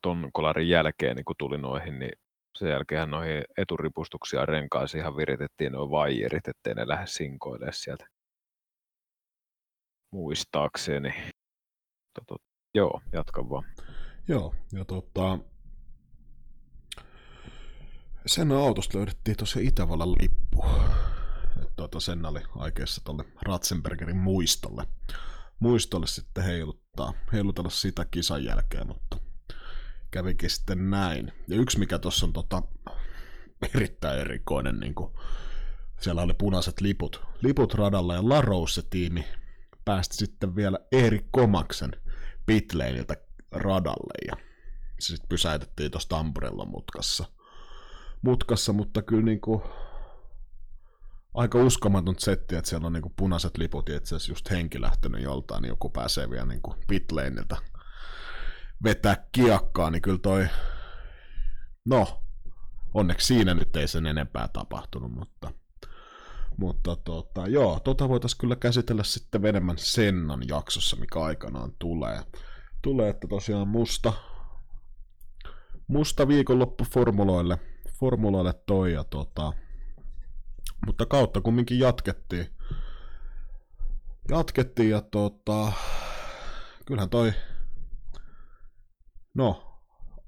ton 0.02 0.30
kolarin 0.34 0.70
jälkeen 0.70 1.16
niin 1.16 1.26
tuli 1.38 1.58
noihin, 1.58 2.00
niin 2.00 2.14
sen 2.58 2.70
jälkeen 2.70 3.10
noihin 3.10 3.44
eturipustuksia 3.58 4.46
renkaisiin 4.46 5.02
ihan 5.02 5.18
viritettiin 5.18 5.72
nuo 5.72 5.92
vaijerit, 5.92 6.48
ettei 6.48 6.74
ne 6.76 6.88
lähde 6.88 7.08
sinkoilemaan 7.08 7.74
sieltä 7.74 8.08
muistaakseni. 10.14 11.14
Toto, 12.20 12.36
joo, 12.74 13.02
jatka 13.12 13.50
vaan. 13.50 13.64
Joo, 14.28 14.56
ja 14.72 14.86
tota, 14.86 15.40
sen 18.26 18.52
autosta 18.52 18.98
löydettiin 18.98 19.38
tosiaan 19.38 19.68
Itävallan 19.68 20.12
lippu. 20.12 20.66
Että 21.62 21.74
tota, 21.76 22.00
sen 22.00 22.26
oli 22.26 22.42
aikeessa 22.56 23.02
tuolle 23.04 23.26
Ratzenbergerin 23.42 24.18
muistolle, 24.18 24.88
muistolle 25.60 26.08
sitten 26.08 26.44
heiluttaa, 26.44 27.14
heilutella 27.34 27.70
sitä 27.70 28.06
kisan 28.06 28.44
jälkeen, 28.44 28.88
mutta 28.88 29.18
kävikin 30.12 30.50
sitten 30.50 30.90
näin. 30.90 31.32
Ja 31.48 31.56
yksi 31.58 31.80
mikä 31.80 32.00
tuossa 32.00 32.26
on 32.26 32.34
tota, 32.34 32.62
erittäin 33.76 34.20
erikoinen, 34.20 34.80
niin 34.80 34.96
kuin, 34.96 35.14
siellä 36.00 36.22
oli 36.22 36.34
punaiset 36.34 36.82
liput, 36.82 37.22
liput 37.42 37.74
radalla 37.74 38.14
ja 38.14 38.30
Larous 38.30 38.76
se 38.76 38.82
tiimi 38.90 39.26
päästi 39.86 40.16
sitten 40.16 40.56
vielä 40.56 40.80
Erik 40.92 41.26
Komaksen 41.32 41.92
pitleiniltä 42.46 43.16
radalle 43.52 44.14
ja 44.28 44.46
se 45.00 45.08
sitten 45.08 45.30
pysäytettiin 45.30 45.92
tuossa 45.92 46.10
Tamburellon 46.10 46.70
mutkassa. 46.70 47.26
mutkassa, 48.22 48.74
mutta 48.74 49.02
kyllä 49.02 49.24
niin 49.24 49.42
kuin, 49.42 49.62
aika 51.34 51.58
uskomaton 51.60 52.16
setti, 52.18 52.56
että 52.56 52.70
siellä 52.70 52.88
on 52.88 52.94
niin 52.94 53.02
kuin 53.02 53.14
punaiset 53.18 53.58
liput 53.58 53.90
ja 53.90 53.98
itse 53.98 54.16
just 54.30 54.52
henki 54.52 54.82
lähtenyt 54.82 55.22
joltain, 55.24 55.62
niin 55.62 55.70
joku 55.70 55.90
pääsee 55.90 56.30
vielä 56.30 56.46
niin 56.46 56.62
kuin 56.62 56.78
pitleiniltä 56.88 57.58
vetää 58.84 59.28
kiakkaa, 59.32 59.90
niin 59.90 60.02
kyllä 60.02 60.20
toi, 60.20 60.48
no, 61.86 62.24
onneksi 62.94 63.28
siinä 63.28 63.54
nyt 63.54 63.76
ei 63.76 63.88
sen 63.88 64.06
enempää 64.06 64.48
tapahtunut, 64.48 65.12
mutta, 65.12 65.52
mutta 66.58 66.96
tota, 66.96 67.48
joo, 67.48 67.80
tota 67.80 68.10
voitaisiin 68.10 68.40
kyllä 68.40 68.56
käsitellä 68.56 69.04
sitten 69.04 69.46
enemmän 69.46 69.78
Sennan 69.78 70.48
jaksossa, 70.48 70.96
mikä 70.96 71.20
aikanaan 71.20 71.72
tulee. 71.80 72.20
Tulee, 72.82 73.10
että 73.10 73.28
tosiaan 73.28 73.68
musta, 73.68 74.14
musta 75.88 76.28
viikonloppu 76.28 76.84
formuloille, 76.94 77.60
formuloille 78.00 78.54
toi 78.66 78.94
ja 78.94 79.04
tota, 79.04 79.54
mutta 80.86 81.06
kautta 81.06 81.42
kumminkin 81.42 81.80
jatkettiin. 81.80 82.48
Jatkettiin 84.30 84.90
ja 84.90 85.02
tota, 85.02 85.72
kyllähän 86.86 87.10
toi 87.10 87.34
No, 89.34 89.80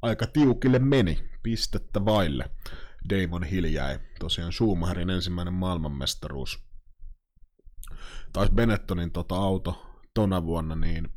aika 0.02 0.28
tiukille 0.28 0.80
meni, 0.80 1.30
pistettä 1.44 2.06
vaille. 2.06 2.50
Damon 3.10 3.44
Hill 3.44 3.66
jäi. 3.66 4.00
Tosiaan 4.20 4.52
Schumacherin 4.54 5.10
ensimmäinen 5.10 5.54
maailmanmestaruus. 5.54 6.66
Taisi 8.34 8.54
Benettonin 8.54 9.12
tota 9.12 9.36
auto 9.36 10.02
tona 10.14 10.44
vuonna, 10.46 10.76
niin 10.76 11.10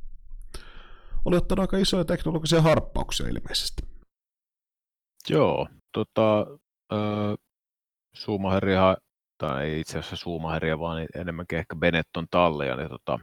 oli 1.25 1.37
ottanut 1.37 1.61
aika 1.61 1.79
isoja 1.79 2.05
teknologisia 2.05 2.63
harppauksia 2.63 3.29
ilmeisesti. 3.29 3.83
Joo, 5.31 5.69
tota, 5.93 6.47
äh, 6.93 7.37
tai 9.39 9.67
ei 9.67 9.81
itse 9.81 9.99
asiassa 9.99 10.17
Schumacheria, 10.17 10.79
vaan 10.79 11.07
enemmänkin 11.15 11.59
ehkä 11.59 11.77
Benetton 11.77 12.27
talleja, 12.31 12.77
niin 12.77 12.89
tota, 12.89 13.19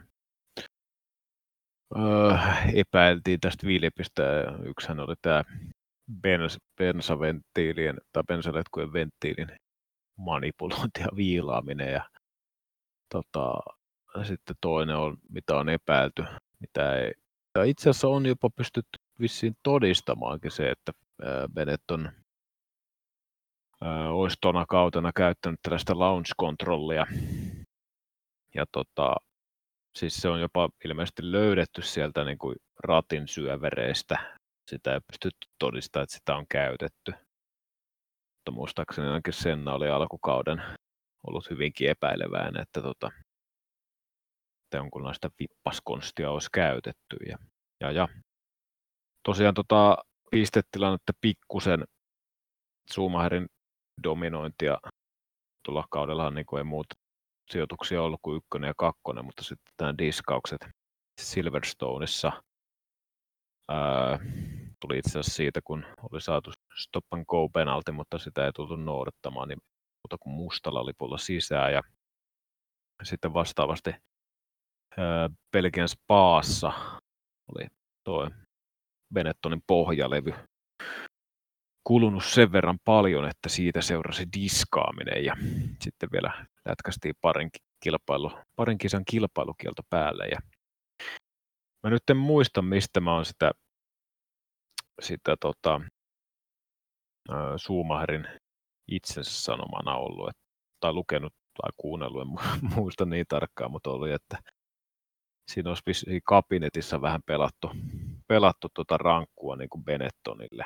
öö, 1.96 2.38
epäiltiin 2.74 3.40
tästä 3.40 3.66
vilpistä. 3.66 4.22
Yksihän 4.64 5.00
oli 5.00 5.14
tämä 5.22 5.44
bens, 6.22 6.58
bensaventtiilien 6.76 7.98
tai 8.12 8.22
bensaletkujen 8.28 8.92
venttiilin 8.92 9.48
manipulointi 10.18 11.00
ja 11.00 11.08
viilaaminen. 11.16 11.92
Ja, 11.92 12.08
tota, 13.12 13.60
sitten 14.22 14.56
toinen 14.60 14.96
on, 14.96 15.16
mitä 15.28 15.56
on 15.56 15.68
epäilty, 15.68 16.24
mitä 16.60 16.98
ei. 16.98 17.12
Ja 17.54 17.64
itse 17.64 17.90
asiassa 17.90 18.08
on 18.08 18.26
jopa 18.26 18.50
pystytty 18.56 18.98
vissiin 19.20 19.54
todistamaankin 19.62 20.50
se, 20.50 20.70
että 20.70 20.92
Benetton 21.54 22.12
olisi 24.10 24.36
tuona 24.40 24.66
kautena 24.66 25.12
käyttänyt 25.12 25.60
tällaista 25.62 25.98
launch-kontrollia. 25.98 27.06
Ja 28.54 28.64
tota, 28.72 29.16
Siis 29.96 30.16
se 30.16 30.28
on 30.28 30.40
jopa 30.40 30.68
ilmeisesti 30.84 31.32
löydetty 31.32 31.82
sieltä 31.82 32.24
niin 32.24 32.38
kuin 32.38 32.56
ratin 32.84 33.28
syövereistä. 33.28 34.36
Sitä 34.70 34.94
ei 34.94 35.00
pystytty 35.00 35.48
todistamaan, 35.58 36.02
että 36.02 36.14
sitä 36.14 36.36
on 36.36 36.46
käytetty. 36.48 37.12
Mutta 38.36 38.50
muistaakseni 38.50 39.08
ainakin 39.08 39.32
Senna 39.32 39.74
oli 39.74 39.88
alkukauden 39.88 40.62
ollut 41.26 41.50
hyvinkin 41.50 41.90
epäileväinen, 41.90 42.62
että 42.62 42.82
tota, 42.82 43.10
jonkunlaista 44.74 45.30
vippaskonstia 45.40 46.30
olisi 46.30 46.48
käytetty. 46.52 47.16
Ja, 47.28 47.38
ja, 47.80 47.90
ja. 47.90 48.08
Tosiaan 49.22 49.54
tota, 49.54 49.96
pistetilannetta 50.30 51.12
pikkusen 51.20 51.84
Schumacherin 52.92 53.46
dominointia 54.02 54.78
tuolla 55.64 55.84
kaudellahan 55.90 56.34
niin 56.34 56.46
kuin 56.46 56.58
ei 56.58 56.64
muuta 56.64 56.94
sijoituksia 57.50 58.02
ollut 58.02 58.20
kuin 58.22 58.36
ykkönen 58.36 58.68
ja 58.68 58.74
kakkonen, 58.76 59.24
mutta 59.24 59.44
sitten 59.44 59.74
tämä 59.76 59.94
diskaukset 59.98 60.58
Silverstoneissa 61.20 62.42
ää, 63.68 64.18
tuli 64.80 64.98
itse 64.98 65.10
asiassa 65.10 65.36
siitä, 65.36 65.60
kun 65.64 65.86
oli 66.10 66.20
saatu 66.20 66.52
stop 66.74 67.04
and 67.10 67.24
go 67.24 67.48
penalti, 67.48 67.92
mutta 67.92 68.18
sitä 68.18 68.46
ei 68.46 68.52
tultu 68.52 68.76
noudattamaan, 68.76 69.48
niin 69.48 69.58
muuta 70.04 70.16
kuin 70.20 70.34
mustalla 70.34 70.86
lipulla 70.86 71.18
sisään. 71.18 71.72
Ja 71.72 71.82
sitten 73.02 73.34
vastaavasti 73.34 73.94
ää, 74.96 75.30
Belgian 75.52 75.88
Spaassa 75.88 76.72
oli 77.54 77.66
tuo 78.04 78.30
Benettonin 79.14 79.62
pohjalevy 79.66 80.34
kulunut 81.86 82.24
sen 82.24 82.52
verran 82.52 82.78
paljon, 82.84 83.28
että 83.28 83.48
siitä 83.48 83.80
seurasi 83.82 84.24
diskaaminen 84.36 85.24
ja 85.24 85.36
sitten 85.82 86.08
vielä 86.12 86.46
lätkästiin 86.68 87.14
parin, 87.20 87.50
kilpailu, 87.82 88.32
parin 88.56 88.78
kisan 88.78 89.02
kilpailukielto 89.10 89.82
päälle. 89.90 90.26
Ja 90.26 90.40
mä 91.86 91.90
nyt 91.90 92.10
en 92.10 92.16
muista, 92.16 92.62
mistä 92.62 93.00
mä 93.00 93.14
oon 93.14 93.24
sitä, 93.24 93.50
sitä 95.02 95.36
tota, 95.40 95.80
Suumaherin 97.56 98.28
itsensä 98.88 99.30
sanomana 99.30 99.96
ollut, 99.96 100.28
että, 100.28 100.42
tai 100.80 100.92
lukenut 100.92 101.32
tai 101.62 101.70
kuunnellut, 101.76 102.22
en 102.22 102.28
muista 102.76 103.04
niin 103.04 103.26
tarkkaan, 103.28 103.70
mutta 103.70 103.90
oli, 103.90 104.12
että 104.12 104.38
siinä 105.52 105.70
olisi 105.70 106.20
kabinetissa 106.24 107.00
vähän 107.00 107.20
pelattu, 107.26 107.70
pelattu 108.28 108.68
tuota 108.74 108.96
rankkua 108.96 109.56
niin 109.56 109.70
kuin 109.70 109.84
Benettonille. 109.84 110.64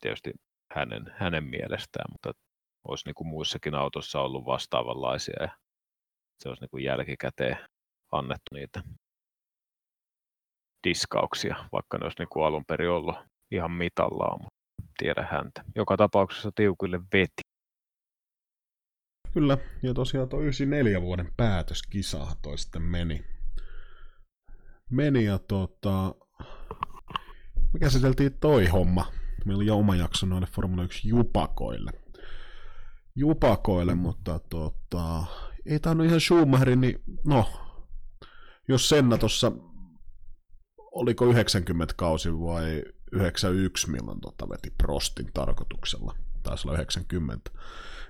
Tietysti 0.00 0.32
hänen, 0.72 1.14
hänen 1.18 1.44
mielestään, 1.44 2.12
mutta 2.12 2.32
olisi 2.88 3.08
niin 3.08 3.14
kuin 3.14 3.28
muissakin 3.28 3.74
autossa 3.74 4.20
ollut 4.20 4.46
vastaavanlaisia 4.46 5.42
ja 5.42 5.48
se 6.38 6.48
olisi 6.48 6.62
niin 6.62 6.70
kuin 6.70 6.84
jälkikäteen 6.84 7.58
annettu 8.12 8.54
niitä 8.54 8.82
diskauksia, 10.84 11.56
vaikka 11.72 11.98
ne 11.98 12.04
olisi 12.04 12.18
niin 12.18 12.28
kuin 12.28 12.46
alun 12.46 12.64
perin 12.64 12.90
ollut 12.90 13.16
ihan 13.50 13.70
mitallaan, 13.70 14.42
mutta 14.42 14.58
tiedä 14.98 15.28
häntä. 15.30 15.64
Joka 15.74 15.96
tapauksessa 15.96 16.50
tiukille 16.54 17.00
veti. 17.12 17.42
Kyllä, 19.34 19.58
ja 19.82 19.94
tosiaan 19.94 20.28
tuo 20.28 20.40
94 20.40 21.02
vuoden 21.02 21.32
päätöskisa 21.36 22.26
toi 22.42 22.58
sitten 22.58 22.82
meni. 22.82 23.24
Meni 24.90 25.24
ja 25.24 25.38
tota, 25.38 26.14
me 27.72 27.80
käsiteltiin 27.80 28.38
toi 28.38 28.66
homma 28.66 29.06
Meillä 29.44 29.60
oli 29.60 29.66
jo 29.66 29.76
oma 29.78 29.96
jakso 29.96 30.26
noille 30.26 30.46
Formula 30.46 30.84
1 30.84 31.08
jupakoille. 31.08 31.90
Jupakoille, 33.16 33.94
mutta 33.94 34.38
tota, 34.38 35.24
ei 35.66 35.80
tainnut 35.80 36.06
ihan 36.06 36.20
Schumacherin, 36.20 36.80
niin 36.80 37.02
no, 37.24 37.46
jos 38.68 38.88
Senna 38.88 39.18
tuossa, 39.18 39.52
oliko 40.92 41.26
90 41.26 41.94
kausi 41.96 42.32
vai 42.32 42.82
91, 43.12 43.90
milloin 43.90 44.20
tota 44.20 44.48
veti 44.48 44.70
Prostin 44.70 45.32
tarkoituksella, 45.34 46.14
taisi 46.42 46.68
olla 46.68 46.76
90, 46.78 47.50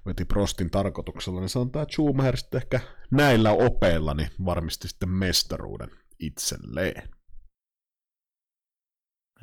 veti 0.07 0.25
Prostin 0.25 0.71
tarkoituksella, 0.71 1.41
niin 1.41 1.51
on 1.57 1.71
tämä 1.71 1.85
Schumacher 1.91 2.37
sitten 2.37 2.63
ehkä 2.63 2.81
näillä 3.11 3.51
opeilla 3.51 4.15
niin 4.15 4.31
varmisti 4.45 4.89
sitten 4.89 5.09
mestaruuden 5.09 5.91
itselleen. 6.19 7.09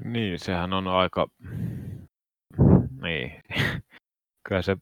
Niin, 0.04 0.40
sehän 0.40 0.74
on 0.74 0.88
aika... 0.88 1.28
Niin. 3.02 3.44
Kyllä 4.48 4.62
se 4.62 4.78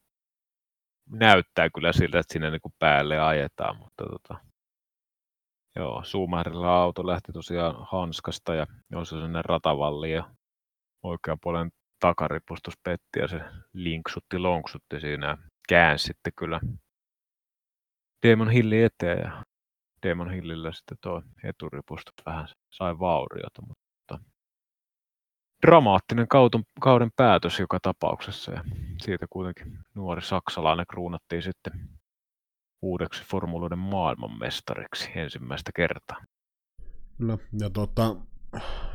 näyttää 1.10 1.70
kyllä 1.74 1.92
siltä, 1.92 2.18
että 2.18 2.32
sinne 2.32 2.50
niin 2.50 2.60
päälle 2.78 3.20
ajetaan, 3.20 3.76
mutta 3.76 4.04
tota... 4.04 4.47
Joo, 5.76 6.02
Suumäärillä 6.04 6.74
auto 6.74 7.06
lähti 7.06 7.32
tosiaan 7.32 7.74
hanskasta 7.92 8.54
ja 8.54 8.66
jos 8.90 9.08
se 9.08 9.16
sinne 9.20 9.42
ratavalliin 9.42 10.14
ja 10.14 10.30
oikean 11.02 11.38
puolen 11.42 11.70
takaripustus 12.00 12.74
petti 12.84 13.18
ja 13.18 13.28
se 13.28 13.40
linksutti, 13.72 14.38
lonksutti 14.38 15.00
siinä 15.00 15.26
ja 15.26 15.36
käänsi 15.68 16.04
sitten 16.04 16.32
kyllä 16.36 16.60
Demon 18.26 18.50
Hilli 18.50 18.82
eteen 18.82 19.18
ja 19.18 19.44
Demon 20.02 20.30
Hillillä 20.30 20.72
sitten 20.72 20.96
tuo 21.00 21.22
eturipustus 21.44 22.14
vähän 22.26 22.48
sai 22.70 22.98
vauriota, 22.98 23.62
mutta 23.66 24.18
dramaattinen 25.66 26.28
kauden, 26.28 26.62
kauden 26.80 27.10
päätös 27.16 27.60
joka 27.60 27.78
tapauksessa 27.82 28.52
ja 28.52 28.64
siitä 29.02 29.26
kuitenkin 29.30 29.78
nuori 29.94 30.22
saksalainen 30.22 30.86
kruunattiin 30.90 31.42
sitten 31.42 31.72
uudeksi 32.82 33.24
formuloiden 33.24 33.78
maailmanmestariksi 33.78 35.10
ensimmäistä 35.14 35.70
kertaa. 35.76 36.16
No, 37.18 37.38
ja 37.60 37.70
tota, 37.70 38.16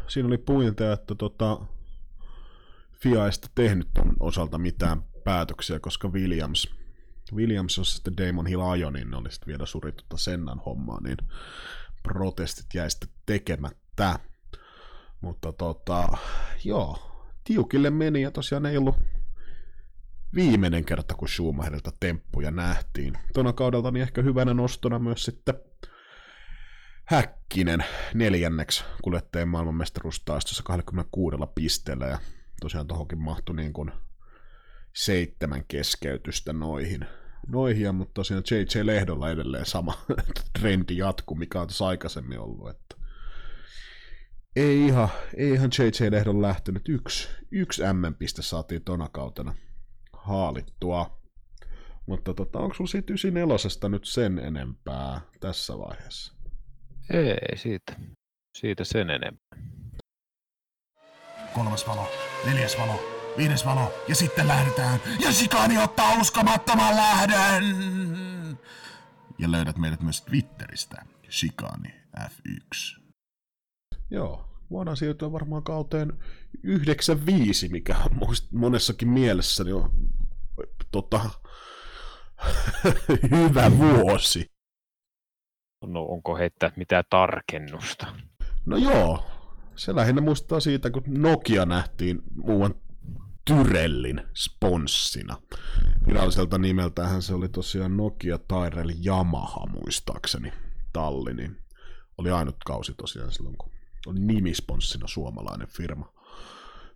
siinä 0.08 0.28
oli 0.28 0.38
puinta, 0.38 0.94
että 0.94 1.16
tota, 1.16 1.60
FIA 2.94 3.26
ei 3.26 3.32
tehnyt 3.56 3.90
osalta 4.20 4.58
mitään 4.58 5.04
päätöksiä, 5.24 5.80
koska 5.80 6.08
Williams, 6.08 6.76
Williams 7.34 7.80
on 7.80 7.86
sitten 7.86 8.18
Damon 8.18 8.46
Hill 8.48 8.62
ajo, 8.62 8.90
niin 8.90 9.16
oli 9.16 9.32
sitten 9.32 9.48
vielä 9.48 9.66
suritutta 9.66 10.18
Sennan 10.18 10.60
hommaa, 10.60 11.02
niin 11.02 11.18
protestit 12.04 12.66
jäi 12.74 12.90
sitten 12.90 13.10
tekemättä. 13.26 14.20
Mutta 15.22 15.54
tota, 15.54 16.18
joo, 16.64 16.98
tiukille 17.44 17.90
meni 17.90 18.22
ja 18.22 18.32
tosiaan 18.32 18.66
ei 18.66 18.78
ollut 18.78 18.96
viimeinen 20.36 20.86
kerta, 20.86 21.16
kun 21.16 21.30
Schumacherilta 21.30 21.92
temppuja 22.00 22.52
nähtiin. 22.52 23.18
Tuona 23.34 23.54
kaudelta 23.54 23.92
niin 23.92 24.02
ehkä 24.02 24.22
hyvänä 24.22 24.54
nostona 24.54 25.00
myös 25.00 25.26
sitten 25.26 25.56
Häkkinen 27.06 27.86
neljänneksi 28.14 28.84
kuljettajien 29.02 29.48
maailmanmestaruustaistossa 29.48 30.64
26 30.64 31.38
pisteellä 31.56 32.06
ja 32.06 32.20
tosiaan 32.62 32.88
tuohonkin 32.88 33.22
mahtui 33.22 33.56
niin 33.56 33.74
kuin 33.74 33.92
seitsemän 34.94 35.64
keskeytystä 35.68 36.54
noihin. 36.54 37.06
noihin 37.48 37.96
mutta 37.96 38.14
tosiaan 38.14 38.44
JJ 38.52 38.86
Lehdolla 38.86 39.32
edelleen 39.32 39.66
sama 39.66 40.06
trendi 40.60 40.98
jatku, 40.98 41.36
mikä 41.36 41.62
on 41.62 41.68
tässä 41.68 41.88
aikaisemmin 41.88 42.40
ollut. 42.40 42.70
Että 42.70 42.96
ei 44.56 44.88
ihan, 44.88 45.10
ei 45.38 45.52
ihan 45.52 45.70
JJ 45.80 46.12
Lehdon 46.12 46.42
lähtenyt. 46.42 46.90
Yksi, 46.90 47.30
yksi 47.52 47.82
M-piste 47.94 48.42
saatiin 48.42 48.84
tona 48.84 49.10
kautena 49.10 49.56
haalittua. 50.24 51.20
Mutta 52.06 52.34
tota, 52.34 52.60
onko 52.60 52.74
sulla 52.76 52.88
siitä 52.88 53.14
94 53.14 53.90
nyt 53.90 54.06
sen 54.06 54.40
enempää 54.40 55.22
tässä 55.40 55.78
vaiheessa? 55.78 56.34
Ei 57.10 57.58
siitä, 57.58 57.96
siitä 58.58 58.84
sen 58.84 59.10
enempää. 59.10 59.60
Kolmas 61.54 61.88
valo, 61.88 62.08
neljäs 62.46 62.78
valo, 62.80 63.00
viides 63.38 63.66
valo 63.66 63.94
ja 64.08 64.16
sitten 64.16 64.48
lähdetään. 64.48 65.00
Ja 65.20 65.32
Sikani 65.32 65.84
ottaa 65.84 66.20
uskomattoman 66.22 66.96
lähdön! 66.96 67.64
Ja 69.40 69.52
löydät 69.52 69.78
meidät 69.78 70.02
myös 70.02 70.22
Twitteristä, 70.22 71.06
Sikani 71.30 71.94
F1. 72.20 73.02
Joo, 74.12 74.46
voidaan 74.72 74.98
siirtyä 74.98 75.32
varmaan 75.32 75.64
kauteen 75.64 76.14
95, 76.64 77.70
mikä 77.70 77.96
on 77.98 78.36
monessakin 78.52 79.10
mielessä 79.10 79.64
jo 79.64 79.90
tota, 80.92 81.30
hyvä 83.32 83.72
vuosi. 83.78 84.46
No 85.86 86.02
onko 86.02 86.38
heittää 86.38 86.72
mitään 86.76 87.04
tarkennusta? 87.10 88.08
No 88.66 88.78
joo, 88.78 89.26
se 89.76 89.96
lähinnä 89.96 90.22
muistaa 90.22 90.60
siitä, 90.60 90.92
kun 90.92 91.04
Nokia 91.08 91.66
nähtiin 91.66 92.22
muuan 92.36 92.76
Tyrellin 93.46 94.22
sponssina. 94.34 95.38
Viralliselta 96.08 96.58
nimeltähän 96.58 97.22
se 97.22 97.34
oli 97.34 97.50
tosiaan 97.50 97.98
Nokia 97.98 98.38
Tyrell 98.38 98.92
Yamaha 99.06 99.66
muistaakseni 99.66 100.54
talli, 100.94 101.34
niin 101.34 101.58
oli 102.18 102.32
ainut 102.32 102.56
kausi 102.66 102.94
tosiaan 102.94 103.32
silloin, 103.32 103.58
kun 103.58 103.72
oli 104.08 104.20
nimisponssina 104.20 105.08
suomalainen 105.08 105.68
firma. 105.68 106.14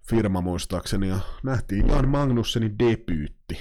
Firma 0.09 0.41
muistaakseni 0.41 1.07
ja 1.07 1.19
nähtiin 1.43 1.87
Jan 1.87 2.09
Magnussenin 2.09 2.79
debyytti 2.79 3.57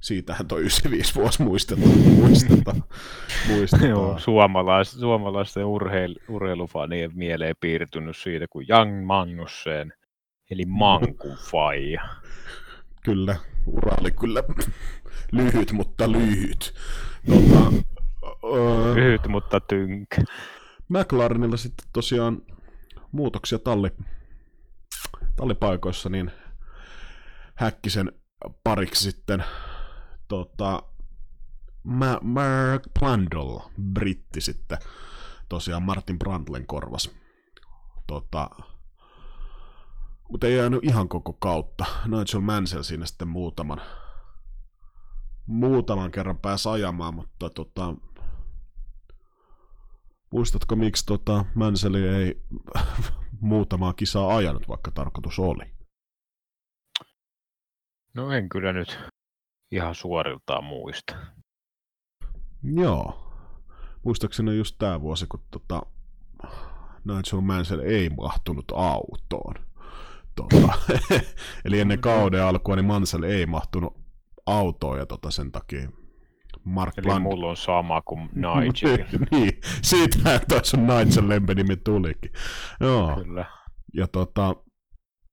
siitähän 0.00 0.48
toi 0.48 0.60
95 0.60 1.14
vuosi 1.14 1.42
muistetaan. 1.48 1.88
muistetaan, 1.98 2.82
muistetaan. 3.48 3.90
Joo, 3.90 4.18
suomalais, 4.18 4.90
suomalaisten 4.90 5.64
urheil, 5.64 6.14
urheilufanien 6.28 7.10
mieleen 7.14 7.54
piirtynyt 7.60 8.16
siitä, 8.16 8.46
kun 8.50 8.64
Young 8.70 9.06
Magnussen, 9.06 9.92
eli 10.50 10.64
Mankufaija. 10.66 12.02
kyllä, 13.04 13.36
ura 13.66 13.92
oli 14.00 14.10
kyllä 14.10 14.42
lyhyt, 15.32 15.72
mutta 15.72 16.12
lyhyt. 16.12 16.74
Tota, 17.28 17.72
öö, 18.44 18.94
lyhyt, 18.94 19.26
mutta 19.28 19.60
tynkä. 19.60 20.22
McLarenilla 20.88 21.56
sitten 21.56 21.88
tosiaan 21.92 22.42
muutoksia 23.12 23.58
talli, 23.58 23.88
tallipaikoissa, 25.36 26.08
niin 26.08 26.30
Häkkisen 27.54 28.12
pariksi 28.64 29.10
sitten 29.10 29.44
tota, 30.28 30.82
Mark 32.22 32.82
Plandle, 32.98 33.62
britti 33.92 34.40
sitten, 34.40 34.78
tosiaan 35.48 35.82
Martin 35.82 36.18
Brandlen 36.18 36.66
korvas. 36.66 37.10
Tota, 38.06 38.50
mutta 40.30 40.46
ei 40.46 40.56
jäänyt 40.56 40.84
ihan 40.84 41.08
koko 41.08 41.32
kautta. 41.32 41.84
Nigel 42.04 42.40
Mansell 42.40 42.82
siinä 42.82 43.06
sitten 43.06 43.28
muutaman, 43.28 43.80
muutaman 45.46 46.10
kerran 46.10 46.38
pääsi 46.38 46.68
ajamaan, 46.68 47.14
mutta 47.14 47.50
tota, 47.50 47.94
muistatko 50.32 50.76
miksi 50.76 51.06
tota 51.06 51.44
Mansell 51.54 51.94
ei 51.94 52.42
muutamaa 53.46 53.92
kisaa 53.92 54.36
ajanut, 54.36 54.68
vaikka 54.68 54.90
tarkoitus 54.90 55.38
oli? 55.38 55.64
No 58.14 58.32
en 58.32 58.48
kyllä 58.48 58.72
nyt 58.72 58.98
ihan 59.70 59.94
suoriltaan 59.94 60.64
muista. 60.64 61.16
Joo. 62.62 63.22
Muistaakseni 64.04 64.56
just 64.56 64.76
tämä 64.78 65.00
vuosi, 65.00 65.26
kun 65.26 65.42
tota, 65.50 65.82
Nigel 67.04 67.40
Mansell 67.40 67.80
ei 67.80 68.08
mahtunut 68.08 68.64
autoon. 68.74 69.54
Tota, 70.36 70.78
eli 71.64 71.80
ennen 71.80 72.00
kauden 72.00 72.44
alkua 72.44 72.76
niin 72.76 72.84
Mansell 72.84 73.22
ei 73.22 73.46
mahtunut 73.46 73.96
autoon 74.46 74.98
ja 74.98 75.06
tota, 75.06 75.30
sen 75.30 75.52
takia 75.52 75.88
Mark 76.66 76.98
Eli 76.98 77.04
Bland... 77.04 77.22
mulla 77.22 77.46
on 77.46 77.56
sama 77.56 78.02
kuin 78.02 78.20
Nigel. 78.34 79.06
niin, 79.30 79.60
siitähän 79.82 80.40
toi 80.48 80.64
sun 80.64 80.86
Nigel 80.86 81.28
lempenimi 81.28 81.76
tulikin. 81.76 82.32
Joo. 82.80 83.16
Kyllä. 83.16 83.44
Ja 83.94 84.06
tota, 84.06 84.54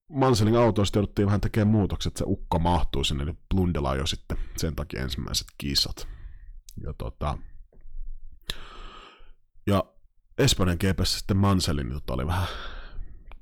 Manselin 0.10 0.56
autoista 0.56 0.98
jouduttiin 1.00 1.26
vähän 1.26 1.42
tekemään 1.42 1.72
muutokset, 1.72 2.12
että 2.12 2.18
se 2.18 2.26
ukko 2.28 2.60
mahtuu 2.60 3.04
sinne, 3.04 3.24
eli 3.24 3.34
Blundella 3.56 3.96
jo 3.96 4.06
sitten 4.06 4.38
sen 4.58 4.76
takia 4.76 5.02
ensimmäiset 5.02 5.48
kisat. 5.58 6.08
Ja 6.84 6.94
tota, 6.94 7.38
ja 9.68 9.84
Espanjan 10.38 10.78
GPS 10.78 11.18
sitten 11.18 11.38
Manselin 11.38 11.88
niin 11.88 11.94
tota 11.94 12.14
oli 12.14 12.28
vähän 12.28 12.48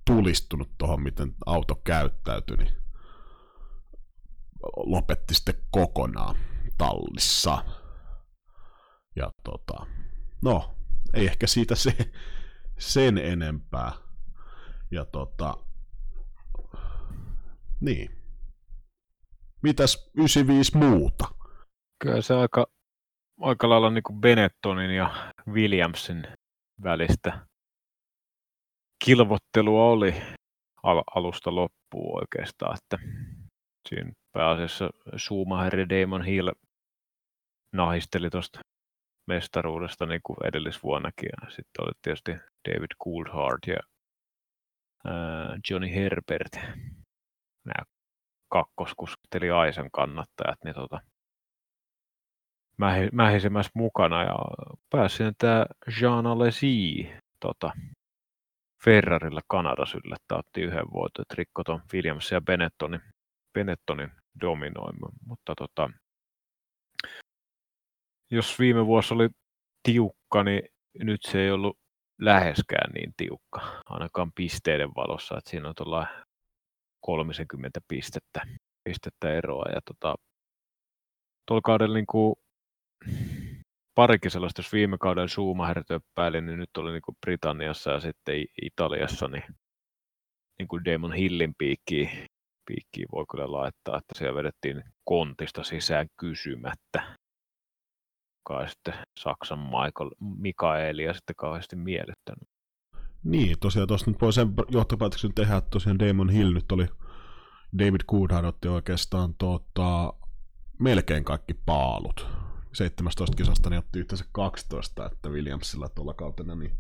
tulistunut 0.06 0.70
tuohon, 0.78 1.02
miten 1.02 1.34
auto 1.46 1.76
käyttäytyi, 1.76 2.58
niin 2.58 2.74
lopetti 4.76 5.36
sitten 5.36 5.56
kokonaan 5.72 6.36
tallissa. 6.78 7.64
Ja 9.16 9.32
tota, 9.44 9.86
no, 10.42 10.76
ei 11.14 11.28
ehkä 11.28 11.48
siitä 11.48 11.76
se, 11.76 11.92
sen 12.80 13.18
enempää. 13.18 13.92
Ja 14.92 15.06
tota, 15.06 15.54
niin. 17.82 18.22
Mitäs 19.64 20.12
95 20.18 20.78
muuta? 20.78 21.26
Kyllä 22.04 22.22
se 22.22 22.34
aika, 22.34 22.68
aika 23.42 23.70
lailla 23.70 23.90
niin 23.90 24.04
kuin 24.04 24.22
Benettonin 24.22 24.92
ja 24.92 25.34
Williamsin 25.48 26.24
välistä 26.84 27.48
kilvottelua 29.06 29.86
oli 29.86 30.22
al- 30.84 31.04
alusta 31.16 31.56
loppuun 31.56 32.22
oikeastaan, 32.22 32.78
että 32.78 33.08
siinä 33.90 34.12
pääasiassa 34.32 34.90
Schumacher 35.18 35.80
ja 35.80 35.90
Damon 35.90 36.26
Hill 36.26 36.52
nahisteli 37.76 38.30
tuosta 38.30 38.60
mestaruudesta 39.34 40.06
niin 40.06 40.22
kuin 40.24 40.38
edellisvuonnakin. 40.48 41.30
Ja 41.42 41.50
sitten 41.50 41.84
oli 41.84 41.92
tietysti 42.02 42.32
David 42.70 42.92
Coulthard 43.04 43.60
ja 43.68 43.80
ää, 45.06 45.58
Johnny 45.70 45.96
Herbert 45.96 46.56
nämä 47.66 47.86
kakkoskuskit 48.50 49.36
eli 49.36 49.50
Aisen 49.52 49.92
kannattajat, 49.92 50.60
niin 50.64 50.76
tota, 50.76 51.00
mähisemässä 53.12 53.72
mukana 53.76 54.24
ja 54.24 54.36
pääsin 54.90 55.34
tämä 55.38 55.66
Jean 56.02 56.28
Alesi 56.28 57.10
tota, 57.40 57.72
Ferrarilla 58.84 59.42
Kanada 59.48 59.84
että 60.16 60.36
otti 60.36 60.62
yhden 60.62 60.92
voiton, 60.94 61.22
että 61.22 61.36
rikko 61.38 61.64
Williams 61.94 62.32
ja 62.32 62.42
Benettonin, 62.42 63.02
Benettonin 63.54 64.12
dominoima. 64.42 65.10
Mutta 65.26 65.54
tota, 65.56 65.90
jos 68.32 68.60
viime 68.60 68.86
vuosi 68.86 69.14
oli 69.14 69.30
tiukka, 69.84 70.44
niin 70.44 70.62
nyt 71.00 71.22
se 71.24 71.42
ei 71.42 71.52
ollut 71.52 71.78
läheskään 72.22 72.92
niin 72.94 73.14
tiukka, 73.18 73.82
ainakaan 73.86 74.32
pisteiden 74.36 74.90
valossa, 74.96 75.38
että 75.38 75.50
siinä 75.50 75.70
on 75.70 75.76
tuolla 75.76 76.08
30 77.02 77.80
pistettä, 77.88 78.42
pistettä 78.84 79.34
eroa. 79.34 79.66
Ja 79.76 79.82
tota, 79.86 80.16
tuolla 81.48 81.62
kaudella 81.62 81.96
niin 81.96 82.06
kuin, 82.12 82.36
parikin 83.96 84.32
sellaista, 84.32 84.60
jos 84.60 84.74
viime 84.74 84.98
kauden 84.98 85.30
Schumacher 85.30 85.84
töppäili, 85.88 86.42
niin 86.42 86.60
nyt 86.60 86.78
oli 86.78 86.92
niin 86.92 87.02
kuin 87.02 87.18
Britanniassa 87.26 87.92
ja 87.92 88.00
sitten 88.00 88.46
Italiassa, 88.62 89.28
niin, 89.28 89.44
niin 90.60 90.68
kuin 90.68 90.86
Damon 90.86 91.14
Hillin 91.14 91.54
piikkiin, 91.58 92.10
piikkiin 92.66 93.08
voi 93.12 93.26
kyllä 93.32 93.52
laittaa, 93.52 93.98
että 93.98 94.18
siellä 94.18 94.36
vedettiin 94.36 94.84
kontista 95.04 95.64
sisään 95.64 96.08
kysymättä. 96.20 97.21
Kai 98.44 98.70
sitten 98.70 98.94
Saksan 99.20 99.60
Michael, 99.60 100.10
Mikaelia 100.20 101.14
sitten 101.14 101.36
kauheasti 101.36 101.76
miellyttänyt. 101.76 102.50
Niin, 103.24 103.60
tosiaan 103.60 103.88
tuossa 103.88 104.12
nyt 104.12 104.22
voi 104.22 104.34
sen 104.34 104.54
johtopäätöksen 104.70 105.34
tehdä, 105.34 105.58
että 105.58 105.70
tosiaan 105.70 106.00
Damon 106.00 106.30
Hill 106.30 106.54
nyt 106.54 106.72
oli, 106.72 106.88
David 107.80 108.02
Coulthard 108.12 108.46
otti 108.46 108.68
oikeastaan 108.68 109.34
tota, 109.34 110.14
melkein 110.80 111.24
kaikki 111.24 111.54
paalut 111.54 112.28
17 112.74 113.38
kisasta 113.38 113.70
niin 113.70 113.80
otti 113.80 114.00
yhteensä 114.00 114.26
12, 114.32 115.06
että 115.06 115.30
Williamsilla 115.30 115.90
tuolla 115.90 116.14
kautena 116.14 116.56
niin 116.56 116.78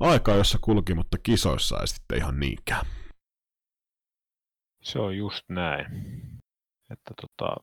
aikaa, 0.00 0.36
jossa 0.36 0.58
kulki, 0.60 0.94
mutta 0.94 1.18
kisoissa 1.18 1.80
ei 1.80 1.86
sitten 1.86 2.18
ihan 2.18 2.40
niinkään. 2.40 2.86
Se 4.82 4.98
on 4.98 5.16
just 5.16 5.44
näin. 5.48 5.86
Että 6.90 7.14
tota, 7.20 7.56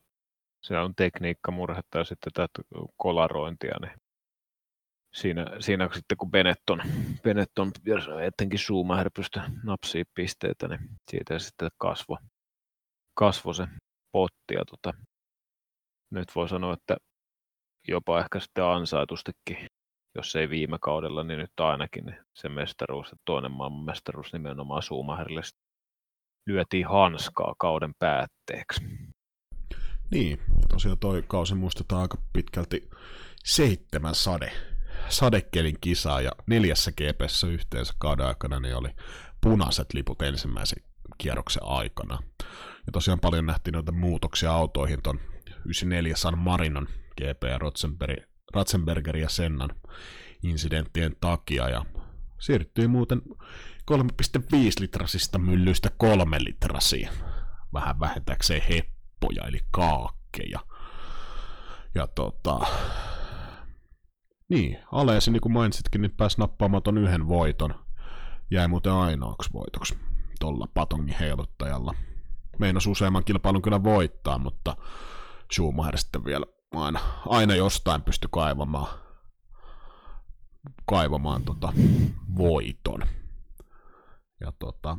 se 0.62 0.78
on 0.78 0.94
tekniikkamurhetta 0.94 1.98
ja 1.98 2.04
sitten 2.04 2.32
tätä 2.32 2.62
kolarointia, 2.96 3.74
niin 3.80 3.92
siinä, 5.14 5.46
siinä 5.60 5.88
sitten 5.94 6.16
kun 6.16 6.30
Benetton, 6.30 6.82
Benetton 7.22 7.72
etenkin 8.22 8.58
Schumacher 8.58 9.10
pystyi 9.14 9.42
napsiin 9.64 10.06
pisteitä, 10.14 10.68
niin 10.68 10.80
siitä 11.10 11.38
sitten 11.38 11.70
kasvo, 11.78 12.18
kasvo 13.14 13.52
se 13.52 13.66
potti. 14.12 14.54
Ja 14.54 14.64
tota, 14.64 14.98
nyt 16.10 16.28
voi 16.34 16.48
sanoa, 16.48 16.72
että 16.72 16.96
jopa 17.88 18.20
ehkä 18.20 18.40
sitten 18.40 18.64
ansaitustikin, 18.64 19.66
jos 20.14 20.36
ei 20.36 20.50
viime 20.50 20.78
kaudella, 20.80 21.24
niin 21.24 21.38
nyt 21.38 21.60
ainakin 21.60 22.06
niin 22.06 22.18
se 22.34 22.48
mestaruus, 22.48 23.06
että 23.06 23.22
toinen 23.24 23.52
maailman 23.52 23.84
mestaruus 23.84 24.32
nimenomaan 24.32 24.82
Schumacherille 24.82 25.42
lyötiin 26.46 26.86
hanskaa 26.86 27.54
kauden 27.58 27.92
päätteeksi. 27.98 28.80
Niin, 30.12 30.38
ja 30.60 30.66
tosiaan 30.68 30.98
toi 30.98 31.24
kausi 31.28 31.54
muistetaan 31.54 32.02
aika 32.02 32.18
pitkälti 32.32 32.90
seitsemän 33.44 34.14
sade, 34.14 34.52
sadekelin 35.08 35.76
kisaa 35.80 36.20
ja 36.20 36.30
neljässä 36.46 36.92
GPssä 36.92 37.46
yhteensä 37.46 37.94
kauden 37.98 38.26
aikana 38.26 38.60
niin 38.60 38.76
oli 38.76 38.88
punaiset 39.40 39.94
liput 39.94 40.22
ensimmäisen 40.22 40.84
kierroksen 41.18 41.62
aikana. 41.64 42.18
Ja 42.86 42.92
tosiaan 42.92 43.20
paljon 43.20 43.46
nähtiin 43.46 43.72
noita 43.72 43.92
muutoksia 43.92 44.52
autoihin 44.52 45.02
ton 45.02 45.20
94 45.64 46.16
San 46.16 46.38
Marinon 46.38 46.88
GP 47.16 47.42
ja 47.50 47.58
Ratzenberg, 47.58 48.24
Ratzenberger 48.54 49.16
ja 49.16 49.28
Sennan 49.28 49.70
incidenttien 50.42 51.16
takia 51.20 51.68
ja 51.68 51.84
siirtyi 52.40 52.88
muuten 52.88 53.22
3,5 53.90 53.98
litrasista 54.80 55.38
myllyistä 55.38 55.90
3 55.96 56.44
litrasiin, 56.44 57.08
vähän 57.72 58.00
vähentääkseen 58.00 58.62
heppoja 59.22 59.48
eli 59.48 59.60
kaakkeja. 59.70 60.60
Ja 61.94 62.06
tota, 62.06 62.60
niin, 64.48 64.78
Aleesi, 64.92 65.30
niin 65.30 65.40
kuin 65.40 65.52
mainitsitkin, 65.52 66.00
niin 66.00 66.16
pääsi 66.16 66.38
nappaamaan 66.38 66.82
ton 66.82 66.98
yhden 66.98 67.28
voiton. 67.28 67.74
Jäi 68.50 68.68
muuten 68.68 68.92
ainoaksi 68.92 69.52
voitoksi 69.52 69.98
tuolla 70.40 70.68
patongin 70.74 71.16
heiluttajalla. 71.20 71.94
Meinas 72.58 72.86
useamman 72.86 73.24
kilpailun 73.24 73.62
kyllä 73.62 73.84
voittaa, 73.84 74.38
mutta 74.38 74.76
Schumacher 75.52 75.98
sitten 75.98 76.24
vielä 76.24 76.46
aina, 76.74 77.00
aina 77.26 77.54
jostain 77.54 78.02
pysty 78.02 78.28
kaivamaan, 78.30 78.98
kaivamaan 80.86 81.44
tota, 81.44 81.72
voiton. 82.36 83.00
Ja 84.40 84.52
tota, 84.58 84.98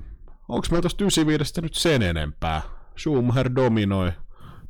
onko 0.49 0.67
meillä 0.71 0.81
tosta 0.81 1.03
95 1.03 1.61
nyt 1.61 1.73
sen 1.73 2.01
enempää? 2.01 2.82
Schumacher 2.97 3.55
dominoi, 3.55 4.11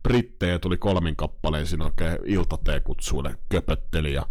brittejä 0.04 0.60
tuli 0.60 0.78
kolmin 0.78 1.16
kappaleen, 1.16 1.68
siinä 1.68 1.86
oikein 1.86 2.18
iltateekutsuille 2.26 3.36
köpötteli 3.50 4.14
ja 4.14 4.26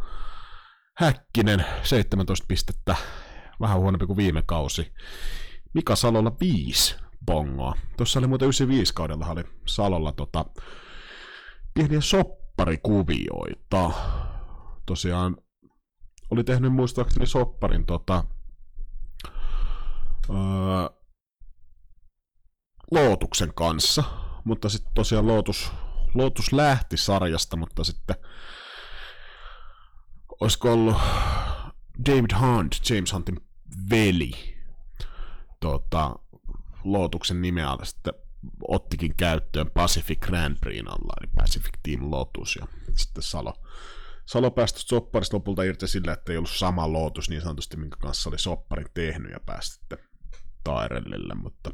Häkkinen 0.98 1.64
17 1.82 2.44
pistettä, 2.48 2.96
vähän 3.60 3.78
huonompi 3.78 4.06
kuin 4.06 4.16
viime 4.16 4.42
kausi. 4.46 4.92
Mika 5.74 5.96
Salolla 5.96 6.32
5 6.40 6.96
bongoa. 7.26 7.74
Tuossa 7.96 8.18
oli 8.18 8.26
muuten 8.26 8.46
95 8.46 8.94
kaudella 8.94 9.26
oli 9.26 9.44
Salolla 9.66 10.12
tota, 10.12 10.44
pieniä 11.74 12.00
sopparikuvioita. 12.00 13.90
Tosiaan 14.86 15.36
oli 16.30 16.44
tehnyt 16.44 16.72
muistaakseni 16.72 17.26
sopparin 17.26 17.86
tota, 17.86 18.24
öö, 20.30 20.36
Lootuksen 22.92 23.54
kanssa, 23.54 24.04
mutta 24.44 24.68
sitten 24.68 24.92
tosiaan 24.94 25.26
Lootus, 25.26 25.72
Lootus 26.14 26.52
lähti 26.52 26.96
sarjasta, 26.96 27.56
mutta 27.56 27.84
sitten 27.84 28.16
olisiko 30.40 30.72
ollut 30.72 30.96
David 32.06 32.30
Hunt, 32.40 32.76
James 32.90 33.12
Huntin 33.12 33.40
veli, 33.90 34.32
tota, 35.60 36.16
Lootuksen 36.84 37.42
nimeä 37.42 37.68
sitten 37.82 38.14
ottikin 38.68 39.16
käyttöön 39.16 39.70
Pacific 39.70 40.20
Grand 40.20 40.56
Prix 40.60 40.84
alla, 40.86 41.12
eli 41.20 41.30
Pacific 41.36 41.72
Team 41.82 42.10
Lotus, 42.10 42.56
ja 42.56 42.66
sitten 42.96 43.22
Salo, 43.22 43.54
Salo 44.26 44.50
pääsi 44.50 44.74
sopparista 44.78 45.36
lopulta 45.36 45.62
irti 45.62 45.88
sillä, 45.88 46.12
että 46.12 46.32
ei 46.32 46.38
ollut 46.38 46.50
sama 46.50 46.92
Lotus 46.92 47.28
niin 47.28 47.42
sanotusti, 47.42 47.76
minkä 47.76 47.96
kanssa 48.00 48.30
oli 48.30 48.38
sopparin 48.38 48.88
tehnyt, 48.94 49.32
ja 49.32 49.40
pääsi 49.46 49.70
sitten 49.72 49.98
Tyrellille, 50.64 51.34
mutta 51.34 51.70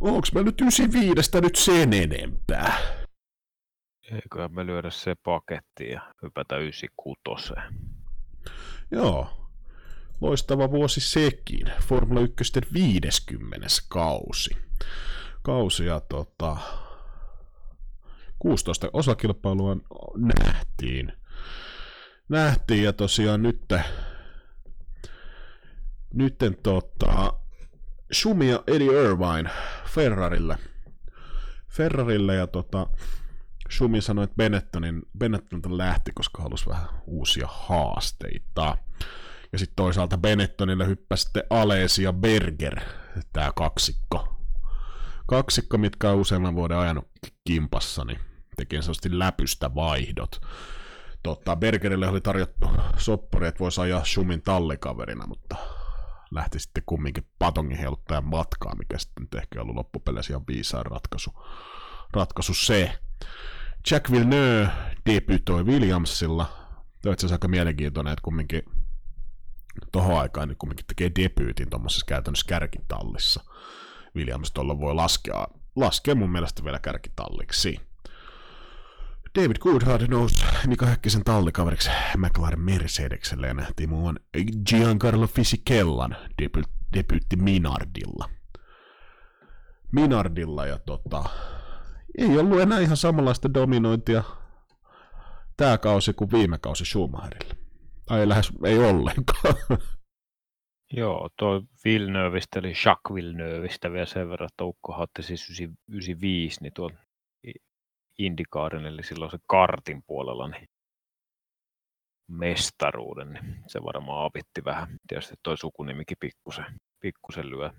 onko 0.00 0.28
me 0.34 0.42
nyt 0.42 0.60
95 0.60 1.40
nyt 1.42 1.56
sen 1.56 1.92
enempää? 1.92 2.78
Eiköhän 4.12 4.54
me 4.54 4.66
lyödä 4.66 4.90
se 4.90 5.14
paketti 5.14 5.88
ja 5.88 6.12
hypätä 6.22 6.56
96. 6.56 7.52
Joo, 8.90 9.50
loistava 10.20 10.70
vuosi 10.70 11.00
sekin. 11.00 11.72
Formula 11.82 12.20
1 12.20 12.60
50. 12.72 13.66
kausi. 13.88 14.56
Kausi 15.42 15.86
ja 15.86 16.00
tota, 16.00 16.56
16 18.38 18.90
osakilpailua 18.92 19.76
nähtiin. 20.16 21.12
Nähtiin 22.28 22.84
ja 22.84 22.92
tosiaan 22.92 23.42
nyt 23.42 23.72
nytten 26.14 26.56
tota, 26.62 27.32
Schumi 28.12 28.46
Eddie 28.66 29.02
Irvine 29.02 29.50
Ferrarille. 29.86 30.58
Ferrarille 31.68 32.34
ja 32.34 32.46
tota, 32.46 32.86
Schumi 33.70 34.00
sanoi, 34.00 34.24
että 34.24 34.36
Benettonin, 34.36 35.02
Benetton 35.18 35.78
lähti, 35.78 36.10
koska 36.14 36.42
halusi 36.42 36.66
vähän 36.66 36.88
uusia 37.06 37.48
haasteita. 37.50 38.76
Ja 39.52 39.58
sitten 39.58 39.76
toisaalta 39.76 40.18
Benettonille 40.18 40.86
hyppäsi 40.86 41.22
sitten 41.22 41.42
Alesi 41.50 42.02
ja 42.02 42.12
Berger, 42.12 42.80
tämä 43.32 43.52
kaksikko. 43.56 44.38
Kaksikko, 45.26 45.78
mitkä 45.78 46.10
on 46.10 46.18
useamman 46.18 46.54
vuoden 46.54 46.78
ajanut 46.78 47.08
kimpassa, 47.44 48.04
niin 48.04 48.18
teki 48.56 48.76
sellaisesti 48.82 49.18
läpystä 49.18 49.74
vaihdot. 49.74 50.40
Totta, 51.22 51.56
Bergerille 51.56 52.08
oli 52.08 52.20
tarjottu 52.20 52.70
soppari, 52.96 53.46
että 53.46 53.60
voisi 53.60 53.80
ajaa 53.80 54.04
Schumin 54.04 54.42
tallikaverina, 54.42 55.26
mutta 55.26 55.56
lähti 56.34 56.58
sitten 56.58 56.82
kumminkin 56.86 57.26
patongin 57.38 57.78
heiluttajan 57.78 58.24
matkaa, 58.24 58.74
mikä 58.76 58.98
sitten 58.98 59.28
ehkä 59.36 59.62
ollut 59.62 59.74
loppupeleissä 59.76 60.32
ihan 60.32 60.44
viisaan 60.48 60.86
ratkaisu, 60.86 61.30
ratkaisu 62.12 62.54
se. 62.54 62.98
Jack 63.90 64.10
Villeneuve 64.10 64.70
debytoi 65.10 65.64
Williamsilla. 65.64 66.44
Tämä 66.44 67.10
on 67.10 67.12
itse 67.12 67.26
asiassa 67.26 67.34
aika 67.34 67.48
mielenkiintoinen, 67.48 68.12
että 68.12 68.22
kumminkin 68.22 68.62
tohon 69.92 70.20
aikaan 70.20 70.48
niin 70.48 70.58
kumminkin 70.58 70.86
tekee 70.86 71.10
debyytin 71.18 71.70
tuommoisessa 71.70 72.06
käytännössä 72.06 72.46
kärkitallissa. 72.48 73.44
Williams 74.16 74.52
tuolla 74.52 74.78
voi 74.78 74.94
laskea, 74.94 75.46
laskea 75.76 76.14
mun 76.14 76.30
mielestä 76.30 76.64
vielä 76.64 76.78
kärkitalliksi. 76.78 77.80
David 79.38 79.56
Coulthard 79.56 80.08
nousi 80.08 80.44
Mika 80.66 80.86
Häkkisen 80.86 81.24
tallikaveriksi 81.24 81.90
McLaren 82.16 82.60
Mercedekselle 82.60 83.46
ja 83.46 83.54
nähtiin 83.54 83.88
muun 83.88 84.20
Giancarlo 84.68 85.26
Fisicellan 85.26 86.16
debut, 86.42 86.64
debyytti 86.96 87.36
Minardilla. 87.36 88.30
Minardilla 89.92 90.66
ja 90.66 90.78
tota, 90.78 91.24
ei 92.18 92.38
ollut 92.38 92.60
enää 92.60 92.78
ihan 92.78 92.96
samanlaista 92.96 93.54
dominointia 93.54 94.22
tämä 95.56 95.78
kausi 95.78 96.12
kuin 96.12 96.32
viime 96.32 96.58
kausi 96.58 96.84
Schumacherilla. 96.84 97.54
Tai 98.06 98.28
lähes, 98.28 98.52
ei 98.64 98.78
ollenkaan. 98.78 99.54
Joo, 100.96 101.30
tuo 101.38 101.62
Villeneuveistä, 101.84 102.58
eli 102.58 102.68
Jacques 102.68 103.14
Villeneuveistä 103.14 103.92
vielä 103.92 104.06
sen 104.06 104.28
verran, 104.28 104.48
että 104.52 104.64
Ukko 104.64 105.06
siis 105.20 105.50
95, 105.88 106.60
niin 106.62 106.72
tuon 106.72 106.98
Indikaarin, 108.18 108.86
eli 108.86 109.02
silloin 109.02 109.30
se 109.30 109.38
kartin 109.46 110.02
puolella, 110.06 110.48
niin 110.48 110.68
mestaruuden, 112.28 113.32
niin 113.32 113.62
se 113.66 113.82
varmaan 113.82 114.24
avitti 114.24 114.64
vähän. 114.64 114.88
Tietysti 115.08 115.34
tuo 115.42 115.56
sukunimikin 115.56 116.16
pikkusen, 116.20 116.64
pikkusen 117.00 117.50
lyö 117.50 117.70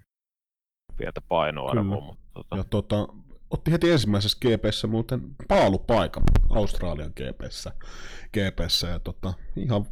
pientä 0.97 1.21
painoarvoa. 1.27 2.01
Mutta 2.01 2.25
tota... 2.33 2.57
Ja 2.57 2.63
tota, 2.63 3.07
otti 3.49 3.71
heti 3.71 3.91
ensimmäisessä 3.91 4.37
GPssä 4.41 4.87
muuten 4.87 5.21
paalupaikan 5.47 6.23
Australian 6.49 7.11
GPssä, 7.15 7.71
GPssä 8.33 8.87
ja 8.87 8.99
tota, 8.99 9.33
ihan 9.55 9.85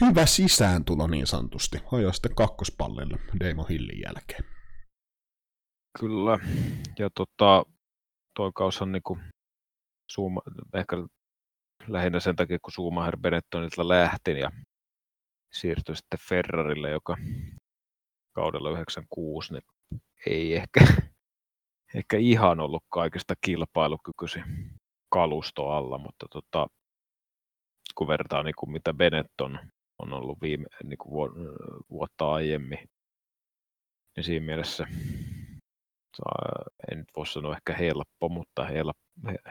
hyvä 0.00 0.26
sisääntulo 0.26 1.06
niin 1.06 1.26
sanotusti. 1.26 1.78
Ajoi 1.92 2.14
sitten 2.14 2.34
kakkospallille 2.34 3.18
Demo 3.40 3.64
Hillin 3.64 4.00
jälkeen. 4.00 4.44
Kyllä, 6.00 6.38
ja 6.98 7.10
tota, 7.14 7.64
toi 8.36 8.50
kaushan 8.54 8.92
niinku 8.92 9.18
Suuma, 10.10 10.42
ehkä 10.74 10.96
lähinnä 11.86 12.20
sen 12.20 12.36
takia, 12.36 12.58
kun 12.62 12.72
Schumacher 12.72 13.16
Benettonilta 13.16 13.88
lähti 13.88 14.38
ja 14.38 14.50
siirtyi 15.52 15.96
sitten 15.96 16.18
Ferrarille, 16.28 16.90
joka 16.90 17.16
kaudella 18.32 18.70
96, 18.70 19.52
niin 19.52 19.62
ei 20.26 20.56
ehkä, 20.56 20.80
ehkä 21.94 22.16
ihan 22.16 22.60
ollut 22.60 22.84
kaikista 22.88 23.34
kilpailukykyisin 23.40 24.44
kalusto 25.08 25.68
alla, 25.70 25.98
mutta 25.98 26.26
tota, 26.30 26.66
kun 27.94 28.08
vertaa 28.08 28.42
niin 28.42 28.54
kuin 28.58 28.70
mitä 28.70 28.94
Benetton 28.94 29.58
on 29.98 30.12
ollut 30.12 30.40
viime, 30.42 30.66
niin 30.84 30.98
kuin 30.98 31.30
vuotta 31.90 32.32
aiemmin, 32.32 32.78
niin 34.16 34.24
siinä 34.24 34.46
mielessä 34.46 34.86
en 36.92 36.98
nyt 36.98 37.08
voi 37.16 37.26
sanoa 37.26 37.54
ehkä 37.56 37.72
helppo, 37.74 38.28
mutta 38.28 38.66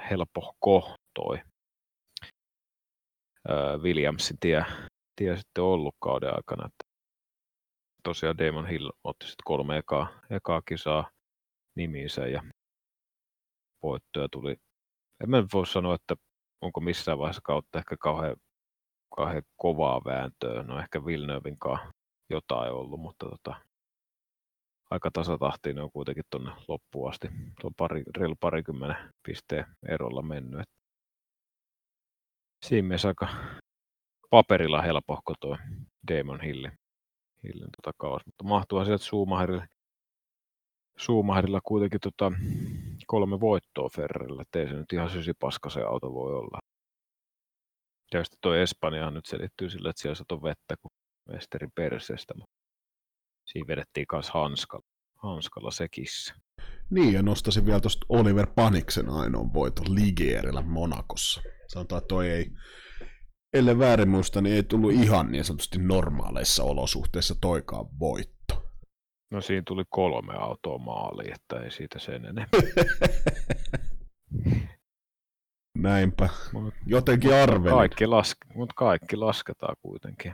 helpohko 0.09 0.95
toi 1.13 1.41
Williamsin 3.81 4.37
tie, 4.39 4.65
tie 5.15 5.37
sitten 5.37 5.63
ollut 5.63 5.95
kauden 5.99 6.35
aikana. 6.35 6.65
Että 6.65 6.83
tosiaan 8.03 8.37
Damon 8.37 8.67
Hill 8.67 8.89
otti 9.03 9.25
sitten 9.25 9.43
kolme 9.43 9.77
ekaa, 9.77 10.07
ekaa 10.29 10.61
kisaa 10.61 11.09
nimiinsä 11.75 12.27
ja 12.27 12.43
voittoja 13.83 14.27
tuli. 14.31 14.55
En 15.23 15.29
mä 15.29 15.43
voi 15.53 15.67
sanoa, 15.67 15.95
että 15.95 16.15
onko 16.61 16.81
missään 16.81 17.19
vaiheessa 17.19 17.41
kautta 17.43 17.79
ehkä 17.79 17.95
kauhean, 17.99 18.35
kauhean 19.15 19.43
kovaa 19.57 20.01
vääntöä. 20.05 20.63
No 20.63 20.79
ehkä 20.79 21.05
Villeneuvinkaan 21.05 21.93
jotain 22.29 22.71
ollut, 22.71 22.99
mutta 22.99 23.25
tota, 23.29 23.61
aika 24.89 25.11
tasatahtiin 25.13 25.75
ne 25.75 25.81
on 25.81 25.91
kuitenkin 25.91 26.23
tuonne 26.29 26.51
loppuun 26.67 27.09
asti. 27.09 27.27
Tuo 27.61 27.71
pari, 27.77 28.03
reilu 28.17 28.35
parikymmenen 28.39 29.13
pisteen 29.27 29.65
erolla 29.87 30.21
mennyt. 30.21 30.61
Siinä 32.65 32.87
mielessä 32.87 33.07
aika 33.07 33.27
paperilla 34.29 34.81
helpohko 34.81 35.33
tuo 35.39 35.57
Damon 36.11 36.41
Hillin, 36.41 36.71
Hillin 37.43 37.69
tota 37.77 37.91
kauas, 37.97 38.25
mutta 38.25 38.43
mahtuu 38.43 38.85
sieltä 38.85 39.03
Schumacherille, 39.03 39.67
Schumacherilla 40.99 41.59
kuitenkin 41.63 41.99
tota 41.99 42.31
kolme 43.07 43.39
voittoa 43.39 43.89
Ferrarilla, 43.95 44.41
ettei 44.41 44.67
se 44.67 44.73
nyt 44.73 44.93
ihan 44.93 45.09
sysipaska 45.09 45.69
se 45.69 45.81
auto 45.81 46.13
voi 46.13 46.33
olla. 46.33 46.59
Tietysti 48.09 48.37
tuo 48.41 48.53
Espanja 48.53 49.11
nyt 49.11 49.25
selittyy 49.25 49.69
sillä, 49.69 49.89
että 49.89 50.01
siellä 50.01 50.15
satoi 50.15 50.41
vettä 50.41 50.75
kuin 50.81 50.91
mesteri 51.33 51.67
perseestä, 51.75 52.33
mutta 52.37 52.58
Siinä 53.51 53.67
vedettiin 53.67 54.05
myös 54.11 54.29
hanskalla, 54.29 54.85
hanskalla 55.15 55.71
sekissä. 55.71 56.35
Niin, 56.89 57.13
ja 57.13 57.23
nostasin 57.23 57.65
vielä 57.65 57.79
tuosta 57.79 58.05
Oliver 58.09 58.47
Paniksen 58.55 59.09
ainoan 59.09 59.53
voiton 59.53 59.95
Ligierillä 59.95 60.61
Monakossa. 60.61 61.41
Sanotaan, 61.67 61.97
että 61.97 62.07
toi 62.07 62.29
ei, 62.29 62.51
ellei 63.53 63.79
väärin 63.79 64.09
muista, 64.09 64.41
niin 64.41 64.55
ei 64.55 64.63
tullut 64.63 64.91
ihan 64.91 65.31
niin 65.31 65.43
sanotusti 65.43 65.77
normaaleissa 65.77 66.63
olosuhteissa 66.63 67.35
toikaan 67.41 67.85
voitto. 67.99 68.71
No 69.31 69.41
siinä 69.41 69.63
tuli 69.67 69.83
kolme 69.89 70.33
autoa 70.33 70.77
maaliin, 70.77 71.33
että 71.33 71.59
ei 71.59 71.71
siitä 71.71 71.99
sen 71.99 72.25
enempää. 72.25 72.59
Näinpä. 75.77 76.29
Jotenkin 76.85 77.33
arvelin. 77.33 77.77
Kaikki, 77.77 78.05
laske- 78.05 78.53
mutta 78.55 78.73
kaikki 78.75 79.15
lasketaan 79.15 79.75
kuitenkin. 79.81 80.33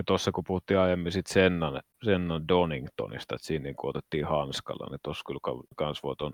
Ja 0.00 0.04
tuossa 0.06 0.32
kun 0.32 0.44
puhuttiin 0.44 0.78
aiemmin 0.78 1.12
sit 1.12 1.26
Sennan, 1.26 1.80
Sennan 2.04 2.48
Doningtonista, 2.48 3.34
että 3.34 3.46
siinä 3.46 3.62
niin 3.62 3.74
otettiin 3.82 4.26
hanskalla, 4.26 4.86
niin 4.90 5.00
tuossa 5.02 5.22
kyllä 5.26 5.64
kans 5.76 6.02
voi 6.02 6.14
tuon 6.18 6.32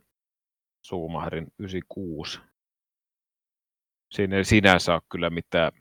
Suumaherin 0.85 1.47
96. 1.59 2.41
Siinä 4.15 4.37
ei 4.37 4.45
sinänsä 4.45 4.95
ole 4.95 5.03
kyllä 5.13 5.31
mitään 5.31 5.73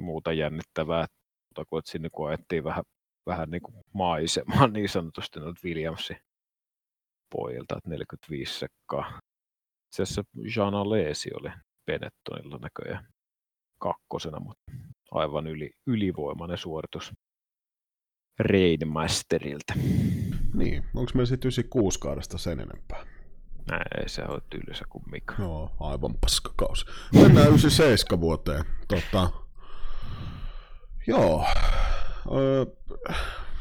muuta 0.00 0.32
jännittävää, 0.32 1.06
mutta 1.48 1.64
kun, 1.70 1.82
sinne 1.84 2.08
kun 2.12 2.28
ajettiin 2.28 2.64
vähän, 2.64 2.84
vähän 3.26 3.50
niin 3.50 3.62
kuin 3.62 3.74
maisemaan 3.94 4.72
niin 4.72 4.88
sanotusti 4.88 5.40
noita 5.40 5.60
Williamsin 5.64 6.16
pojilta, 7.36 7.76
että 7.76 7.90
45 7.90 8.58
sekkaa. 8.58 9.20
Itse 9.88 10.02
asiassa 10.02 10.22
Jean 10.56 10.74
Alesi 10.74 11.30
oli 11.40 11.50
Benettonilla 11.86 12.58
näköjään 12.58 13.08
kakkosena, 13.80 14.40
mutta 14.40 14.62
aivan 15.14 15.46
yli, 15.46 15.70
ylivoimainen 15.86 16.58
suoritus 16.58 17.12
Raidmasterilta. 18.38 19.74
Niin, 20.54 20.84
onko 20.94 21.10
meillä 21.14 21.26
sitten 21.26 21.48
96 21.48 22.00
kaudesta 22.00 22.38
sen 22.38 22.60
enempää? 22.60 23.06
Näin, 23.70 24.00
ei 24.00 24.08
se 24.08 24.22
ole 24.28 24.40
tylsä 24.50 24.84
kuin 24.88 25.04
Mika. 25.10 25.34
Joo, 25.38 25.70
aivan 25.80 26.14
paskakaus. 26.20 26.86
Mennään 27.12 27.48
97 27.48 28.20
vuoteen. 28.20 28.64
Tota, 28.88 29.30
joo, 31.06 31.44
öö, 32.32 32.66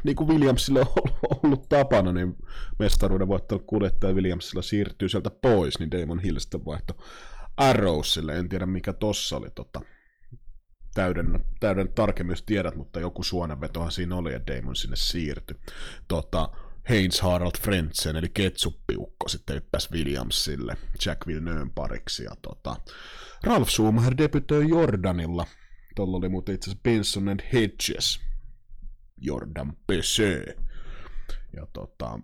niin 0.04 0.16
kuin 0.16 0.30
Williamsille 0.30 0.80
on 0.80 1.38
ollut 1.44 1.70
tapana, 1.70 2.14
niin 2.14 2.36
mestaruuden 2.80 3.28
voittanut 3.28 3.64
kuljettaja 3.66 4.14
Williamsilla 4.14 4.62
siirtyy 4.62 5.10
sieltä 5.10 5.30
pois, 5.30 5.80
niin 5.80 5.92
Damon 5.92 6.20
Hill 6.20 6.40
sitten 6.40 6.66
vaihto 6.66 6.94
Arrowsille. 7.58 8.40
En 8.40 8.50
tiedä 8.50 8.66
mikä 8.66 8.94
tossa 8.94 9.38
oli 9.38 9.50
tota, 9.56 9.82
täyden, 10.94 11.46
täyden 11.60 11.94
tarkemmin, 11.94 12.32
jos 12.32 12.44
tiedät, 12.44 12.76
mutta 12.76 13.00
joku 13.00 13.24
suonenvetohan 13.24 13.92
siinä 13.92 14.16
oli, 14.16 14.34
ja 14.34 14.48
Damon 14.48 14.76
sinne 14.76 14.96
siirtyi. 14.96 15.58
Tota, 16.08 16.50
Heinz 16.90 17.22
Harald 17.22 17.58
Frentzen, 17.62 18.16
eli 18.16 18.30
ketsuppiukko, 18.34 19.28
sitten 19.28 19.58
yppäs 19.58 19.92
Williamsille, 19.92 20.78
Jack 21.06 21.28
Villeneuve 21.28 21.72
pariksi, 21.76 22.24
ja 22.24 22.32
tota, 22.42 22.76
Ralf 23.44 23.70
Schumacher 23.70 24.18
debytoi 24.18 24.70
Jordanilla, 24.70 25.46
tuolla 25.96 26.18
oli 26.18 26.30
muuten 26.30 26.56
itse 26.56 26.70
asiassa 26.70 26.84
Benson 26.84 27.30
and 27.30 27.40
Hedges, 27.54 28.20
Jordan 29.22 29.74
Pesö. 29.88 30.44
Ja 31.56 31.68
tota, 31.74 32.20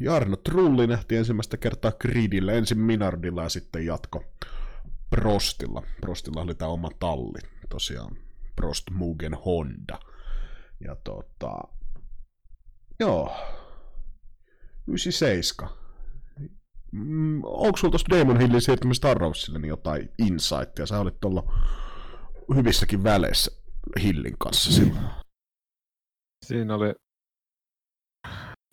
Jarno 0.00 0.36
Trulli 0.36 0.86
nähtiin 0.86 1.18
ensimmäistä 1.18 1.56
kertaa 1.56 1.92
gridillä, 1.92 2.52
ensin 2.52 2.78
Minardilla 2.78 3.42
ja 3.42 3.48
sitten 3.48 3.86
jatko 3.86 4.24
Prostilla. 5.10 5.82
Prostilla 6.00 6.42
oli 6.42 6.54
tämä 6.54 6.70
oma 6.70 6.88
talli 7.00 7.53
tosiaan 7.74 8.16
Prost 8.56 8.90
Mugen 8.90 9.34
Honda. 9.34 9.98
Ja 10.80 10.96
tota, 10.96 11.58
joo, 13.00 13.36
97. 14.86 15.70
Mm, 16.92 17.44
onko 17.44 17.76
sulla 17.76 17.90
tuosta 17.90 18.18
Damon 18.18 18.40
Hillin 18.40 18.60
siirtymistä 18.60 19.10
Arrowsille 19.10 19.58
niin 19.58 19.68
jotain 19.68 20.08
insightia? 20.18 20.86
Sä 20.86 21.00
olit 21.00 21.20
tuolla 21.20 21.54
hyvissäkin 22.54 23.04
väleissä 23.04 23.50
Hillin 24.02 24.38
kanssa 24.38 24.72
silloin. 24.72 25.06
Siinä 26.46 26.74
oli 26.74 26.92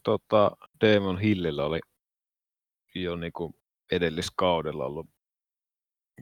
tota, 0.04 0.52
Damon 0.82 1.20
Hillillä 1.20 1.66
oli 1.66 1.80
jo 2.96 3.16
niinku 3.16 3.56
edelliskaudella 3.92 4.86
ollut 4.86 5.10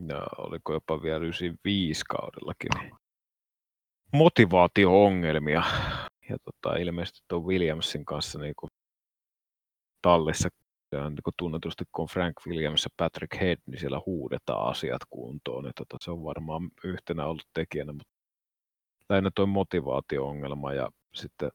ja 0.08 0.22
oliko 0.38 0.74
jopa 0.74 1.02
vielä 1.02 1.18
95 1.18 2.04
kaudellakin, 2.10 2.70
motivaatio-ongelmia. 4.14 5.64
Ja 6.30 6.38
tota, 6.46 6.78
ilmeisesti 6.78 7.20
tuon 7.28 7.46
Williamsin 7.46 8.06
kanssa 8.06 8.40
niin 8.40 8.54
kuin 8.60 8.70
tallissa 10.02 10.50
niin 10.92 11.34
tunnetusti, 11.38 11.84
kun 11.92 12.08
Frank 12.08 12.36
Williams 12.48 12.84
ja 12.84 12.90
Patrick 12.98 13.42
Head, 13.42 13.58
niin 13.66 13.80
siellä 13.80 14.02
huudetaan 14.06 14.70
asiat 14.70 15.02
kuntoon. 15.10 15.64
Niin 15.64 15.74
tota, 15.76 15.98
se 16.02 16.12
on 16.12 16.24
varmaan 16.24 16.70
yhtenä 16.84 17.26
ollut 17.26 17.48
tekijänä, 17.54 17.94
mutta 17.94 18.14
lähinnä 19.10 19.32
tuo 19.36 19.46
motivaatio-ongelma 19.46 20.74
ja 20.74 20.90
sitten 21.14 21.52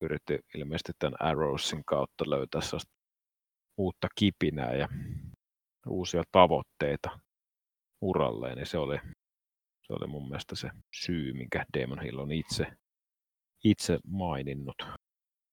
yritti 0.00 0.38
ilmeisesti 0.54 0.92
tämän 0.98 1.22
Arrowsin 1.22 1.82
kautta 1.86 2.30
löytää 2.30 2.60
uutta 3.76 4.08
kipinää 4.14 4.74
ja 4.74 4.88
uusia 5.86 6.22
tavoitteita 6.32 7.18
uralleen, 8.02 8.56
niin 8.56 8.66
se 8.66 8.78
oli, 8.78 8.98
se 9.82 9.92
oli 9.92 10.06
mun 10.06 10.28
mielestä 10.28 10.56
se 10.56 10.70
syy, 10.94 11.32
minkä 11.32 11.64
Damon 11.78 12.02
Hill 12.02 12.18
on 12.18 12.32
itse, 12.32 12.66
itse 13.64 13.98
maininnut 14.06 14.82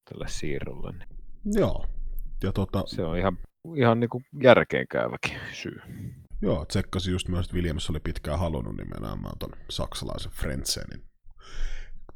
tälle 0.09 0.27
siirrolle. 0.27 0.93
Joo. 1.45 1.85
Ja 2.43 2.51
tota... 2.51 2.83
Se 2.85 3.03
on 3.03 3.17
ihan, 3.17 3.37
ihan 3.75 3.99
niin 3.99 4.09
kuin 4.09 4.23
järkeenkäyväkin 4.43 5.39
syy. 5.53 5.81
Joo, 6.41 6.65
tsekkasin 6.65 7.11
just 7.11 7.27
myös, 7.27 7.45
että 7.45 7.55
Williams 7.55 7.89
oli 7.89 7.99
pitkään 7.99 8.39
halunnut 8.39 8.77
nimenomaan 8.77 9.39
ton 9.39 9.51
saksalaisen 9.69 10.31
Frentsenin 10.31 11.09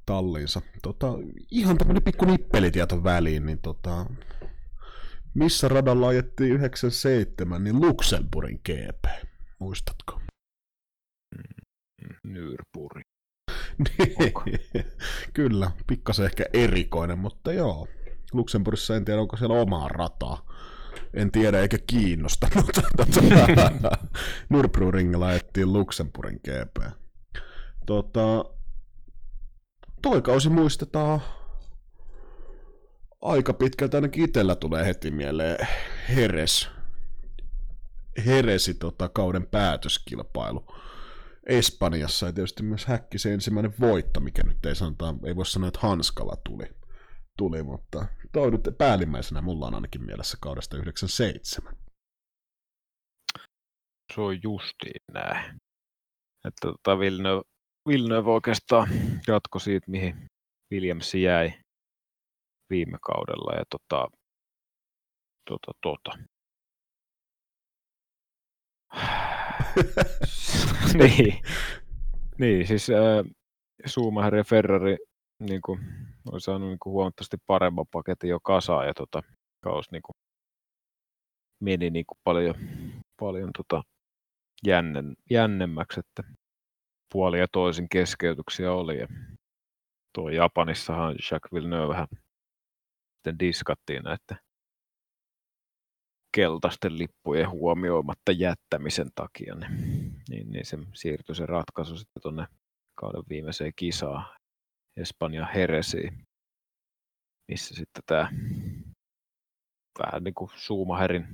talliinsa. 0.05 0.61
Tota, 0.81 1.07
ihan 1.51 1.77
tämmöinen 1.77 2.03
pikku 2.03 2.25
nippelitieto 2.25 3.03
väliin, 3.03 3.45
niin 3.45 3.61
tota, 3.61 4.05
missä 5.33 5.67
radalla 5.67 6.07
ajettiin 6.07 6.51
97, 6.51 7.63
niin 7.63 7.81
Luxemburgin 7.81 8.61
GP. 8.65 9.27
Muistatko? 9.59 10.22
Nyrpuri. 12.23 13.01
Kyllä, 15.33 15.71
pikkasen 15.87 16.25
ehkä 16.25 16.45
erikoinen, 16.53 17.19
mutta 17.19 17.53
joo. 17.53 17.87
Luxemburgissa 18.33 18.95
en 18.95 19.05
tiedä, 19.05 19.21
onko 19.21 19.37
siellä 19.37 19.61
omaa 19.61 19.87
rataa. 19.87 20.45
En 21.13 21.31
tiedä 21.31 21.59
eikä 21.59 21.77
kiinnosta, 21.87 22.47
mutta 22.55 22.81
tota, 22.97 23.91
Nürburgringilla 24.53 25.25
ajettiin 25.25 25.73
Luxemburgin 25.73 26.39
GP. 26.43 26.93
Tota, 27.85 28.45
toi 30.01 30.21
kausi 30.21 30.49
muistetaan 30.49 31.21
aika 33.21 33.53
pitkältä 33.53 33.97
ainakin 33.97 34.23
itsellä 34.23 34.55
tulee 34.55 34.85
heti 34.85 35.11
mieleen 35.11 35.67
Heres. 36.15 36.69
Heresi 38.25 38.73
tota, 38.73 39.09
kauden 39.09 39.47
päätöskilpailu. 39.47 40.65
Espanjassa 41.45 42.25
ja 42.25 42.33
tietysti 42.33 42.63
myös 42.63 42.87
se 43.15 43.33
ensimmäinen 43.33 43.73
voitto, 43.79 44.19
mikä 44.19 44.43
nyt 44.43 44.65
ei 44.65 44.75
sanota, 44.75 45.15
ei 45.25 45.35
voi 45.35 45.45
sanoa, 45.45 45.67
että 45.67 45.79
Hanskalla 45.79 46.35
tuli, 46.35 46.65
tuli 47.37 47.63
mutta 47.63 48.05
toi 48.31 48.51
nyt 48.51 48.61
päällimmäisenä 48.77 49.41
mulla 49.41 49.67
on 49.67 49.75
ainakin 49.75 50.05
mielessä 50.05 50.37
kaudesta 50.41 50.77
97. 50.77 51.75
Se 54.13 54.21
on 54.21 54.39
justiin 54.43 55.01
näin. 55.11 55.45
Että 56.47 56.61
tota 56.61 56.99
Villeneuve, 56.99 57.43
Villeneuve 57.87 58.31
oikeastaan 58.31 58.87
jatko 59.27 59.59
siitä, 59.59 59.91
mihin 59.91 60.27
Williams 60.73 61.15
jäi 61.15 61.53
viime 62.69 62.97
kaudella. 63.01 63.53
Ja 63.57 63.63
tota, 63.69 64.07
tota, 65.49 65.71
tota. 65.81 66.17
niin. 70.99 71.41
niin, 72.39 72.67
siis 72.67 72.89
äh, 72.89 73.25
Schumacher 73.87 74.35
ja 74.35 74.43
Ferrari 74.43 74.97
niin 75.39 75.61
kuin, 75.61 75.79
on 76.31 76.41
saanut 76.41 76.69
niin 76.69 76.79
kuin, 76.79 76.91
huomattavasti 76.93 77.37
paremman 77.47 77.85
paketin 77.91 78.29
jo 78.29 78.39
kasaan 78.39 78.87
ja 78.87 78.93
tota, 78.93 79.21
kaus 79.63 79.91
niin 79.91 80.01
kuin, 80.01 80.15
meni 81.59 81.89
niin 81.89 82.05
kuin, 82.05 82.17
paljon, 82.23 82.55
paljon 83.19 83.49
tota, 83.57 83.83
jännen, 84.67 85.15
jännemmäksi, 85.29 85.99
että 85.99 86.23
puoli 87.13 87.39
ja 87.39 87.47
toisin 87.51 87.89
keskeytyksiä 87.89 88.73
oli. 88.73 88.99
Ja 88.99 89.07
tuo 90.13 90.29
Japanissahan 90.29 91.15
Jacques 91.31 91.53
Villeneuve 91.53 91.87
vähän 91.87 92.07
sitten 93.23 93.39
diskattiin 93.39 94.03
näiden 94.03 94.37
keltaisten 96.35 96.97
lippujen 96.97 97.49
huomioimatta 97.49 98.31
jättämisen 98.31 99.09
takia, 99.15 99.55
niin, 99.55 100.13
niin, 100.29 100.51
niin 100.51 100.65
se 100.65 100.77
siirtyi 100.93 101.35
se 101.35 101.45
ratkaisu 101.45 101.97
sitten 101.97 102.21
tuonne 102.21 102.47
kauden 102.95 103.23
viimeiseen 103.29 103.73
kisaan 103.75 104.25
Espanja 104.97 105.45
Heresiin, 105.45 106.27
missä 107.47 107.75
sitten 107.75 108.03
tämä 108.05 108.31
vähän 109.99 110.23
niin 110.23 110.33
kuin 110.33 110.49
Schumacherin, 110.57 111.27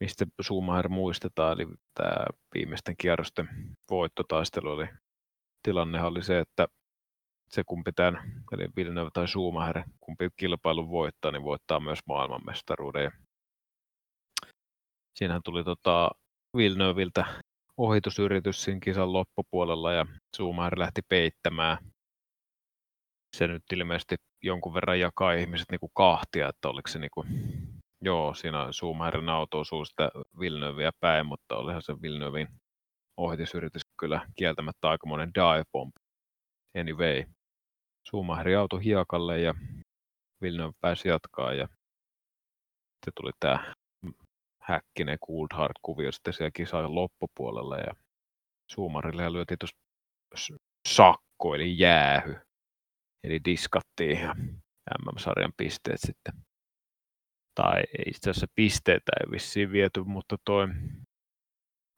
mistä 0.00 0.26
Schumacher 0.42 0.88
muistetaan, 0.88 1.52
eli 1.60 1.66
tämä 1.94 2.26
viimeisten 2.54 2.94
kierrosten 2.98 3.48
voittotaistelu 3.90 4.70
oli, 4.70 4.88
tilannehan 5.62 6.08
oli 6.08 6.22
se, 6.22 6.38
että 6.38 6.66
se 7.48 7.62
kumpi 7.66 7.92
tämän, 7.92 8.42
eli 8.52 8.68
Villeneuve 8.76 9.10
tai 9.12 9.28
Schumacher, 9.28 9.82
kumpi 10.00 10.28
kilpailun 10.36 10.90
voittaa, 10.90 11.30
niin 11.30 11.42
voittaa 11.42 11.80
myös 11.80 11.98
maailmanmestaruuden. 12.06 13.12
Siinähän 15.14 15.42
tuli 15.44 15.64
tota 15.64 16.10
Villeneuviltä 16.56 17.24
ohitusyritys 17.76 18.64
siinä 18.64 18.80
kisan 18.82 19.12
loppupuolella 19.12 19.92
ja 19.92 20.06
Schumacher 20.36 20.78
lähti 20.78 21.00
peittämään. 21.08 21.78
Se 23.36 23.46
nyt 23.46 23.62
ilmeisesti 23.72 24.16
jonkun 24.42 24.74
verran 24.74 25.00
jakaa 25.00 25.32
ihmiset 25.32 25.66
niin 25.70 25.80
kuin 25.80 25.92
kahtia, 25.94 26.48
että 26.48 26.68
oliko 26.68 26.88
se 26.88 26.98
niin 26.98 27.10
kuin, 27.14 27.26
joo, 28.00 28.34
siinä 28.34 28.72
Schumacherin 28.72 29.28
auto 29.28 29.60
osuu 29.60 29.84
sitä 29.84 30.10
Villeneuveä 30.40 30.90
päin, 31.00 31.26
mutta 31.26 31.56
olihan 31.56 31.82
se 31.82 32.02
Villeneuvein 32.02 32.48
ohitusyritys 33.16 33.82
kyllä 34.00 34.26
kieltämättä 34.36 34.88
aikamoinen 34.90 35.30
dive 35.34 35.64
bomb. 35.72 35.92
Anyway, 36.78 37.24
Schumacherin 38.08 38.58
auto 38.58 38.78
hiekalle 38.78 39.40
ja 39.40 39.54
Villeneuve 40.42 40.74
pääsi 40.80 41.08
jatkaa 41.08 41.52
ja 41.52 41.68
sitten 42.92 43.12
tuli 43.20 43.30
tämä 43.40 43.74
Häkkinen 44.62 45.18
Coulthard-kuvio 45.26 46.12
sitten 46.12 46.32
siellä 46.32 46.50
kisan 46.54 46.94
loppupuolella 46.94 47.78
ja 47.78 47.92
Schumacherille 48.72 49.32
lyötiin 49.32 49.58
tuossa 49.58 50.56
sakko 50.88 51.54
eli 51.54 51.78
jäähy. 51.78 52.36
Eli 53.24 53.40
diskattiin 53.44 54.20
ja 54.20 54.34
MM-sarjan 54.98 55.52
pisteet 55.56 56.00
sitten. 56.00 56.34
Tai 57.54 57.82
itse 58.06 58.30
asiassa 58.30 58.46
pisteitä 58.54 59.12
ei 59.20 59.30
vissiin 59.30 59.72
viety, 59.72 60.02
mutta 60.02 60.36
toi 60.44 60.68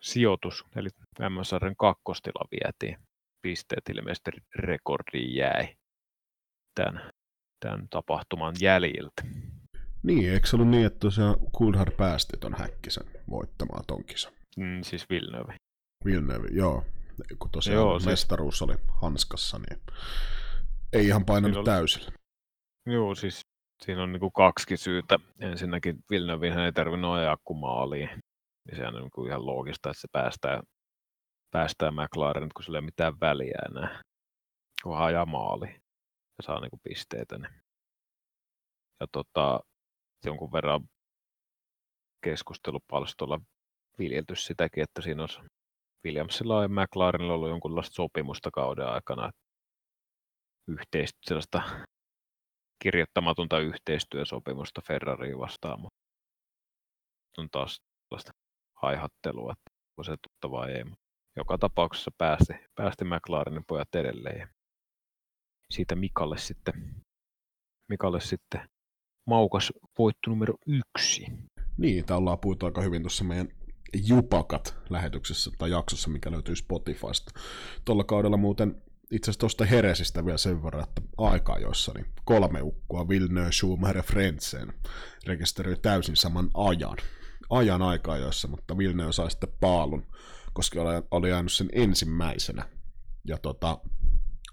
sijoitus, 0.02 0.64
eli 0.76 0.88
MM-sarjan 1.20 1.76
kakkostila 1.76 2.44
vietiin. 2.50 3.06
Pisteet 3.42 3.88
ilmeisesti 3.88 4.30
rekordiin 4.54 5.34
jäi 5.34 5.76
tämän, 6.74 7.10
tämän 7.60 7.88
tapahtuman 7.90 8.54
jäljiltä. 8.60 9.22
Niin, 10.04 10.32
eikö 10.32 10.46
se 10.46 10.56
ollut 10.56 10.68
niin, 10.68 10.86
että 10.86 10.98
tosiaan 10.98 11.36
Coulthard 11.58 11.96
päästi 11.96 12.36
ton 12.36 12.54
Häkkisen 12.58 13.06
voittamaan 13.30 13.84
ton 13.86 14.04
kisan? 14.04 14.32
Mm, 14.56 14.82
siis 14.82 15.10
Villeneuve. 15.10 15.56
Villeneuve, 16.04 16.48
joo. 16.52 16.84
Kun 17.38 17.50
tosiaan 17.50 17.74
joo, 17.76 17.98
siis- 17.98 18.10
mestaruus 18.10 18.62
oli 18.62 18.74
hanskassa, 18.88 19.58
niin 19.58 19.80
ei 20.92 21.06
ihan 21.06 21.24
painanut 21.24 21.56
oli... 21.56 21.64
täysillä. 21.64 22.10
Joo, 22.86 23.14
siis 23.14 23.40
siinä 23.82 24.02
on 24.02 24.12
niinku 24.12 24.30
kaksi 24.30 24.76
syytä. 24.76 25.18
Ensinnäkin 25.40 25.96
Villeneuve 26.10 26.64
ei 26.64 26.72
tarvinnut 26.72 27.14
ajaa 27.14 27.36
kuin 27.44 27.58
maaliin. 27.58 28.08
Niin 28.66 28.76
sehän 28.76 28.94
on 28.94 29.00
niinku 29.02 29.26
ihan 29.26 29.46
loogista, 29.46 29.90
että 29.90 30.00
se 30.00 30.08
päästää, 30.12 30.62
päästää 31.50 31.90
McLaren, 31.90 32.48
kun 32.54 32.64
sillä 32.64 32.78
ei 32.78 32.80
ole 32.80 32.84
mitään 32.84 33.20
väliä 33.20 33.58
enää. 33.70 34.02
Kun 34.82 34.98
ajaa 34.98 35.26
maali 35.26 35.66
ja 36.38 36.42
saa 36.42 36.60
niinku 36.60 36.80
pisteitä. 36.82 37.38
Niin. 37.38 37.60
Ja 39.00 39.06
tota, 39.12 39.60
jonkun 40.24 40.52
verran 40.52 40.88
keskustelupalstolla 42.24 43.40
viljelty 43.98 44.36
sitäkin, 44.36 44.82
että 44.82 45.02
siinä 45.02 45.22
olisi 45.22 45.40
Williamsilla 46.04 46.62
ja 46.62 46.68
McLarenilla 46.68 47.34
ollut 47.34 47.48
jonkunlaista 47.48 47.94
sopimusta 47.94 48.50
kauden 48.50 48.86
aikana, 48.86 49.30
yhteistyö, 50.68 51.20
sellaista 51.24 51.62
kirjoittamatonta 52.82 53.58
yhteistyösopimusta 53.58 54.80
Ferrariin 54.86 55.38
vastaan, 55.38 55.80
mutta 55.80 55.98
on 57.38 57.48
taas 57.50 57.80
sellaista 58.08 58.32
haihattelua, 58.82 59.52
että 59.52 59.70
onko 59.90 60.04
se 60.04 60.16
totta 60.22 60.50
vai 60.50 60.72
ei. 60.72 60.84
Joka 61.36 61.58
tapauksessa 61.58 62.10
päästi, 62.18 62.52
päästi 62.74 63.04
McLarenin 63.04 63.64
pojat 63.66 63.94
edelleen. 63.94 64.38
Ja 64.38 64.48
siitä 65.70 65.96
Mikalle 65.96 66.38
sitten, 66.38 66.74
Mikalle 67.88 68.20
sitten 68.20 68.68
maukas 69.26 69.72
voitto 69.98 70.30
numero 70.30 70.54
yksi. 70.66 71.26
Niin, 71.78 72.04
tää 72.04 72.16
ollaan 72.16 72.38
puhuttu 72.38 72.66
aika 72.66 72.80
hyvin 72.80 73.02
tuossa 73.02 73.24
meidän 73.24 73.48
Jupakat 74.06 74.76
lähetyksessä 74.90 75.50
tai 75.58 75.70
jaksossa, 75.70 76.10
mikä 76.10 76.30
löytyy 76.30 76.56
Spotifysta. 76.56 77.40
Tuolla 77.84 78.04
kaudella 78.04 78.36
muuten 78.36 78.82
itse 79.10 79.30
asiassa 79.30 79.40
tuosta 79.40 79.64
Heresistä 79.64 80.24
vielä 80.24 80.38
sen 80.38 80.62
verran, 80.62 80.82
että 80.82 81.02
aika 81.18 81.58
joissa 81.58 81.92
niin 81.94 82.06
kolme 82.24 82.62
ukkoa, 82.62 83.08
Villeneuve, 83.08 83.52
Schumacher 83.52 83.96
ja 83.96 84.02
Frentzen, 84.02 84.72
rekisteröi 85.26 85.76
täysin 85.76 86.16
saman 86.16 86.50
ajan. 86.54 86.96
Ajan 87.50 87.82
aikaa 87.82 88.16
joissa, 88.16 88.48
mutta 88.48 88.78
Villeneuve 88.78 89.12
sai 89.12 89.30
sitten 89.30 89.52
paalun, 89.60 90.06
koska 90.52 90.80
oli, 91.10 91.30
jäänyt 91.30 91.52
sen 91.52 91.68
ensimmäisenä. 91.72 92.68
Ja 93.24 93.38
tota, 93.38 93.78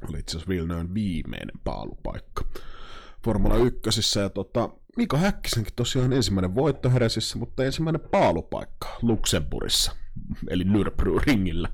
oli 0.09 0.19
itse 0.19 0.31
asiassa 0.31 0.49
Villeneuven 0.49 0.93
viimeinen 0.93 1.61
paalupaikka. 1.63 2.45
Formula 3.25 3.55
1. 3.55 4.19
Ja 4.19 4.29
tota, 4.29 4.69
Mika 4.97 5.17
Häkkisenkin 5.17 5.73
tosiaan 5.75 6.13
ensimmäinen 6.13 6.55
voitto 6.55 6.89
Heresissä, 6.89 7.37
mutta 7.37 7.63
ensimmäinen 7.63 8.01
paalupaikka 8.11 8.87
Luxemburgissa, 9.01 9.95
eli 10.49 10.63
Nürburgringillä. 10.63 11.69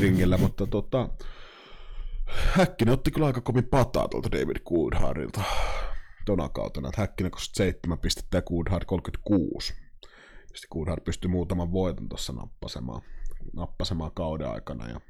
Ringillä, 0.00 0.38
mutta 0.38 0.66
tota, 0.66 1.08
Häkkinen 2.26 2.94
otti 2.94 3.10
kyllä 3.10 3.26
aika 3.26 3.40
kovin 3.40 3.64
pataa 3.64 4.08
tuolta 4.08 4.32
David 4.32 4.56
Coulthardilta 4.68 5.42
tona 6.26 6.48
kautena, 6.48 6.88
että 6.88 7.00
Häkkinen 7.00 7.30
27 7.30 7.98
pistettä 7.98 8.38
ja 8.38 8.42
Coulthard 8.42 8.84
36. 8.84 9.74
Sitten 10.54 10.70
Coulthard 10.72 11.04
pystyi 11.04 11.30
muutaman 11.30 11.72
voiton 11.72 12.08
tuossa 12.08 12.32
nappasemaan, 12.32 13.02
nappasemaan 13.52 14.12
kauden 14.14 14.48
aikana 14.48 14.88
ja 14.88 15.00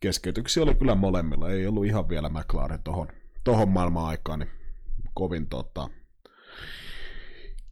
keskeytyksiä 0.00 0.62
oli 0.62 0.74
kyllä 0.74 0.94
molemmilla, 0.94 1.50
ei 1.50 1.66
ollut 1.66 1.86
ihan 1.86 2.08
vielä 2.08 2.28
McLaren 2.28 2.82
tohon, 2.82 3.08
tohon 3.48 3.68
maailman 3.68 4.06
aikaan, 4.06 4.38
niin 4.38 4.50
kovin 5.14 5.48
tota, 5.48 5.88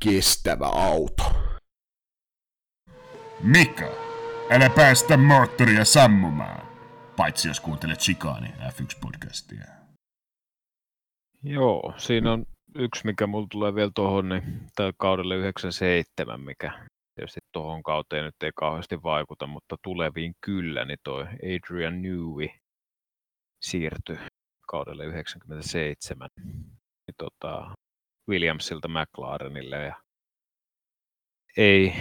kestävä 0.04 0.66
auto. 0.66 1.22
Mika, 3.42 3.90
älä 4.50 4.70
päästä 4.70 5.16
moottoria 5.16 5.84
sammumaan. 5.84 6.66
Paitsi 7.16 7.48
jos 7.48 7.60
kuuntelet 7.60 7.98
Chikaani 7.98 8.48
F1-podcastia. 8.48 9.64
Joo, 11.42 11.94
siinä 11.96 12.32
on 12.32 12.46
yksi, 12.74 13.06
mikä 13.06 13.26
mulla 13.26 13.46
tulee 13.50 13.74
vielä 13.74 13.90
tuohon, 13.94 14.28
niin 14.28 14.42
tällä 14.76 14.92
kaudelle 14.98 15.36
97, 15.36 16.40
mikä 16.40 16.86
tietysti 17.14 17.40
tuohon 17.52 17.82
kauteen 17.82 18.24
nyt 18.24 18.42
ei 18.42 18.52
kauheasti 18.56 19.02
vaikuta, 19.02 19.46
mutta 19.46 19.76
tuleviin 19.82 20.32
kyllä, 20.40 20.84
niin 20.84 20.98
toi 21.04 21.24
Adrian 21.24 22.02
Newey 22.02 22.48
siirtyi 23.62 24.18
kaudelle 24.66 25.05
97 25.05 26.30
niin 26.36 27.14
tota, 27.18 27.74
Williamsilta 28.28 28.88
McLarenille 28.88 29.76
ja 29.76 30.02
ei 31.56 31.93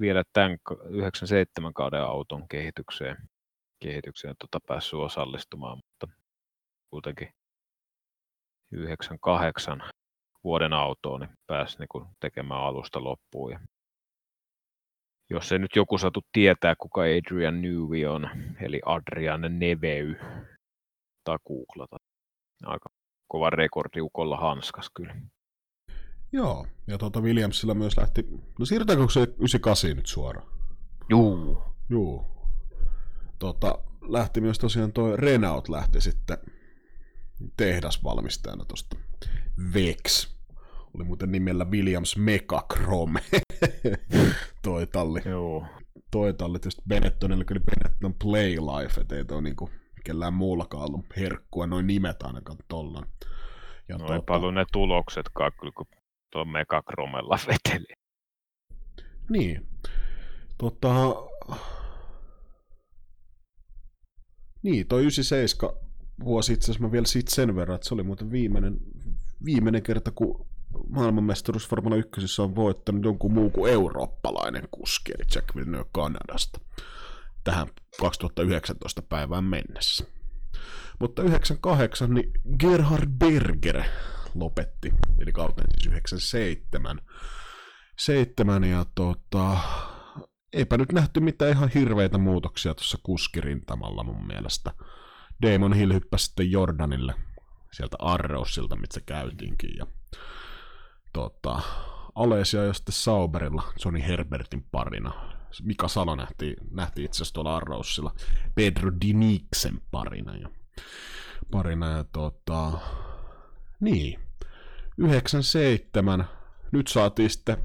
vielä 0.00 0.22
tämän 0.32 0.58
97 0.90 1.74
kauden 1.74 2.02
auton 2.02 2.48
kehitykseen, 2.48 3.16
kehitykseen 3.82 4.34
tota 4.38 4.58
päässyt 4.66 5.00
osallistumaan, 5.00 5.78
mutta 5.78 6.18
kuitenkin 6.90 7.28
98 8.72 9.82
vuoden 10.44 10.72
autoon 10.72 11.20
niin 11.20 11.30
pääsi 11.46 11.78
niin 11.78 11.88
kuin 11.88 12.06
tekemään 12.20 12.60
alusta 12.60 13.04
loppuun. 13.04 13.52
Ja 13.52 13.60
jos 15.30 15.52
ei 15.52 15.58
nyt 15.58 15.76
joku 15.76 15.98
satu 15.98 16.20
tietää, 16.32 16.74
kuka 16.78 17.00
Adrian 17.00 17.62
Newey 17.62 18.06
on, 18.06 18.30
eli 18.60 18.80
Adrian 18.86 19.58
Nevey, 19.58 20.14
tai 21.24 21.38
googlata. 21.46 21.96
Aika 22.64 22.88
kova 23.28 23.50
rekordi 23.50 24.00
ukolla 24.00 24.36
hanskas 24.36 24.90
kyllä. 24.94 25.14
Joo, 26.32 26.66
ja 26.86 26.98
tuota 26.98 27.20
Williamsilla 27.20 27.74
myös 27.74 27.96
lähti, 27.96 28.26
no 28.58 28.64
siirrytäänkö 28.64 29.06
se 29.10 29.20
98 29.20 29.96
nyt 29.96 30.06
suoraan? 30.06 30.46
Juu. 31.08 31.62
Juu. 31.88 32.24
Tota, 33.38 33.78
lähti 34.08 34.40
myös 34.40 34.58
tosiaan 34.58 34.92
toi 34.92 35.16
Renault 35.16 35.68
lähti 35.68 36.00
sitten 36.00 36.38
tehdasvalmistajana 37.56 38.64
tuosta 38.64 38.96
Vex. 39.74 40.34
Oli 40.94 41.04
muuten 41.04 41.32
nimellä 41.32 41.64
Williams 41.64 42.16
Mechachrome 42.16 43.20
toi 44.62 44.86
talli. 44.86 45.20
Joo. 45.24 45.66
Toi 46.10 46.34
talli 46.34 46.58
tietysti 46.58 46.82
Benettonille, 46.88 47.44
kun 47.44 47.60
Benetton 47.60 48.14
Play 48.14 48.56
Life, 48.56 49.00
et 49.00 49.12
ei 49.12 49.24
toi 49.24 49.42
niinku 49.42 49.70
kellään 50.04 50.34
muullakaan 50.34 50.84
ollut 50.84 51.06
herkkua, 51.16 51.66
noin 51.66 51.86
nimet 51.86 52.22
ainakaan 52.22 52.58
tollan. 52.68 53.06
Ja 53.88 53.98
no 53.98 54.06
tota... 54.06 54.22
paljon 54.22 54.54
ne 54.54 54.64
tuloksetkaan 54.72 55.52
kyllä, 55.60 55.72
kun 55.76 55.86
tuo 56.32 56.44
Mekakromella 56.44 57.38
veteli. 57.46 57.94
Niin. 59.30 59.66
Tota... 60.58 61.14
Niin, 64.62 64.86
toi 64.88 65.00
97 65.00 65.76
vuosi 66.24 66.52
itse 66.52 66.64
asiassa 66.64 66.86
mä 66.86 66.92
vielä 66.92 67.06
siitä 67.06 67.34
sen 67.34 67.56
verran, 67.56 67.74
että 67.74 67.88
se 67.88 67.94
oli 67.94 68.02
muuten 68.02 68.30
viimeinen, 68.30 68.76
viimeinen 69.44 69.82
kerta, 69.82 70.10
kun 70.10 70.46
maailmanmestaruus 70.88 71.68
Formula 71.68 71.96
1 71.96 72.42
on 72.42 72.54
voittanut 72.54 73.04
jonkun 73.04 73.32
muu 73.32 73.50
kuin 73.50 73.72
eurooppalainen 73.72 74.68
kuski, 74.70 75.12
eli 75.12 75.24
Jack 75.34 75.56
Villeneuve 75.56 75.88
Kanadasta 75.92 76.60
tähän 77.44 77.68
2019 78.00 79.02
päivään 79.02 79.44
mennessä. 79.44 80.04
Mutta 81.00 81.22
98 81.22 82.14
niin 82.14 82.30
Gerhard 82.58 83.08
Berger 83.18 83.82
lopetti, 84.34 84.92
eli 85.18 85.32
kautta 85.32 85.62
siis 85.74 85.86
97. 85.86 87.00
7 87.98 88.64
ja 88.64 88.86
tota, 88.94 89.56
eipä 90.52 90.76
nyt 90.76 90.92
nähty 90.92 91.20
mitään 91.20 91.50
ihan 91.50 91.70
hirveitä 91.74 92.18
muutoksia 92.18 92.74
tuossa 92.74 92.98
kuskirintamalla 93.02 94.04
mun 94.04 94.26
mielestä. 94.26 94.72
Damon 95.42 95.72
Hill 95.72 95.92
hyppäsi 95.92 96.24
sitten 96.24 96.50
Jordanille 96.50 97.14
sieltä 97.72 97.96
Arrowsilta, 97.98 98.76
mitä 98.76 99.00
käytiinkin. 99.06 99.70
Ja, 99.78 99.86
tota, 101.12 101.60
Alesia 102.14 102.64
ja 102.64 102.72
sitten 102.72 102.92
Sauberilla 102.92 103.72
Johnny 103.84 104.02
Herbertin 104.06 104.66
parina 104.70 105.39
Mika 105.62 105.88
Salo 105.88 106.16
nähtiin, 106.16 106.56
nähtiin 106.70 107.04
itse 107.04 107.16
asiassa 107.16 107.34
tuolla 107.34 107.56
Arrowsilla 107.56 108.14
Pedro 108.54 108.92
Diniksen 109.00 109.80
parina. 109.90 110.36
Ja, 110.36 110.48
parina 111.50 111.90
ja 111.90 112.04
tota, 112.04 112.72
niin, 113.80 114.20
97, 114.98 116.24
nyt 116.72 116.88
saatiin 116.88 117.30
sitten 117.30 117.56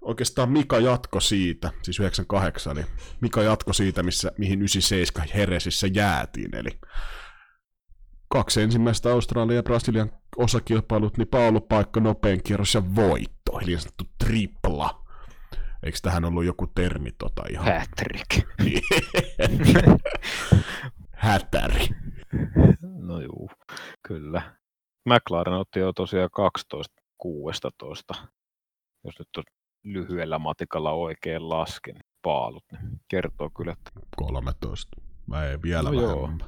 oikeastaan 0.00 0.50
Mika 0.50 0.78
jatko 0.78 1.20
siitä, 1.20 1.72
siis 1.82 2.00
98, 2.00 2.78
eli 2.78 2.86
Mika 3.20 3.42
jatko 3.42 3.72
siitä, 3.72 4.02
missä, 4.02 4.32
mihin 4.38 4.58
97 4.58 5.28
Heresissä 5.34 5.86
jäätiin, 5.86 6.56
eli 6.56 6.70
kaksi 8.28 8.62
ensimmäistä 8.62 9.12
Australia 9.12 9.56
ja 9.56 9.62
Brasilian 9.62 10.12
osakilpailut, 10.36 11.16
niin 11.16 11.28
paalupaikka, 11.28 12.00
nopein 12.00 12.42
kierros 12.42 12.74
ja 12.74 12.94
voitto, 12.94 13.58
eli 13.58 13.66
niin 13.66 13.80
sanottu 13.80 14.04
tripla. 14.24 15.06
Eikö 15.82 15.98
tähän 16.02 16.24
ollut 16.24 16.44
joku 16.44 16.66
termi 16.66 17.10
tota 17.12 17.42
ihan? 17.50 17.66
Patrick. 17.66 18.46
Hätäri. 21.12 21.88
No 22.98 23.20
juu, 23.20 23.50
kyllä. 24.02 24.42
McLaren 25.08 25.54
otti 25.54 25.80
jo 25.80 25.92
tosiaan 25.92 26.30
12 26.32 26.94
16, 27.18 28.14
jos 29.04 29.18
nyt 29.18 29.28
on 29.36 29.44
lyhyellä 29.84 30.38
matikalla 30.38 30.92
oikein 30.92 31.48
lasken 31.48 31.96
paalut, 32.22 32.64
niin 32.72 33.00
kertoo 33.08 33.50
kyllä, 33.56 33.72
että... 33.72 33.90
13. 34.16 35.00
Mä 35.26 35.44
ei 35.44 35.62
vielä 35.62 35.90
no 35.90 36.02
vähemmän. 36.02 36.38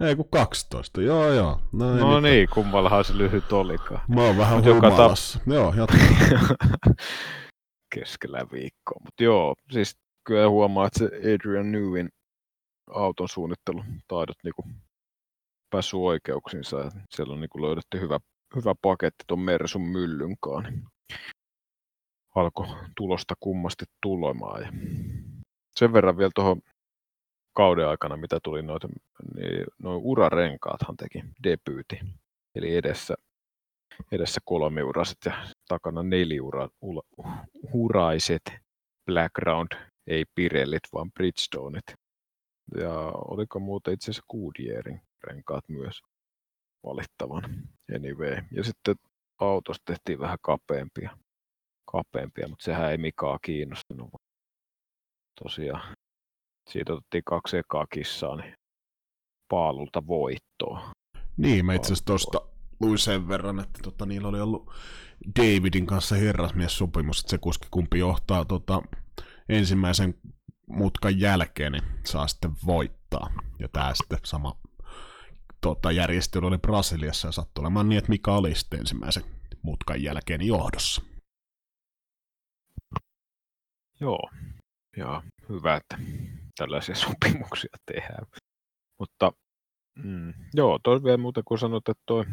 Joo. 0.00 0.08
Ei 0.08 0.16
kun 0.16 0.28
12, 0.30 1.02
joo 1.02 1.32
joo. 1.32 1.60
No, 1.72 1.96
no 1.96 2.20
niin, 2.20 2.48
kummallahan 2.54 3.04
se 3.04 3.18
lyhyt 3.18 3.52
olikaan. 3.52 4.00
Mä 4.08 4.22
oon 4.22 4.36
vähän 4.36 4.64
humalassa. 4.64 5.38
Ta... 5.38 5.54
Joo, 5.54 5.74
jatka. 5.76 5.98
keskellä 7.94 8.46
viikkoa. 8.52 9.00
Mutta 9.04 9.22
joo, 9.22 9.54
siis 9.70 9.96
kyllä 10.24 10.48
huomaa, 10.48 10.86
että 10.86 10.98
se 10.98 11.06
Adrian 11.06 11.72
Newin 11.72 12.08
auton 12.90 13.28
suunnittelutaidot 13.28 14.36
niin 14.44 14.80
päässyt 15.70 16.00
oikeuksiinsa. 16.00 16.78
Ja 16.78 16.90
siellä 17.10 17.34
on 17.34 17.40
niin 17.40 17.62
löydetty 17.62 18.00
hyvä, 18.00 18.18
hyvä 18.56 18.74
paketti 18.82 19.24
tuon 19.26 19.40
Mersun 19.40 19.82
myllynkaan. 19.82 20.90
Alkoi 22.34 22.66
tulosta 22.96 23.34
kummasti 23.40 23.84
tulemaan. 24.02 24.62
Ja 24.62 24.72
sen 25.78 25.92
verran 25.92 26.18
vielä 26.18 26.30
tuohon 26.34 26.60
kauden 27.56 27.88
aikana, 27.88 28.16
mitä 28.16 28.38
tuli 28.42 28.62
noita, 28.62 28.88
niin 29.34 29.66
noin 29.82 30.00
urarenkaathan 30.04 30.96
teki 30.96 31.24
debyyti. 31.44 32.00
Eli 32.54 32.76
edessä 32.76 33.14
edessä 34.12 34.40
kolmiuraset 34.44 35.18
ja 35.24 35.32
takana 35.68 36.02
neliuraiset 36.02 38.42
Blackground, 39.06 39.68
ei 40.06 40.24
Pirellit, 40.34 40.82
vaan 40.92 41.12
Bridgestoneit. 41.12 41.84
Ja 42.76 43.12
oliko 43.12 43.60
muuten 43.60 43.94
itse 43.94 44.10
asiassa 44.10 44.26
Goodyearin 44.30 45.00
renkaat 45.24 45.68
myös 45.68 46.02
valittavan. 46.84 47.42
Anyway. 47.94 48.36
Ja 48.52 48.64
sitten 48.64 48.96
autosta 49.38 49.84
tehtiin 49.84 50.18
vähän 50.18 50.38
kapeampia, 50.42 51.18
kapeampia 51.92 52.48
mutta 52.48 52.64
sehän 52.64 52.90
ei 52.90 52.98
Mikaa 52.98 53.38
kiinnostunut. 53.42 54.10
Tosiaan 55.42 55.96
siitä 56.70 56.92
otettiin 56.92 57.24
kaksi 57.24 57.56
ekaa 57.56 57.86
kissaa, 57.92 58.36
niin 58.36 58.54
paalulta 59.48 60.06
voittoa. 60.06 60.90
Niin, 61.36 61.66
mä 61.66 61.74
itse 61.74 61.86
asiassa 61.86 62.04
tuosta 62.04 62.40
luin 62.80 62.98
sen 62.98 63.28
verran, 63.28 63.60
että 63.60 63.78
tota, 63.82 64.06
niillä 64.06 64.28
oli 64.28 64.40
ollut 64.40 64.72
Davidin 65.38 65.86
kanssa 65.86 66.14
herrasmies-sopimus, 66.14 67.20
että 67.20 67.30
se 67.30 67.38
kuski 67.38 67.68
kumpi 67.70 67.98
johtaa 67.98 68.44
tota, 68.44 68.82
ensimmäisen 69.48 70.14
mutkan 70.68 71.20
jälkeen, 71.20 71.72
niin 71.72 71.84
saa 72.04 72.28
sitten 72.28 72.50
voittaa. 72.66 73.32
Ja 73.58 73.68
tämä 73.68 73.94
sitten 73.94 74.18
sama 74.24 74.60
tota, 75.60 75.92
järjestely 75.92 76.46
oli 76.46 76.58
Brasiliassa 76.58 77.28
ja 77.28 77.32
sattui 77.32 77.62
olemaan 77.62 77.88
niin, 77.88 77.98
että 77.98 78.10
Mika 78.10 78.36
oli 78.36 78.54
sitten 78.54 78.80
ensimmäisen 78.80 79.24
mutkan 79.62 80.02
jälkeen 80.02 80.46
johdossa. 80.46 81.02
Joo, 84.00 84.30
ja 84.96 85.22
hyvä, 85.48 85.76
että 85.76 85.98
tällaisia 86.56 86.94
sopimuksia 86.94 87.76
tehdään. 87.86 88.26
Mutta 88.98 89.32
mm, 90.04 90.34
joo, 90.54 90.78
toi 90.84 91.04
vielä 91.04 91.16
muuten 91.16 91.44
kun 91.44 91.58
sanot, 91.58 91.88
että 91.88 92.02
toi 92.06 92.24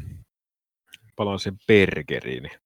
palaan 1.16 1.40
sen 1.40 1.58
Bergeriin, 1.68 2.44
niin 2.44 2.60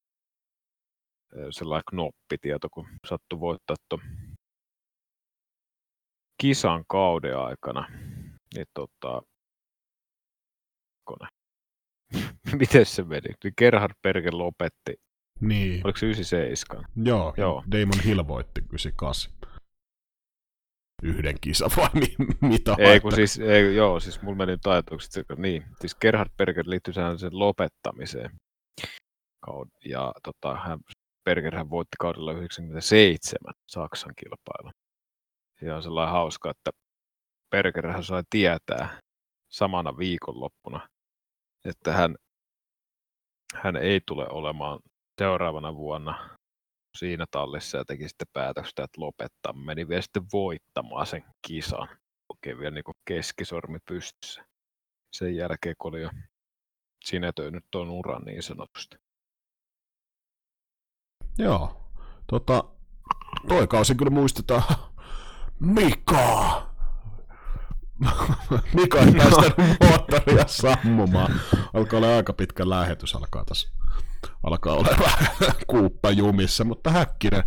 sellainen 1.50 1.84
knoppitieto, 1.90 2.68
kun 2.72 2.88
sattui 3.08 3.40
voittaa 3.40 3.76
tuon 3.90 4.02
kisan 6.42 6.84
kauden 6.88 7.38
aikana, 7.38 7.88
niin 8.56 8.66
tota, 8.74 9.22
kone. 11.04 11.28
Miten 12.60 12.86
se 12.86 13.04
meni? 13.04 13.30
Niin 13.44 13.54
Gerhard 13.58 13.94
Berger 14.04 14.38
lopetti. 14.38 14.94
Niin. 15.40 15.82
Oliko 15.84 15.98
se 15.98 16.06
97? 16.06 16.86
Joo, 17.06 17.34
Joo. 17.38 17.64
Damon 17.72 18.04
Hill 18.06 18.28
voitti 18.28 18.62
98. 18.62 19.34
Yhden 21.04 21.36
kisan 21.42 21.70
vai 21.78 21.90
mi- 21.94 22.50
mitä? 22.50 22.76
Ei, 22.80 23.00
kun 23.00 23.16
siis, 23.16 23.40
ei, 23.40 23.76
joo, 23.76 24.00
siis 24.00 24.22
mulla 24.22 24.38
meni 24.38 24.58
taitoukset, 24.58 25.12
se, 25.12 25.24
niin, 25.38 25.66
siis 25.80 25.96
Gerhard 25.96 26.30
Berger 26.38 26.66
liittyi 26.68 26.94
sehän 26.94 27.20
sen 27.20 27.40
lopettamiseen. 27.40 28.32
Ja 29.86 30.14
tota, 30.24 30.56
hän, 30.60 30.80
Bergerhän 31.26 31.70
voitti 31.70 31.96
kaudella 32.00 32.32
97 32.34 33.54
Saksan 33.68 34.14
kilpailun. 34.16 34.72
Ja 35.62 35.76
on 35.76 35.84
sellainen 35.84 36.14
hauska, 36.14 36.50
että 36.52 36.72
Bergerhän 37.52 38.04
sai 38.04 38.24
tietää 38.30 39.00
samana 39.52 39.98
viikonloppuna, 39.98 40.88
että 41.66 41.94
hän, 41.94 42.16
hän 43.56 43.76
ei 43.76 44.02
tule 44.06 44.28
olemaan 44.30 44.80
seuraavana 45.20 45.76
vuonna 45.76 46.30
siinä 46.98 47.26
tallissa 47.32 47.78
ja 47.78 47.86
teki 47.86 48.10
sitten 48.10 48.28
päätöstä, 48.34 48.84
että 48.84 49.02
lopettaa. 49.02 49.54
Meni 49.54 49.88
vielä 49.88 50.02
sitten 50.02 50.24
voittamaan 50.34 51.06
sen 51.06 51.24
kisan. 51.48 51.88
Oikein 52.30 52.60
vielä 52.60 52.76
niin 52.76 52.96
keskisormi 53.06 53.78
pystyssä. 53.88 54.46
Sen 55.14 55.36
jälkeen, 55.36 55.76
kun 55.78 55.90
oli 55.90 56.02
jo 56.02 56.10
sinetöinyt 57.04 57.66
tuon 57.72 57.90
uran 57.90 58.22
niin 58.22 58.44
sanotusti. 58.44 58.98
Joo. 61.38 61.92
Tota, 62.28 62.64
toi 63.48 63.68
kausi 63.68 63.96
kyllä 63.96 64.12
muistetaan. 64.12 64.64
Mika! 65.60 66.70
Mika 68.74 69.00
ei 69.00 69.12
päästänyt 69.18 69.78
moottoria 69.90 70.48
sammumaan. 70.48 71.42
Alkaa 71.74 71.98
olla 71.98 72.16
aika 72.16 72.34
pitkä 72.34 72.70
lähetys, 72.70 73.16
alkaa 73.16 73.46
tässä 73.46 73.79
alkaa 74.44 74.74
olla 74.74 74.90
kuuppa 75.68 76.12
jumissa, 76.12 76.64
mutta 76.64 76.92
Häkkinen 76.92 77.44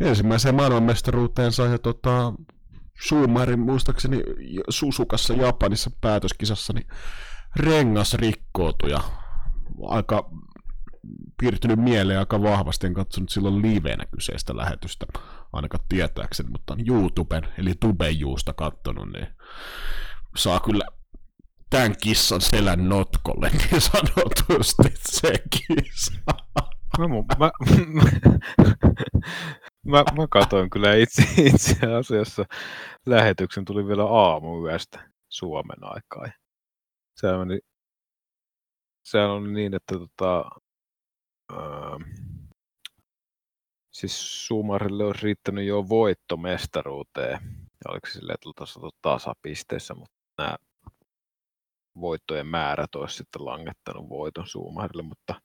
ensimmäiseen 0.00 0.54
maailmanmestaruuteen 0.54 1.52
sai 1.52 1.78
tota, 1.78 2.32
Schumacherin 3.06 3.60
muistaakseni 3.60 4.22
Susukassa 4.68 5.34
Japanissa 5.34 5.90
päätöskisassa, 6.00 6.72
niin 6.72 6.86
rengas 7.56 8.14
rikkoutui 8.14 8.90
ja 8.90 9.00
aika 9.88 10.30
piirtynyt 11.40 11.78
mieleen 11.78 12.18
aika 12.18 12.42
vahvasti, 12.42 12.86
en 12.86 12.94
katsonut 12.94 13.30
silloin 13.30 13.62
livenä 13.62 14.04
kyseistä 14.14 14.56
lähetystä, 14.56 15.06
ainakaan 15.52 15.84
tietääkseni, 15.88 16.50
mutta 16.50 16.72
on 16.72 16.88
YouTuben, 16.88 17.42
eli 17.58 17.74
Tubejuusta 17.80 18.52
kattonut, 18.52 19.12
niin 19.12 19.26
saa 20.36 20.60
kyllä 20.60 20.84
tämän 21.70 21.96
kissan 22.02 22.40
selän 22.40 22.88
notkolle 22.88 23.50
niin 23.50 23.80
sanotusti 23.92 24.92
se 24.94 25.32
kissa. 25.50 26.12
Mä, 26.98 27.04
mu- 27.04 27.38
mä, 27.38 27.50
mä, 29.86 30.04
mä 30.16 30.26
katoin 30.30 30.70
kyllä 30.70 30.94
itse, 30.94 31.22
itse 31.42 31.86
asiassa 31.98 32.44
lähetyksen, 33.06 33.64
tuli 33.64 33.86
vielä 33.86 34.04
aamuyöstä 34.04 35.10
Suomen 35.28 35.78
aikaa. 35.80 36.32
Sehän, 37.16 37.38
meni, 37.38 37.60
sehän 39.04 39.30
oli 39.30 39.52
niin, 39.52 39.74
että 39.74 39.94
tota, 39.98 40.50
öö, 41.52 41.98
siis 43.92 44.46
Sumarille 44.46 45.04
olisi 45.04 45.22
riittänyt 45.22 45.66
jo 45.66 45.88
voitto 45.88 46.36
mestaruuteen. 46.36 47.38
Ja 47.84 47.90
oliko 47.90 48.06
se 48.06 48.12
silleen, 48.12 48.34
että 48.34 48.88
tasapisteessä, 49.02 49.94
mutta 49.94 50.16
nämä 50.38 50.56
voittojen 52.00 52.46
määrät 52.46 52.94
olisi 52.94 53.16
sitten 53.16 53.44
langettanut 53.44 54.08
voiton 54.08 54.46
Suumarille, 54.46 55.02
mutta 55.02 55.40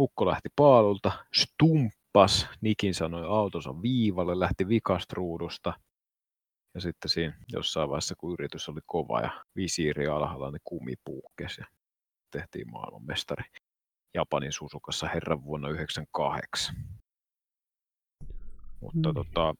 Ukko 0.00 0.26
lähti 0.26 0.48
paalulta, 0.56 1.24
stumppas, 1.34 2.48
Nikin 2.60 2.94
sanoi 2.94 3.26
autonsa 3.26 3.82
viivalle, 3.82 4.38
lähti 4.38 4.68
vikastruudusta. 4.68 5.72
Ja 6.74 6.80
sitten 6.80 7.08
siinä 7.08 7.38
jossain 7.52 7.88
vaiheessa, 7.88 8.14
kun 8.18 8.32
yritys 8.32 8.68
oli 8.68 8.80
kova 8.86 9.20
ja 9.20 9.44
visiiri 9.56 10.06
alhaalla, 10.06 10.50
niin 10.50 10.60
kumi 10.64 10.94
puhkesi 11.04 11.60
ja 11.60 11.66
tehtiin 12.30 12.70
maailmanmestari 12.70 13.44
Japanin 14.14 14.52
Susukassa 14.52 15.08
herran 15.08 15.44
vuonna 15.44 15.68
1998. 15.68 16.74
Mutta 18.80 19.08
Mm. 19.08 19.14
tota, 19.14 19.54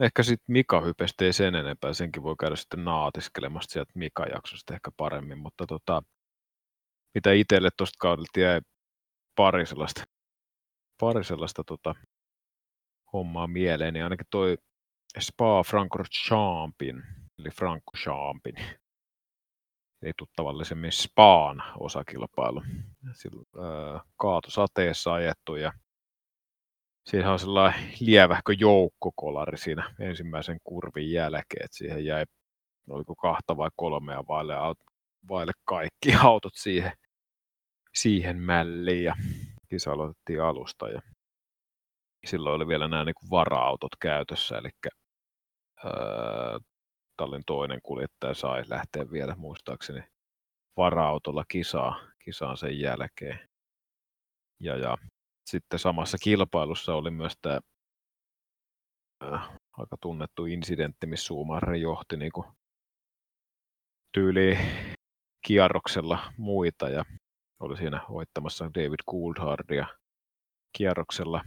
ehkä 0.00 0.22
sitten 0.22 0.52
Mika 0.52 0.80
hypestä 0.80 1.24
ei 1.24 1.32
sen 1.32 1.54
enempää, 1.54 1.92
senkin 1.92 2.22
voi 2.22 2.34
käydä 2.40 2.56
sitten 2.56 2.84
naatiskelemasta 2.84 3.72
sieltä 3.72 3.92
Mika-jaksosta 3.94 4.74
ehkä 4.74 4.90
paremmin, 4.96 5.38
mutta 5.38 5.66
tota, 5.66 6.02
mitä 7.14 7.32
itselle 7.32 7.68
tuosta 7.76 7.96
kaudelta 7.98 8.40
jäi 8.40 8.60
pari 9.36 9.66
sellaista, 9.66 10.04
pari 11.00 11.24
sellaista 11.24 11.64
tota, 11.64 11.94
hommaa 13.12 13.46
mieleen, 13.46 13.94
niin 13.94 14.04
ainakin 14.04 14.26
toi 14.30 14.56
Spa 15.20 15.62
Francorchampin, 15.62 17.02
eli 17.38 17.50
Francorchampin, 17.50 18.54
eli 20.02 20.12
tuttavallisemmin 20.18 20.92
Spaan 20.92 21.62
osakilpailu. 21.78 22.62
Sillä, 23.12 23.42
ää, 23.62 24.00
kaatu 24.16 24.50
sateessa 24.50 25.12
ajettu 25.12 25.56
ja 25.56 25.72
siinä 27.10 27.32
on 27.32 27.38
sellainen 27.38 27.90
lievähkö 28.00 28.52
joukkokolari 28.58 29.58
siinä 29.58 29.94
ensimmäisen 30.00 30.58
kurvin 30.64 31.12
jälkeen, 31.12 31.64
että 31.64 31.76
siihen 31.76 32.04
jäi, 32.04 32.24
oliko 32.90 33.14
kahta 33.14 33.56
vai 33.56 33.70
kolmea 33.76 34.24
vaille, 34.28 34.54
vaille 35.28 35.52
kaikki 35.64 36.14
autot 36.24 36.54
siihen, 36.56 36.92
siihen 37.94 38.38
mälliin 38.38 39.04
ja 39.04 39.14
kisa 39.68 39.92
aloitettiin 39.92 40.42
alusta 40.42 40.88
ja 40.88 41.00
silloin 42.26 42.56
oli 42.56 42.68
vielä 42.68 42.88
nämä 42.88 43.04
niin 43.04 43.14
kuin 43.14 43.30
vara-autot 43.30 43.96
käytössä, 44.00 44.58
eli 44.58 44.70
öö, 45.84 46.58
tallin 47.16 47.42
toinen 47.46 47.80
kuljettaja 47.82 48.34
sai 48.34 48.62
lähteä 48.68 49.10
vielä 49.10 49.34
muistaakseni 49.34 50.02
vara-autolla 50.76 51.44
kisaa, 51.48 52.00
kisaan 52.24 52.56
sen 52.56 52.80
jälkeen. 52.80 53.40
Ja, 54.60 54.76
ja 54.76 54.96
sitten 55.46 55.78
samassa 55.78 56.18
kilpailussa 56.18 56.94
oli 56.94 57.10
myös 57.10 57.32
tämä 57.42 57.60
äh, 59.24 59.48
aika 59.72 59.96
tunnettu 60.00 60.46
incidentti, 60.46 61.06
missä 61.06 61.26
Schumacher 61.26 61.74
johti 61.74 62.16
niin 62.16 62.32
tyyli 64.12 64.58
kierroksella 65.46 66.32
muita 66.36 66.88
ja 66.88 67.04
oli 67.60 67.76
siinä 67.76 68.00
voittamassa 68.10 68.64
David 68.64 69.00
Coulthardia 69.10 69.86
kierroksella 70.76 71.44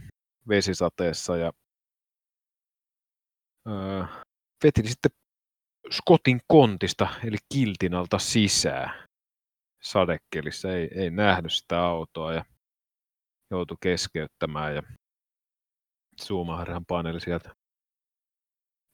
vesisateessa 0.48 1.36
ja 1.36 1.52
öö, 3.68 4.04
veti 4.64 4.88
sitten 4.88 5.10
Scottin 5.90 6.40
kontista 6.46 7.08
eli 7.24 7.36
kiltin 7.54 7.94
alta 7.94 8.18
sisään 8.18 9.08
sadekelissä. 9.82 10.72
Ei, 10.72 10.88
ei 10.94 11.10
nähnyt 11.10 11.52
sitä 11.52 11.80
autoa 11.84 12.32
ja 12.32 12.44
joutui 13.50 13.76
keskeyttämään 13.80 14.74
ja 14.74 14.82
Schumacherhan 16.22 16.84
paineli 16.86 17.20
sieltä 17.20 17.54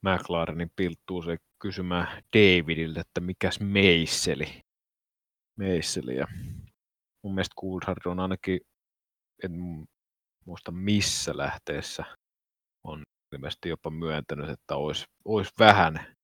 McLarenin 0.03 0.71
pilttuuseen 0.77 1.39
kysymään 1.63 2.23
Davidiltä, 2.37 3.01
että 3.01 3.21
mikäs 3.21 3.61
meisseli. 3.61 4.61
Meisseli 5.59 6.17
ja 6.17 6.27
mun 7.25 7.35
mielestä 7.35 7.55
Coulthard 7.61 8.07
on 8.07 8.21
ainakin, 8.21 8.61
en 9.45 9.53
muista 10.47 10.73
missä 10.73 11.37
lähteessä, 11.37 12.05
on 12.85 13.03
ilmeisesti 13.35 13.69
jopa 13.69 13.91
myöntänyt, 13.91 14.51
että 14.51 14.77
olisi, 14.77 15.05
olisi 15.25 15.53
vähän 15.59 16.17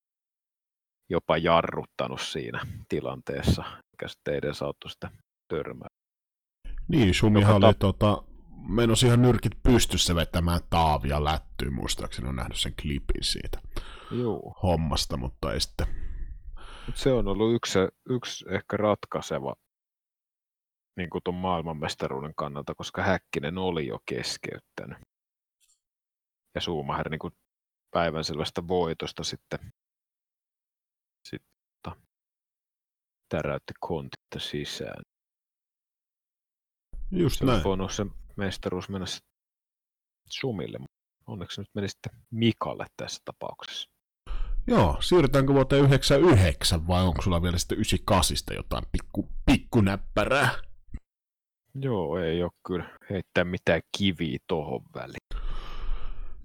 jopa 1.10 1.36
jarruttanut 1.36 2.20
siinä 2.20 2.66
tilanteessa, 2.88 3.64
mikä 3.92 4.08
sitten 4.08 4.34
edesauttoi 4.34 4.90
sitä 4.90 5.10
törmää. 5.48 5.88
Niin, 6.88 7.14
Sumihan 7.14 7.54
Joka 7.54 7.66
oli 7.66 7.74
tota, 7.74 8.22
menosi 8.68 9.06
ihan 9.06 9.22
nyrkit 9.22 9.62
pystyssä 9.62 10.14
vetämään 10.14 10.60
taavia 10.70 11.24
lättyyn, 11.24 11.74
muistaakseni 11.74 12.28
on 12.28 12.36
nähnyt 12.36 12.58
sen 12.58 12.74
klipin 12.82 13.22
siitä 13.24 13.60
Joo. 14.10 14.54
hommasta, 14.62 15.16
mutta 15.16 15.52
ei 15.52 15.60
sitten. 15.60 15.86
Mut 16.86 16.96
se 16.96 17.12
on 17.12 17.28
ollut 17.28 17.54
yksi, 17.54 17.78
yksi 18.08 18.44
ehkä 18.48 18.76
ratkaiseva 18.76 19.54
niin 20.96 21.10
kuin 21.10 21.22
tuon 21.24 21.34
maailmanmestaruuden 21.34 22.34
kannalta, 22.36 22.74
koska 22.74 23.02
Häkkinen 23.02 23.58
oli 23.58 23.86
jo 23.86 23.98
keskeyttänyt. 24.06 24.98
Ja 26.54 26.60
Suumaher 26.60 27.08
niin 27.08 27.18
kuin 27.18 27.34
päivän 27.90 28.24
sellaista 28.24 28.68
voitosta 28.68 29.24
sitten, 29.24 29.72
sitten 31.28 31.52
tota, 31.82 31.96
täräytti 33.28 33.72
kontitta 33.80 34.38
sisään. 34.38 35.02
Just 37.12 37.38
Se 37.38 37.44
näin. 37.44 37.64
voinut 37.64 37.92
se 37.92 38.06
mestaruus 38.36 38.88
mennä 38.88 39.06
Sumille, 40.28 40.78
onneksi 41.26 41.60
nyt 41.60 41.68
meni 41.74 41.88
sitten 41.88 42.12
Mikalle 42.30 42.86
tässä 42.96 43.22
tapauksessa. 43.24 43.90
Joo, 44.66 44.96
siirrytäänkö 45.00 45.54
vuoteen 45.54 45.84
99 45.84 46.86
vai 46.86 47.02
onko 47.02 47.22
sulla 47.22 47.42
vielä 47.42 47.58
sitten 47.58 47.78
98 47.78 48.56
jotain 48.56 48.84
pikku, 48.92 49.28
pikkunäppärää? 49.46 50.50
Joo, 51.74 52.18
ei 52.18 52.42
ole 52.42 52.50
kyllä 52.66 52.98
heittää 53.10 53.44
mitään 53.44 53.80
kiviä 53.96 54.38
tohon 54.46 54.80
väliin. 54.94 55.52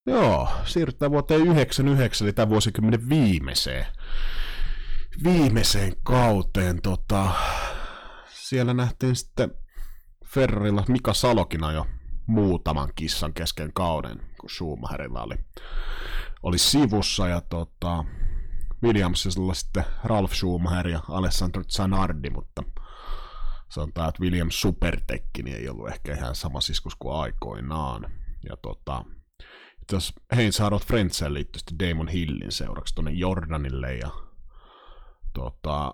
Joo, 0.05 0.49
siirrytään 0.65 1.11
vuoteen 1.11 1.41
99, 1.41 2.25
eli 2.27 2.33
tämän 2.33 2.49
vuosikymmenen 2.49 3.09
viimeiseen, 3.09 3.85
viimeiseen 5.23 5.93
kauteen. 6.03 6.81
Tota, 6.81 7.31
siellä 8.29 8.73
nähtiin 8.73 9.15
sitten 9.15 9.51
Ferrarilla 10.27 10.83
Mika 10.87 11.13
Salokin 11.13 11.61
jo 11.73 11.85
muutaman 12.27 12.89
kissan 12.95 13.33
kesken 13.33 13.73
kauden, 13.73 14.19
kun 14.41 14.49
Schumacherilla 14.49 15.23
oli, 15.23 15.35
oli 16.43 16.57
sivussa. 16.57 17.27
Ja 17.27 17.41
tota, 17.41 18.05
Williamsilla 18.83 19.53
sitten 19.53 19.85
Ralf 20.03 20.33
Schumacher 20.33 20.87
ja 20.87 20.99
Alessandro 21.09 21.63
Zanardi, 21.63 22.29
mutta 22.29 22.63
sanotaan, 23.69 24.09
että 24.09 24.21
Williams 24.21 24.61
Supertekki 24.61 25.43
niin 25.43 25.57
ei 25.57 25.69
ollut 25.69 25.87
ehkä 25.87 26.15
ihan 26.15 26.35
sama 26.35 26.61
siskus 26.61 26.95
kuin 26.95 27.15
aikoinaan. 27.15 28.11
Ja 28.49 28.57
tota, 28.57 29.05
asiassa 29.95 30.21
Heinz 30.35 30.59
Harald 30.59 30.81
Frentzen 30.81 31.33
liittyi 31.33 31.59
sitten 31.59 31.89
Damon 31.89 32.07
Hillin 32.07 32.51
seuraksi 32.51 32.95
tuonne 32.95 33.11
Jordanille 33.11 33.93
ja 33.93 34.09
tota, 35.33 35.93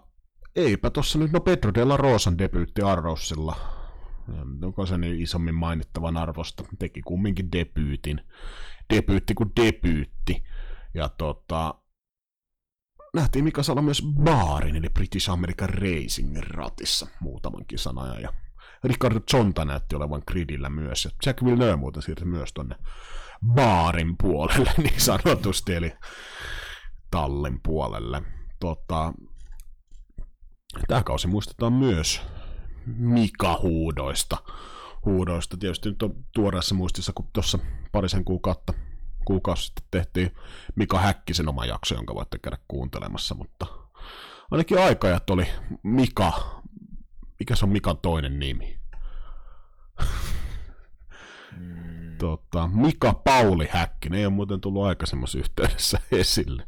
eipä 0.55 0.89
tossa 0.89 1.19
nyt, 1.19 1.31
no 1.31 1.39
Pedro 1.39 1.73
de 1.73 1.85
la 1.85 1.97
Rosan 1.97 2.37
debyytti 2.37 2.81
Arrowsilla, 2.81 3.82
onko 4.63 4.85
se 4.85 4.97
niin 4.97 5.21
isommin 5.21 5.55
mainittavan 5.55 6.17
arvosta, 6.17 6.63
teki 6.79 7.01
kumminkin 7.01 7.51
debyytin, 7.51 8.21
debyytti 8.93 9.33
kuin 9.33 9.51
debyytti, 9.61 10.43
ja 10.93 11.09
tota, 11.09 11.75
nähtiin 13.13 13.43
Mika 13.43 13.63
Salo 13.63 13.81
myös 13.81 14.03
baarin, 14.23 14.75
eli 14.75 14.89
British 14.89 15.29
American 15.29 15.69
Racing 15.69 16.37
ratissa 16.37 17.07
muutaman 17.19 17.65
kisan 17.65 17.97
ajan, 17.97 18.21
ja 18.21 18.33
Ricardo 18.83 19.19
Zonta 19.31 19.65
näytti 19.65 19.95
olevan 19.95 20.21
gridillä 20.27 20.69
myös, 20.69 21.05
ja 21.05 21.11
Jack 21.25 21.43
Villeneuve 21.43 21.75
muuten 21.75 22.01
siirtyi 22.03 22.27
myös 22.27 22.53
tonne 22.53 22.75
baarin 23.55 24.17
puolelle 24.17 24.71
niin 24.83 25.01
sanotusti, 25.01 25.73
eli 25.73 25.93
tallin 27.11 27.59
puolelle. 27.63 28.21
Tota, 28.59 29.13
tämä 30.87 31.03
kausi 31.03 31.27
muistetaan 31.27 31.73
myös 31.73 32.21
Mika-huudoista. 32.85 34.37
Huudoista. 35.05 35.57
Tietysti 35.57 35.89
nyt 35.89 36.03
on 36.03 36.15
tuoreessa 36.33 36.75
muistissa, 36.75 37.11
kun 37.15 37.27
tuossa 37.33 37.59
parisen 37.91 38.25
kuukautta 38.25 38.73
kuukausi 39.25 39.65
sitten 39.65 39.85
tehtiin 39.91 40.31
Mika 40.75 40.99
Häkkisen 40.99 41.49
oma 41.49 41.65
jakso, 41.65 41.95
jonka 41.95 42.15
voitte 42.15 42.39
käydä 42.39 42.57
kuuntelemassa, 42.67 43.35
mutta 43.35 43.65
ainakin 44.51 44.79
aikajat 44.79 45.29
oli 45.29 45.47
Mika, 45.83 46.61
mikä 47.39 47.55
se 47.55 47.65
on 47.65 47.71
Mikan 47.71 47.97
toinen 47.97 48.39
nimi? 48.39 48.77
Mm, 51.57 52.17
tota, 52.17 52.69
Mika 52.73 53.13
Pauli 53.13 53.67
Häkkinen, 53.71 54.19
ei 54.19 54.25
ole 54.25 54.33
muuten 54.33 54.61
tullut 54.61 54.85
aikaisemmassa 54.85 55.39
yhteydessä 55.39 55.99
esille. 56.11 56.67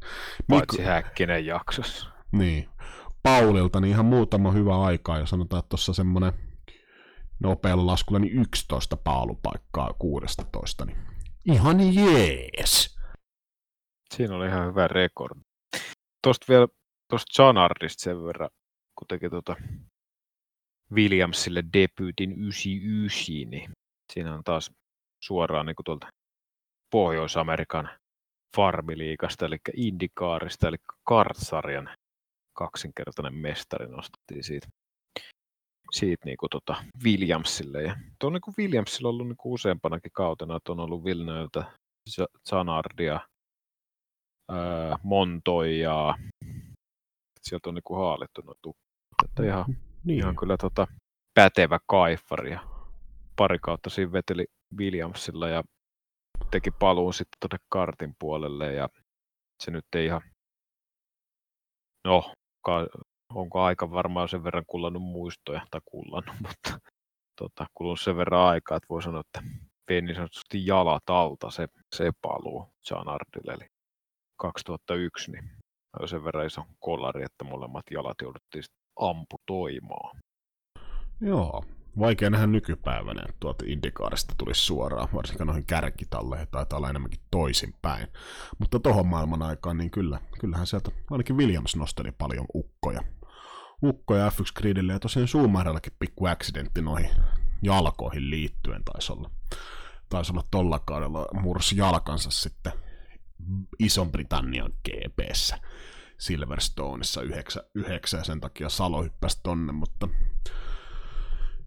paitsi 0.50 0.84
Häkkinen 0.84 1.46
jaksossa. 1.46 2.08
Niin, 2.32 2.70
Paulilta 3.26 3.80
niin 3.80 3.92
ihan 3.92 4.06
muutama 4.06 4.52
hyvä 4.52 4.84
aikaa, 4.84 5.20
ja 5.20 5.26
sanotaan, 5.26 5.60
että 5.60 5.70
tuossa 5.70 5.94
semmoinen 5.94 6.34
nopealla 7.40 7.86
laskulla 7.86 8.20
niin 8.20 8.34
11 8.34 8.98
paalupaikkaa 8.98 9.94
16, 10.00 10.86
niin 10.86 10.98
ihan 11.46 11.96
jees. 11.96 12.98
Siinä 14.14 14.36
oli 14.36 14.46
ihan 14.46 14.68
hyvä 14.68 14.88
rekordi. 14.88 15.40
Tuosta 16.24 16.46
vielä, 16.50 16.68
tuosta 17.10 17.44
Janardista 17.44 18.04
sen 18.04 18.24
verran, 18.24 18.50
kun 19.00 19.08
teki 19.08 19.30
tuota 19.30 19.56
Williamsille 20.92 21.64
debyytin 21.74 22.32
99, 22.32 23.50
niin 23.50 23.72
siinä 24.14 24.36
on 24.36 24.44
taas 24.44 24.72
suoraan 25.24 25.66
niin 25.66 25.76
kuin 25.76 25.84
tuolta 25.86 26.08
Pohjois-Amerikan 26.92 27.90
farmiliikasta, 28.56 29.46
eli 29.46 29.58
Indikaarista, 29.76 30.68
eli 30.68 30.78
kartsarjan 31.04 31.90
kaksinkertainen 32.56 33.36
mestari 33.36 33.88
nostettiin 33.88 34.44
siitä, 34.44 34.68
siitä 35.92 36.26
niin 36.26 36.38
kuin 36.38 36.50
tota 36.50 36.76
Williamsille. 37.04 37.84
Ja 37.84 37.96
tuo 38.20 38.28
on 38.28 38.34
niin 38.34 38.42
kuin 38.42 38.56
Williamsilla 38.58 39.10
ollut 39.10 39.28
niin 39.28 39.38
kuin 39.38 39.54
useampanakin 39.54 40.12
kautena, 40.12 40.56
että 40.56 40.72
on 40.72 40.80
ollut 40.80 41.04
Villeneuveltä, 41.04 41.64
Zanardia, 42.50 43.20
ää, 44.52 45.00
Montoijaa. 45.04 46.18
Sieltä 47.42 47.70
on 47.70 47.76
niin 47.76 47.84
kuin 47.84 48.00
haalittu 48.00 48.42
noin. 48.42 48.76
Että 49.26 49.44
ihan, 49.44 49.66
Niin, 50.04 50.20
ihan 50.20 50.36
kyllä 50.36 50.58
tota 50.58 50.88
pätevä 51.34 51.80
kaifari. 51.88 52.52
Ja 52.52 52.60
pari 53.36 53.60
kautta 53.60 53.90
siinä 53.90 54.12
veteli 54.12 54.46
Williamsilla 54.78 55.50
ja 55.50 55.64
teki 56.52 56.72
paluun 56.72 57.14
sitten 57.14 57.38
tuonne 57.40 57.66
kartin 57.70 58.14
puolelle 58.20 58.74
ja 58.74 58.90
se 59.64 59.72
nyt 59.72 59.86
ei 59.96 60.06
ihan, 60.06 60.22
no, 62.08 62.34
ka, 62.66 62.88
onko 63.34 63.62
aika 63.62 63.92
varmaan 63.92 64.30
sen 64.30 64.44
verran 64.44 64.64
kullannut 64.68 65.04
muistoja, 65.04 65.62
tai 65.72 65.82
kullannut, 65.86 66.36
mutta 66.48 66.80
tota, 67.40 67.66
kulunut 67.74 68.02
sen 68.02 68.18
verran 68.18 68.48
aikaa, 68.48 68.78
että 68.78 68.88
voi 68.90 69.04
sanoa, 69.04 69.22
että 69.22 69.44
vei 69.90 70.02
niin 70.02 70.16
sanotusti 70.16 70.66
jalat 70.66 71.10
alta 71.10 71.52
se, 71.52 71.68
se 71.96 72.12
paluu 72.22 72.68
Janardille, 72.90 73.54
eli 73.54 73.68
2001, 74.38 75.32
niin 75.32 75.52
oli 76.00 76.08
sen 76.08 76.24
verran 76.24 76.46
iso 76.46 76.64
kolari, 76.80 77.24
että 77.24 77.44
molemmat 77.44 77.84
jalat 77.92 78.18
jouduttiin 78.22 78.64
amputoimaan. 79.00 80.22
Joo, 81.22 81.64
vaikea 82.00 82.30
nähdä 82.30 82.48
nykypäivänä, 82.48 83.22
että 83.22 83.38
tuolta 83.40 83.66
Indikaarista 83.68 84.36
tulisi 84.38 84.62
suoraan, 84.62 85.10
varsinkaan 85.14 85.48
noihin 85.48 85.66
kärkitalleihin 85.66 86.48
taitaa 86.52 86.78
olla 86.78 86.90
enemmänkin 86.90 87.20
toisinpäin. 87.32 88.08
Mutta 88.60 88.80
tohon 88.80 89.08
maailman 89.08 89.42
aikaan, 89.42 89.78
niin 89.78 89.92
kyllä, 89.92 90.20
kyllähän 90.40 90.68
sieltä 90.68 90.92
ainakin 91.12 91.38
Williams 91.38 91.76
nosteli 91.76 92.12
paljon 92.12 92.46
ukkoja. 92.56 93.02
Ukkoja 93.84 94.30
F1 94.30 94.52
Gridille 94.56 94.94
ja 94.94 95.00
tosiaan 95.00 95.28
Schumacherellakin 95.28 95.94
pikku 96.00 96.26
accidentti 96.26 96.82
noihin 96.82 97.12
jalkoihin 97.62 98.30
liittyen 98.30 98.84
taisi 98.84 99.14
olla. 99.14 99.30
Taisi 100.10 100.32
olla 100.32 100.44
tolla 100.52 100.80
kaudella 100.80 101.28
mursi 101.34 101.78
jalkansa 101.78 102.32
sitten 102.32 102.74
Ison-Britannian 103.80 104.74
GPssä 104.90 105.60
Silverstoneissa 106.18 107.22
9, 107.22 107.64
9 107.74 108.18
ja 108.18 108.24
sen 108.24 108.42
takia 108.42 108.70
Salo 108.70 109.04
hyppäsi 109.04 109.40
tonne, 109.44 109.74
mutta 109.74 110.10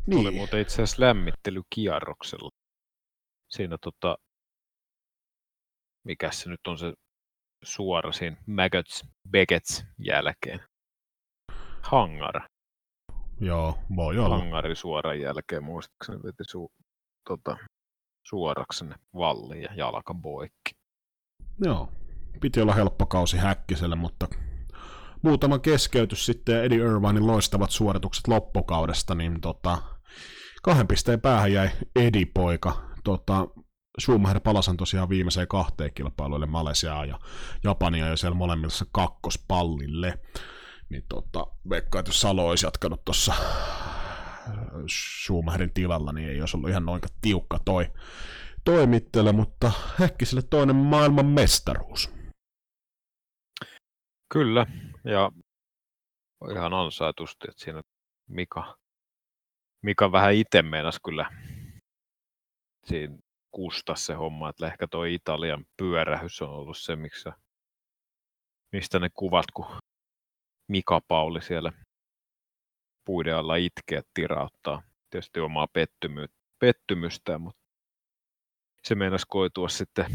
Niin. 0.08 0.20
Oli 0.20 0.30
muuten 0.30 0.60
itse 0.60 0.74
asiassa 0.74 1.02
lämmittelykierroksella. 1.02 2.50
Siinä 3.50 3.76
tota, 3.80 4.18
mikä 6.04 6.30
se 6.30 6.50
nyt 6.50 6.66
on 6.66 6.78
se 6.78 6.92
suora 7.64 8.12
siinä 8.12 8.36
Maggots, 8.46 9.04
Begets 9.30 9.84
jälkeen. 9.98 10.60
Hangar. 11.82 12.42
Joo, 13.40 13.78
voi 13.96 14.18
olla. 14.18 14.38
Hangari 14.38 14.76
suoran 14.76 15.20
jälkeen 15.20 15.64
muistaakseni 15.64 16.22
veti 16.22 16.44
su, 16.50 16.72
tota, 17.28 17.56
suoraksi 18.26 18.78
sinne 18.78 18.94
valliin 19.14 19.62
ja 19.62 19.74
jalka 19.74 20.14
poikki. 20.22 20.70
Joo, 21.64 21.92
piti 22.40 22.60
olla 22.60 22.74
helppo 22.74 23.06
kausi 23.06 23.36
Häkkiselle, 23.36 23.96
mutta 23.96 24.28
muutama 25.22 25.58
keskeytys 25.58 26.26
sitten 26.26 26.54
ja 26.54 26.62
Eddie 26.62 26.78
Irvinein 26.78 27.26
loistavat 27.26 27.70
suoritukset 27.70 28.28
loppukaudesta, 28.28 29.14
niin 29.14 29.40
tota, 29.40 29.97
kahden 30.62 30.88
pisteen 30.88 31.20
päähän 31.20 31.52
jäi 31.52 31.70
Eddie 31.96 32.26
poika. 32.34 32.88
Tota, 33.04 33.48
Schumacher 34.00 34.40
palasan 34.40 34.76
tosiaan 34.76 35.08
viimeiseen 35.08 35.48
kahteen 35.48 35.94
kilpailuille 35.94 36.46
Malesiaa 36.46 37.04
ja 37.04 37.18
Japania 37.64 38.08
jo 38.08 38.16
siellä 38.16 38.34
molemmissa 38.36 38.84
kakkospallille. 38.92 40.18
Niin 40.90 41.02
tota, 41.08 41.46
veikkaan, 41.70 42.00
että 42.00 42.08
jos 42.08 42.20
Salo 42.20 42.48
olisi 42.48 42.66
jatkanut 42.66 43.04
tuossa 43.04 43.34
Schumacherin 44.88 45.74
tilalla, 45.74 46.12
niin 46.12 46.28
ei 46.28 46.40
olisi 46.40 46.56
ollut 46.56 46.70
ihan 46.70 46.86
noin 46.86 47.00
tiukka 47.20 47.58
toi 47.64 47.86
toimittele, 48.64 49.32
mutta 49.32 49.72
Häkkiselle 49.96 50.42
toinen 50.42 50.76
maailman 50.76 51.26
mestaruus. 51.26 52.10
Kyllä, 54.32 54.66
ja 55.04 55.30
ihan 56.52 56.74
ansaitusti, 56.74 57.46
että 57.48 57.64
siinä 57.64 57.82
Mika, 58.28 58.77
Mika 59.82 60.12
vähän 60.12 60.34
itse 60.34 60.62
meinasi 60.62 60.98
kyllä 61.04 61.30
siinä 62.84 63.18
kusta 63.50 63.94
se 63.94 64.14
homma, 64.14 64.48
että 64.48 64.66
ehkä 64.66 64.86
tuo 64.90 65.04
Italian 65.04 65.64
pyörähys 65.76 66.42
on 66.42 66.50
ollut 66.50 66.78
se, 66.78 66.96
miksi, 66.96 67.28
mistä 68.72 68.98
ne 68.98 69.08
kuvat, 69.14 69.44
kun 69.54 69.66
Mika 70.68 71.00
Pauli 71.08 71.42
siellä 71.42 71.72
puiden 73.04 73.36
alla 73.36 73.56
itkee, 73.56 74.02
tirauttaa 74.14 74.82
tietysti 75.10 75.40
omaa 75.40 75.66
pettymy- 75.66 76.34
pettymystään, 76.58 77.40
mutta 77.40 77.60
se 78.82 78.94
meinasi 78.94 79.26
koitua 79.28 79.68
sitten 79.68 80.06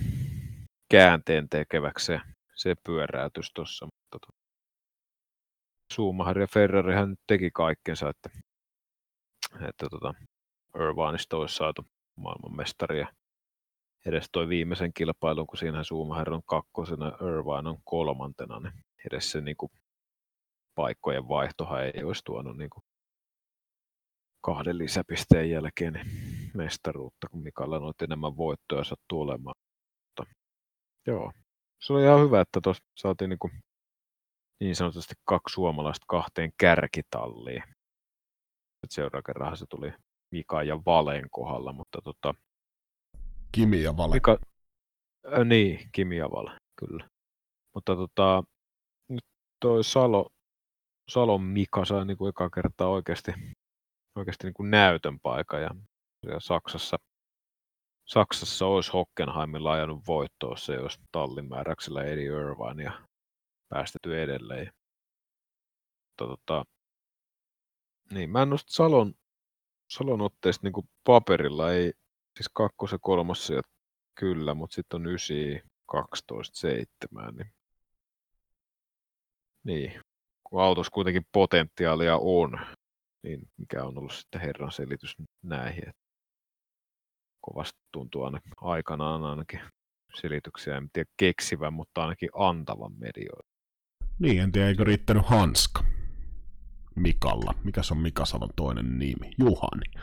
käänteen 0.91 1.49
tekeväksi 1.49 2.05
se, 2.05 2.19
se 2.55 2.75
pyöräytys 2.85 3.51
tuossa. 3.55 3.85
Mutta 3.85 4.33
Schumacher 5.93 6.39
ja 6.39 6.47
Ferrari 6.47 6.93
hän 6.93 7.15
teki 7.27 7.51
kaikkensa, 7.53 8.09
että, 8.09 8.29
että 9.69 9.89
tota, 9.89 10.13
Irvineista 10.75 11.37
olisi 11.37 11.55
saatu 11.55 11.85
maailmanmestari 12.17 12.99
ja 12.99 13.07
edes 14.05 14.29
toi 14.31 14.47
viimeisen 14.47 14.93
kilpailun, 14.93 15.47
kun 15.47 15.57
siinä 15.57 15.83
Schumacher 15.83 16.33
on 16.33 16.41
kakkosena, 16.45 17.07
Irvine 17.07 17.69
on 17.69 17.77
kolmantena, 17.83 18.59
niin 18.59 18.73
edes 19.07 19.31
se 19.31 19.41
niin 19.41 19.57
kuin, 19.57 19.71
paikkojen 20.75 21.27
vaihtohan 21.27 21.83
ei 21.83 22.03
olisi 22.03 22.21
tuonut 22.25 22.57
niin 22.57 22.69
kuin, 22.69 22.83
kahden 24.41 24.77
lisäpisteen 24.77 25.49
jälkeen 25.49 25.93
niin 25.93 26.51
mestaruutta, 26.53 27.27
kun 27.31 27.43
Mikalla 27.43 27.79
noit 27.79 28.01
enemmän 28.01 28.37
voittoja 28.37 28.83
sattuu 28.83 29.21
olemaan. 29.21 29.55
Mutta, 30.07 30.33
joo, 31.07 31.31
se 31.81 31.93
oli 31.93 32.03
ihan 32.03 32.21
hyvä, 32.21 32.41
että 32.41 32.59
tuossa 32.63 32.83
saatiin 32.97 33.29
niin, 33.29 33.39
kuin, 33.39 33.53
niin 34.59 34.75
sanotusti 34.75 35.13
kaksi 35.25 35.53
suomalaista 35.53 36.05
kahteen 36.07 36.51
kärkitalliin. 36.57 37.63
Seuraavan 38.91 39.23
kerran 39.23 39.57
se 39.57 39.65
tuli 39.69 39.93
Mika 40.31 40.63
ja 40.63 40.79
Valen 40.85 41.27
kohdalla, 41.31 41.73
mutta 41.73 42.01
tota, 42.03 42.33
Kimi 43.51 43.83
ja 43.83 43.97
Vale. 43.97 44.13
Mika, 44.13 44.37
äh, 45.33 45.45
niin, 45.45 45.89
Kimi 45.91 46.17
ja 46.17 46.31
Vale, 46.31 46.51
kyllä. 46.75 47.07
Mutta 47.73 47.95
tota, 47.95 48.43
nyt 49.09 49.23
toi 49.59 49.83
Salo, 49.83 50.29
Salon 51.09 51.41
Mika 51.41 51.85
sai 51.85 52.05
niin 52.05 52.17
kuin 52.17 52.29
eka 52.29 52.49
kertaa 52.49 52.87
oikeasti, 52.87 53.31
oikeasti 54.15 54.47
niin 54.47 54.53
kuin 54.53 54.71
näytön 54.71 55.19
paikan 55.19 55.61
ja, 55.61 55.69
ja 56.25 56.39
Saksassa, 56.39 56.97
Saksassa 58.07 58.65
olisi 58.65 58.91
Hockenheimilla 58.91 59.71
ajanut 59.71 60.07
voittoa 60.07 60.57
se, 60.57 60.73
jos 60.73 60.99
tallin 61.11 61.49
määräyksellä 61.49 62.03
Eddie 62.03 62.25
Irvine 62.25 62.83
ja 62.83 63.07
päästetty 63.69 64.21
edelleen. 64.21 64.71
Mutta, 66.09 66.35
tota, 66.37 66.63
niin, 68.13 68.29
mä 68.29 68.41
en 68.41 68.49
nosta 68.49 68.73
Salon, 68.73 69.13
Salon 69.89 70.21
otteesta 70.21 70.67
niin 70.67 70.89
paperilla 71.03 71.71
ei, 71.71 71.93
siis 72.35 72.49
kakkos 72.53 72.91
ja 72.91 72.99
kyllä, 74.15 74.53
mutta 74.53 74.75
sitten 74.75 74.95
on 74.95 75.05
9, 75.05 75.37
12, 75.85 76.55
7, 76.57 77.35
niin, 77.35 77.53
niin. 79.63 80.01
kun 80.43 80.61
autossa 80.61 80.91
kuitenkin 80.91 81.27
potentiaalia 81.31 82.17
on, 82.21 82.59
niin 83.23 83.41
mikä 83.57 83.83
on 83.83 83.97
ollut 83.97 84.13
sitten 84.13 84.41
herran 84.41 84.71
selitys 84.71 85.15
näihin, 85.43 85.89
että 85.89 86.01
kovasti 87.41 87.79
tuntuu 87.91 88.23
aina 88.23 88.39
aikanaan 88.61 89.23
ainakin 89.23 89.61
selityksiä, 90.21 90.77
en 90.77 90.89
tiedä 90.93 91.09
keksivän, 91.17 91.73
mutta 91.73 92.01
ainakin 92.01 92.29
antavan 92.33 92.93
medioille. 92.97 93.53
Niin, 94.19 94.41
en 94.41 94.51
tiedä, 94.51 94.67
eikö 94.67 94.83
riittänyt 94.83 95.25
hanska 95.25 95.83
Mikalla. 96.95 97.53
Mikä 97.63 97.83
se 97.83 97.93
on 97.93 97.99
Mika 97.99 98.25
Salon 98.25 98.49
toinen 98.55 98.99
nimi? 98.99 99.31
Juhani. 99.39 100.01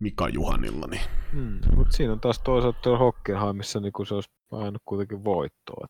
Mika 0.00 0.28
Juhanilla. 0.28 0.86
Niin. 0.86 1.02
Hmm. 1.32 1.58
Mutta 1.76 1.96
siinä 1.96 2.12
on 2.12 2.20
taas 2.20 2.38
toisaalta 2.38 2.98
Hockenheimissa 2.98 3.80
niin 3.80 3.92
kun 3.92 4.06
se 4.06 4.14
olisi 4.14 4.30
ajanut 4.52 4.82
kuitenkin 4.84 5.24
voittoa. 5.24 5.86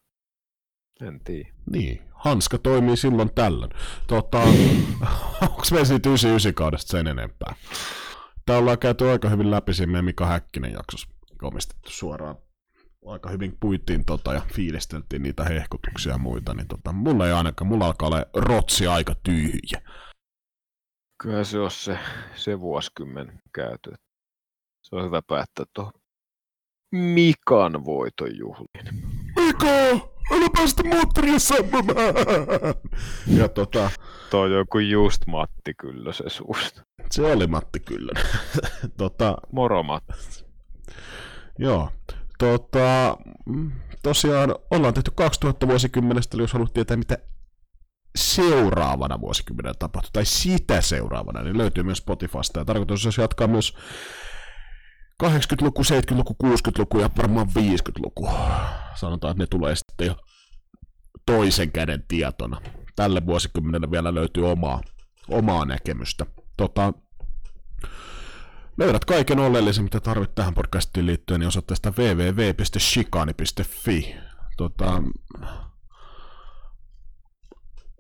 En 1.01 1.21
tiedä. 1.21 1.49
Niin, 1.71 2.03
hanska 2.15 2.59
toimii 2.59 2.97
silloin 2.97 3.31
tällöin. 3.35 3.71
Tota, 4.07 4.41
onko 5.43 5.63
me 5.73 5.85
siitä 5.85 6.09
99 6.09 6.55
kaudesta 6.55 6.91
sen 6.91 7.07
enempää? 7.07 7.55
Tää 8.47 8.59
ollaan 8.59 8.79
käyty 8.79 9.11
aika 9.11 9.29
hyvin 9.29 9.51
läpi 9.51 9.75
siinä 9.75 10.03
Mika 10.03 10.27
Häkkinen 10.27 10.73
jaksossa 10.73 11.09
omistettu 11.43 11.91
suoraan. 11.91 12.37
Aika 13.07 13.31
hyvin 13.31 13.57
puittiin 13.61 14.05
tota 14.05 14.35
ja 14.35 14.43
fiilisteltiin 14.55 15.23
niitä 15.23 15.45
hehkutuksia 15.45 16.13
ja 16.13 16.19
muita, 16.19 16.55
niin 16.55 16.69
tota, 16.69 16.93
mulla 16.93 17.27
ei 17.27 17.33
ainakaan, 17.33 17.69
mulla 17.69 17.87
alkaa 17.87 18.09
olla 18.09 18.25
rotsi 18.35 18.87
aika 18.87 19.15
tyhjä. 19.23 19.81
Kyllä 21.23 21.45
se 21.45 21.59
on 21.59 21.71
se, 21.71 21.99
se 22.35 22.61
vuosikymmen 22.61 23.41
käyty. 23.55 23.93
Se 24.83 24.97
on 24.97 25.05
hyvä 25.05 25.23
päättää 25.27 25.65
tuohon 25.75 25.93
Mikan 26.93 27.85
voiton 27.85 28.39
juhliin. 28.39 29.05
Mika! 29.37 30.07
Älä 30.33 30.47
päästä 30.57 30.83
moottoria! 30.85 31.37
Ja 33.27 33.49
tota, 33.49 33.91
Toi 34.31 34.47
on 34.53 34.59
joku 34.59 34.79
just 34.79 35.27
Matti 35.27 35.75
kyllä 35.75 36.13
se 36.13 36.29
suusta. 36.29 36.83
se 37.11 37.23
oli 37.33 37.47
Matti 37.47 37.81
Kyllönen. 37.81 38.25
tota, 38.99 39.37
Moro 39.53 39.83
Matti. 39.83 40.13
Joo. 41.59 41.91
Tota, 42.39 43.17
tosiaan 44.03 44.55
ollaan 44.71 44.95
tehty 44.95 45.11
2000 45.11 45.69
vuosikymmenestä, 45.69 46.37
eli 46.37 46.43
jos 46.43 46.53
haluat 46.53 46.73
tietää, 46.73 46.97
mitä 46.97 47.19
seuraavana 48.17 49.21
vuosikymmenellä 49.21 49.77
tapahtuu, 49.79 50.11
tai 50.13 50.25
sitä 50.25 50.81
seuraavana, 50.81 51.43
niin 51.43 51.59
löytyy 51.59 51.83
myös 51.83 51.99
Spotifysta. 51.99 52.61
Ja 52.61 52.65
tarkoitus 52.65 53.05
olisi 53.05 53.21
jatkaa 53.21 53.47
myös 53.47 53.77
80-luku, 55.25 55.83
70-luku, 55.83 56.37
60-luku 56.45 56.99
ja 56.99 57.11
varmaan 57.17 57.47
50-luku. 57.47 58.29
Sanotaan, 58.95 59.31
että 59.31 59.43
ne 59.43 59.47
tulee 59.47 59.77
sitten 59.77 60.15
toisen 61.27 61.73
käden 61.73 62.05
tietona. 62.09 62.61
Tälle 62.97 63.27
vuosikymmenelle 63.27 63.91
vielä 63.91 64.15
löytyy 64.15 64.51
omaa, 64.51 64.81
omaa 65.29 65.65
näkemystä. 65.65 66.27
Tota, 66.57 66.93
Löydät 68.79 69.05
kaiken 69.05 69.39
oleellisen, 69.39 69.85
mitä 69.85 70.01
tarvit 70.01 70.35
tähän 70.35 70.55
podcastiin 70.55 71.07
liittyen, 71.07 71.41
niin 71.41 71.49
osoitteesta 71.49 71.93
www.shikani.fi. 71.99 74.17
Tota, 74.57 75.03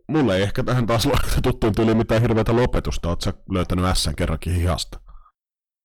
mulle 0.09 0.37
ei 0.37 0.43
ehkä 0.43 0.63
tähän 0.63 0.87
taas 0.87 1.09
tuttuun 1.43 1.75
tuli 1.75 1.95
mitään 1.95 2.23
hirveätä 2.23 2.57
lopetusta. 2.57 3.17
Sä 3.25 3.35
löytänyt 3.51 3.85
S 3.95 4.11
kerrankin 4.17 4.53
hihasta? 4.53 5.01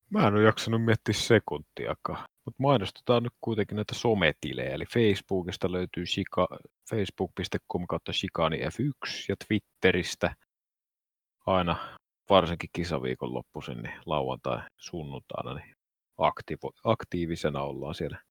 Mä 0.09 0.27
en 0.27 0.33
ole 0.33 0.43
jaksanut 0.43 0.85
miettiä 0.85 1.13
sekuntiakaan. 1.13 2.25
Mutta 2.45 2.63
mainostetaan 2.63 3.23
nyt 3.23 3.33
kuitenkin 3.41 3.75
näitä 3.75 3.95
sometilejä. 3.95 4.69
Eli 4.69 4.85
Facebookista 4.93 5.71
löytyy 5.71 6.05
shika, 6.05 6.47
facebook.com 6.89 7.87
kautta 7.87 8.13
shikani 8.13 8.57
F1 8.57 9.25
ja 9.29 9.35
Twitteristä 9.47 10.35
aina 11.45 11.97
varsinkin 12.31 12.69
kisaviikon 12.73 13.33
loppuisin, 13.33 13.81
niin 13.81 13.93
lauantai, 14.05 14.61
sunnuntaina, 14.77 15.53
niin 15.53 15.75
aktiivo, 16.17 16.71
aktiivisena 16.83 17.63
ollaan 17.63 17.95
siellä 17.95 18.21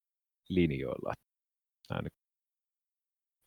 linjoilla. 0.49 1.13
Näin 1.91 2.07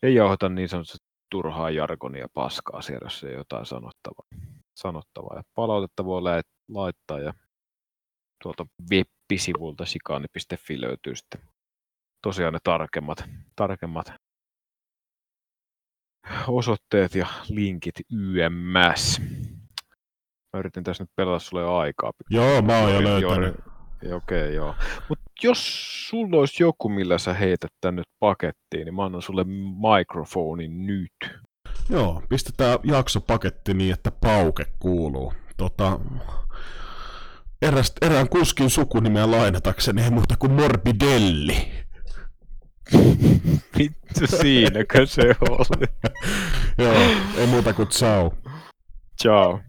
ei 0.03 0.15
jauhata 0.15 0.49
niin 0.49 0.69
sanotusti 0.69 1.07
turhaa 1.31 1.69
jargonia 1.69 2.21
ja 2.21 2.27
paskaa 2.33 2.81
siellä, 2.81 3.05
jos 3.05 3.23
ei 3.23 3.33
jotain 3.33 3.65
sanottavaa. 3.65 4.25
sanottavaa. 4.75 5.37
Ja 5.37 5.43
palautetta 5.55 6.05
voi 6.05 6.21
lait- 6.21 6.53
laittaa 6.69 7.19
ja 7.19 7.33
tuolta 8.43 8.65
web-sivulta 8.91 9.85
sikani.fi 9.85 10.81
löytyy 10.81 11.15
sitten 11.15 11.41
tosiaan 12.21 12.53
ne 12.53 12.59
tarkemmat, 12.63 13.23
tarkemmat 13.55 14.13
osoitteet 16.47 17.15
ja 17.15 17.27
linkit 17.49 17.95
YMS. 18.11 19.21
Mä 20.53 20.59
yritin 20.59 20.83
tässä 20.83 21.03
nyt 21.03 21.09
pelata 21.15 21.39
sulle 21.39 21.65
aikaa. 21.65 22.11
Joo, 22.29 22.61
mä 22.61 22.79
oon 22.79 22.93
jo 22.93 23.03
löytänyt. 23.03 23.55
Jori- 23.55 23.73
Okei, 24.13 24.55
joo. 24.55 24.75
Mutta 25.09 25.23
jos 25.43 25.59
sulla 26.09 26.37
olisi 26.39 26.63
joku, 26.63 26.89
millä 26.89 27.17
sä 27.17 27.33
heität 27.33 27.71
tän 27.81 27.95
nyt 27.95 28.07
pakettiin, 28.19 28.85
niin 28.85 28.95
mä 28.95 29.05
annan 29.05 29.21
sulle 29.21 29.45
mikrofonin 29.97 30.87
nyt. 30.87 31.31
Joo, 31.89 32.21
pistetään 32.29 32.79
jaksopaketti 32.83 33.73
niin, 33.73 33.93
että 33.93 34.11
pauke 34.11 34.65
kuuluu. 34.79 35.33
Tota, 35.57 35.99
erästä, 37.61 38.05
erään 38.05 38.29
kuskin 38.29 38.69
sukunimeä 38.69 39.31
lainatakseni 39.31 40.01
ei 40.03 40.09
muuta 40.09 40.35
kuin 40.39 40.51
Morbidelli. 40.51 41.57
Vittu 43.77 44.27
siinäkö 44.41 45.05
se 45.05 45.35
oli? 45.49 45.87
Joo, 46.85 46.93
ei 47.37 47.47
muuta 47.47 47.73
kuin 47.73 47.87
ciao. 47.87 48.33
Ciao. 49.21 49.59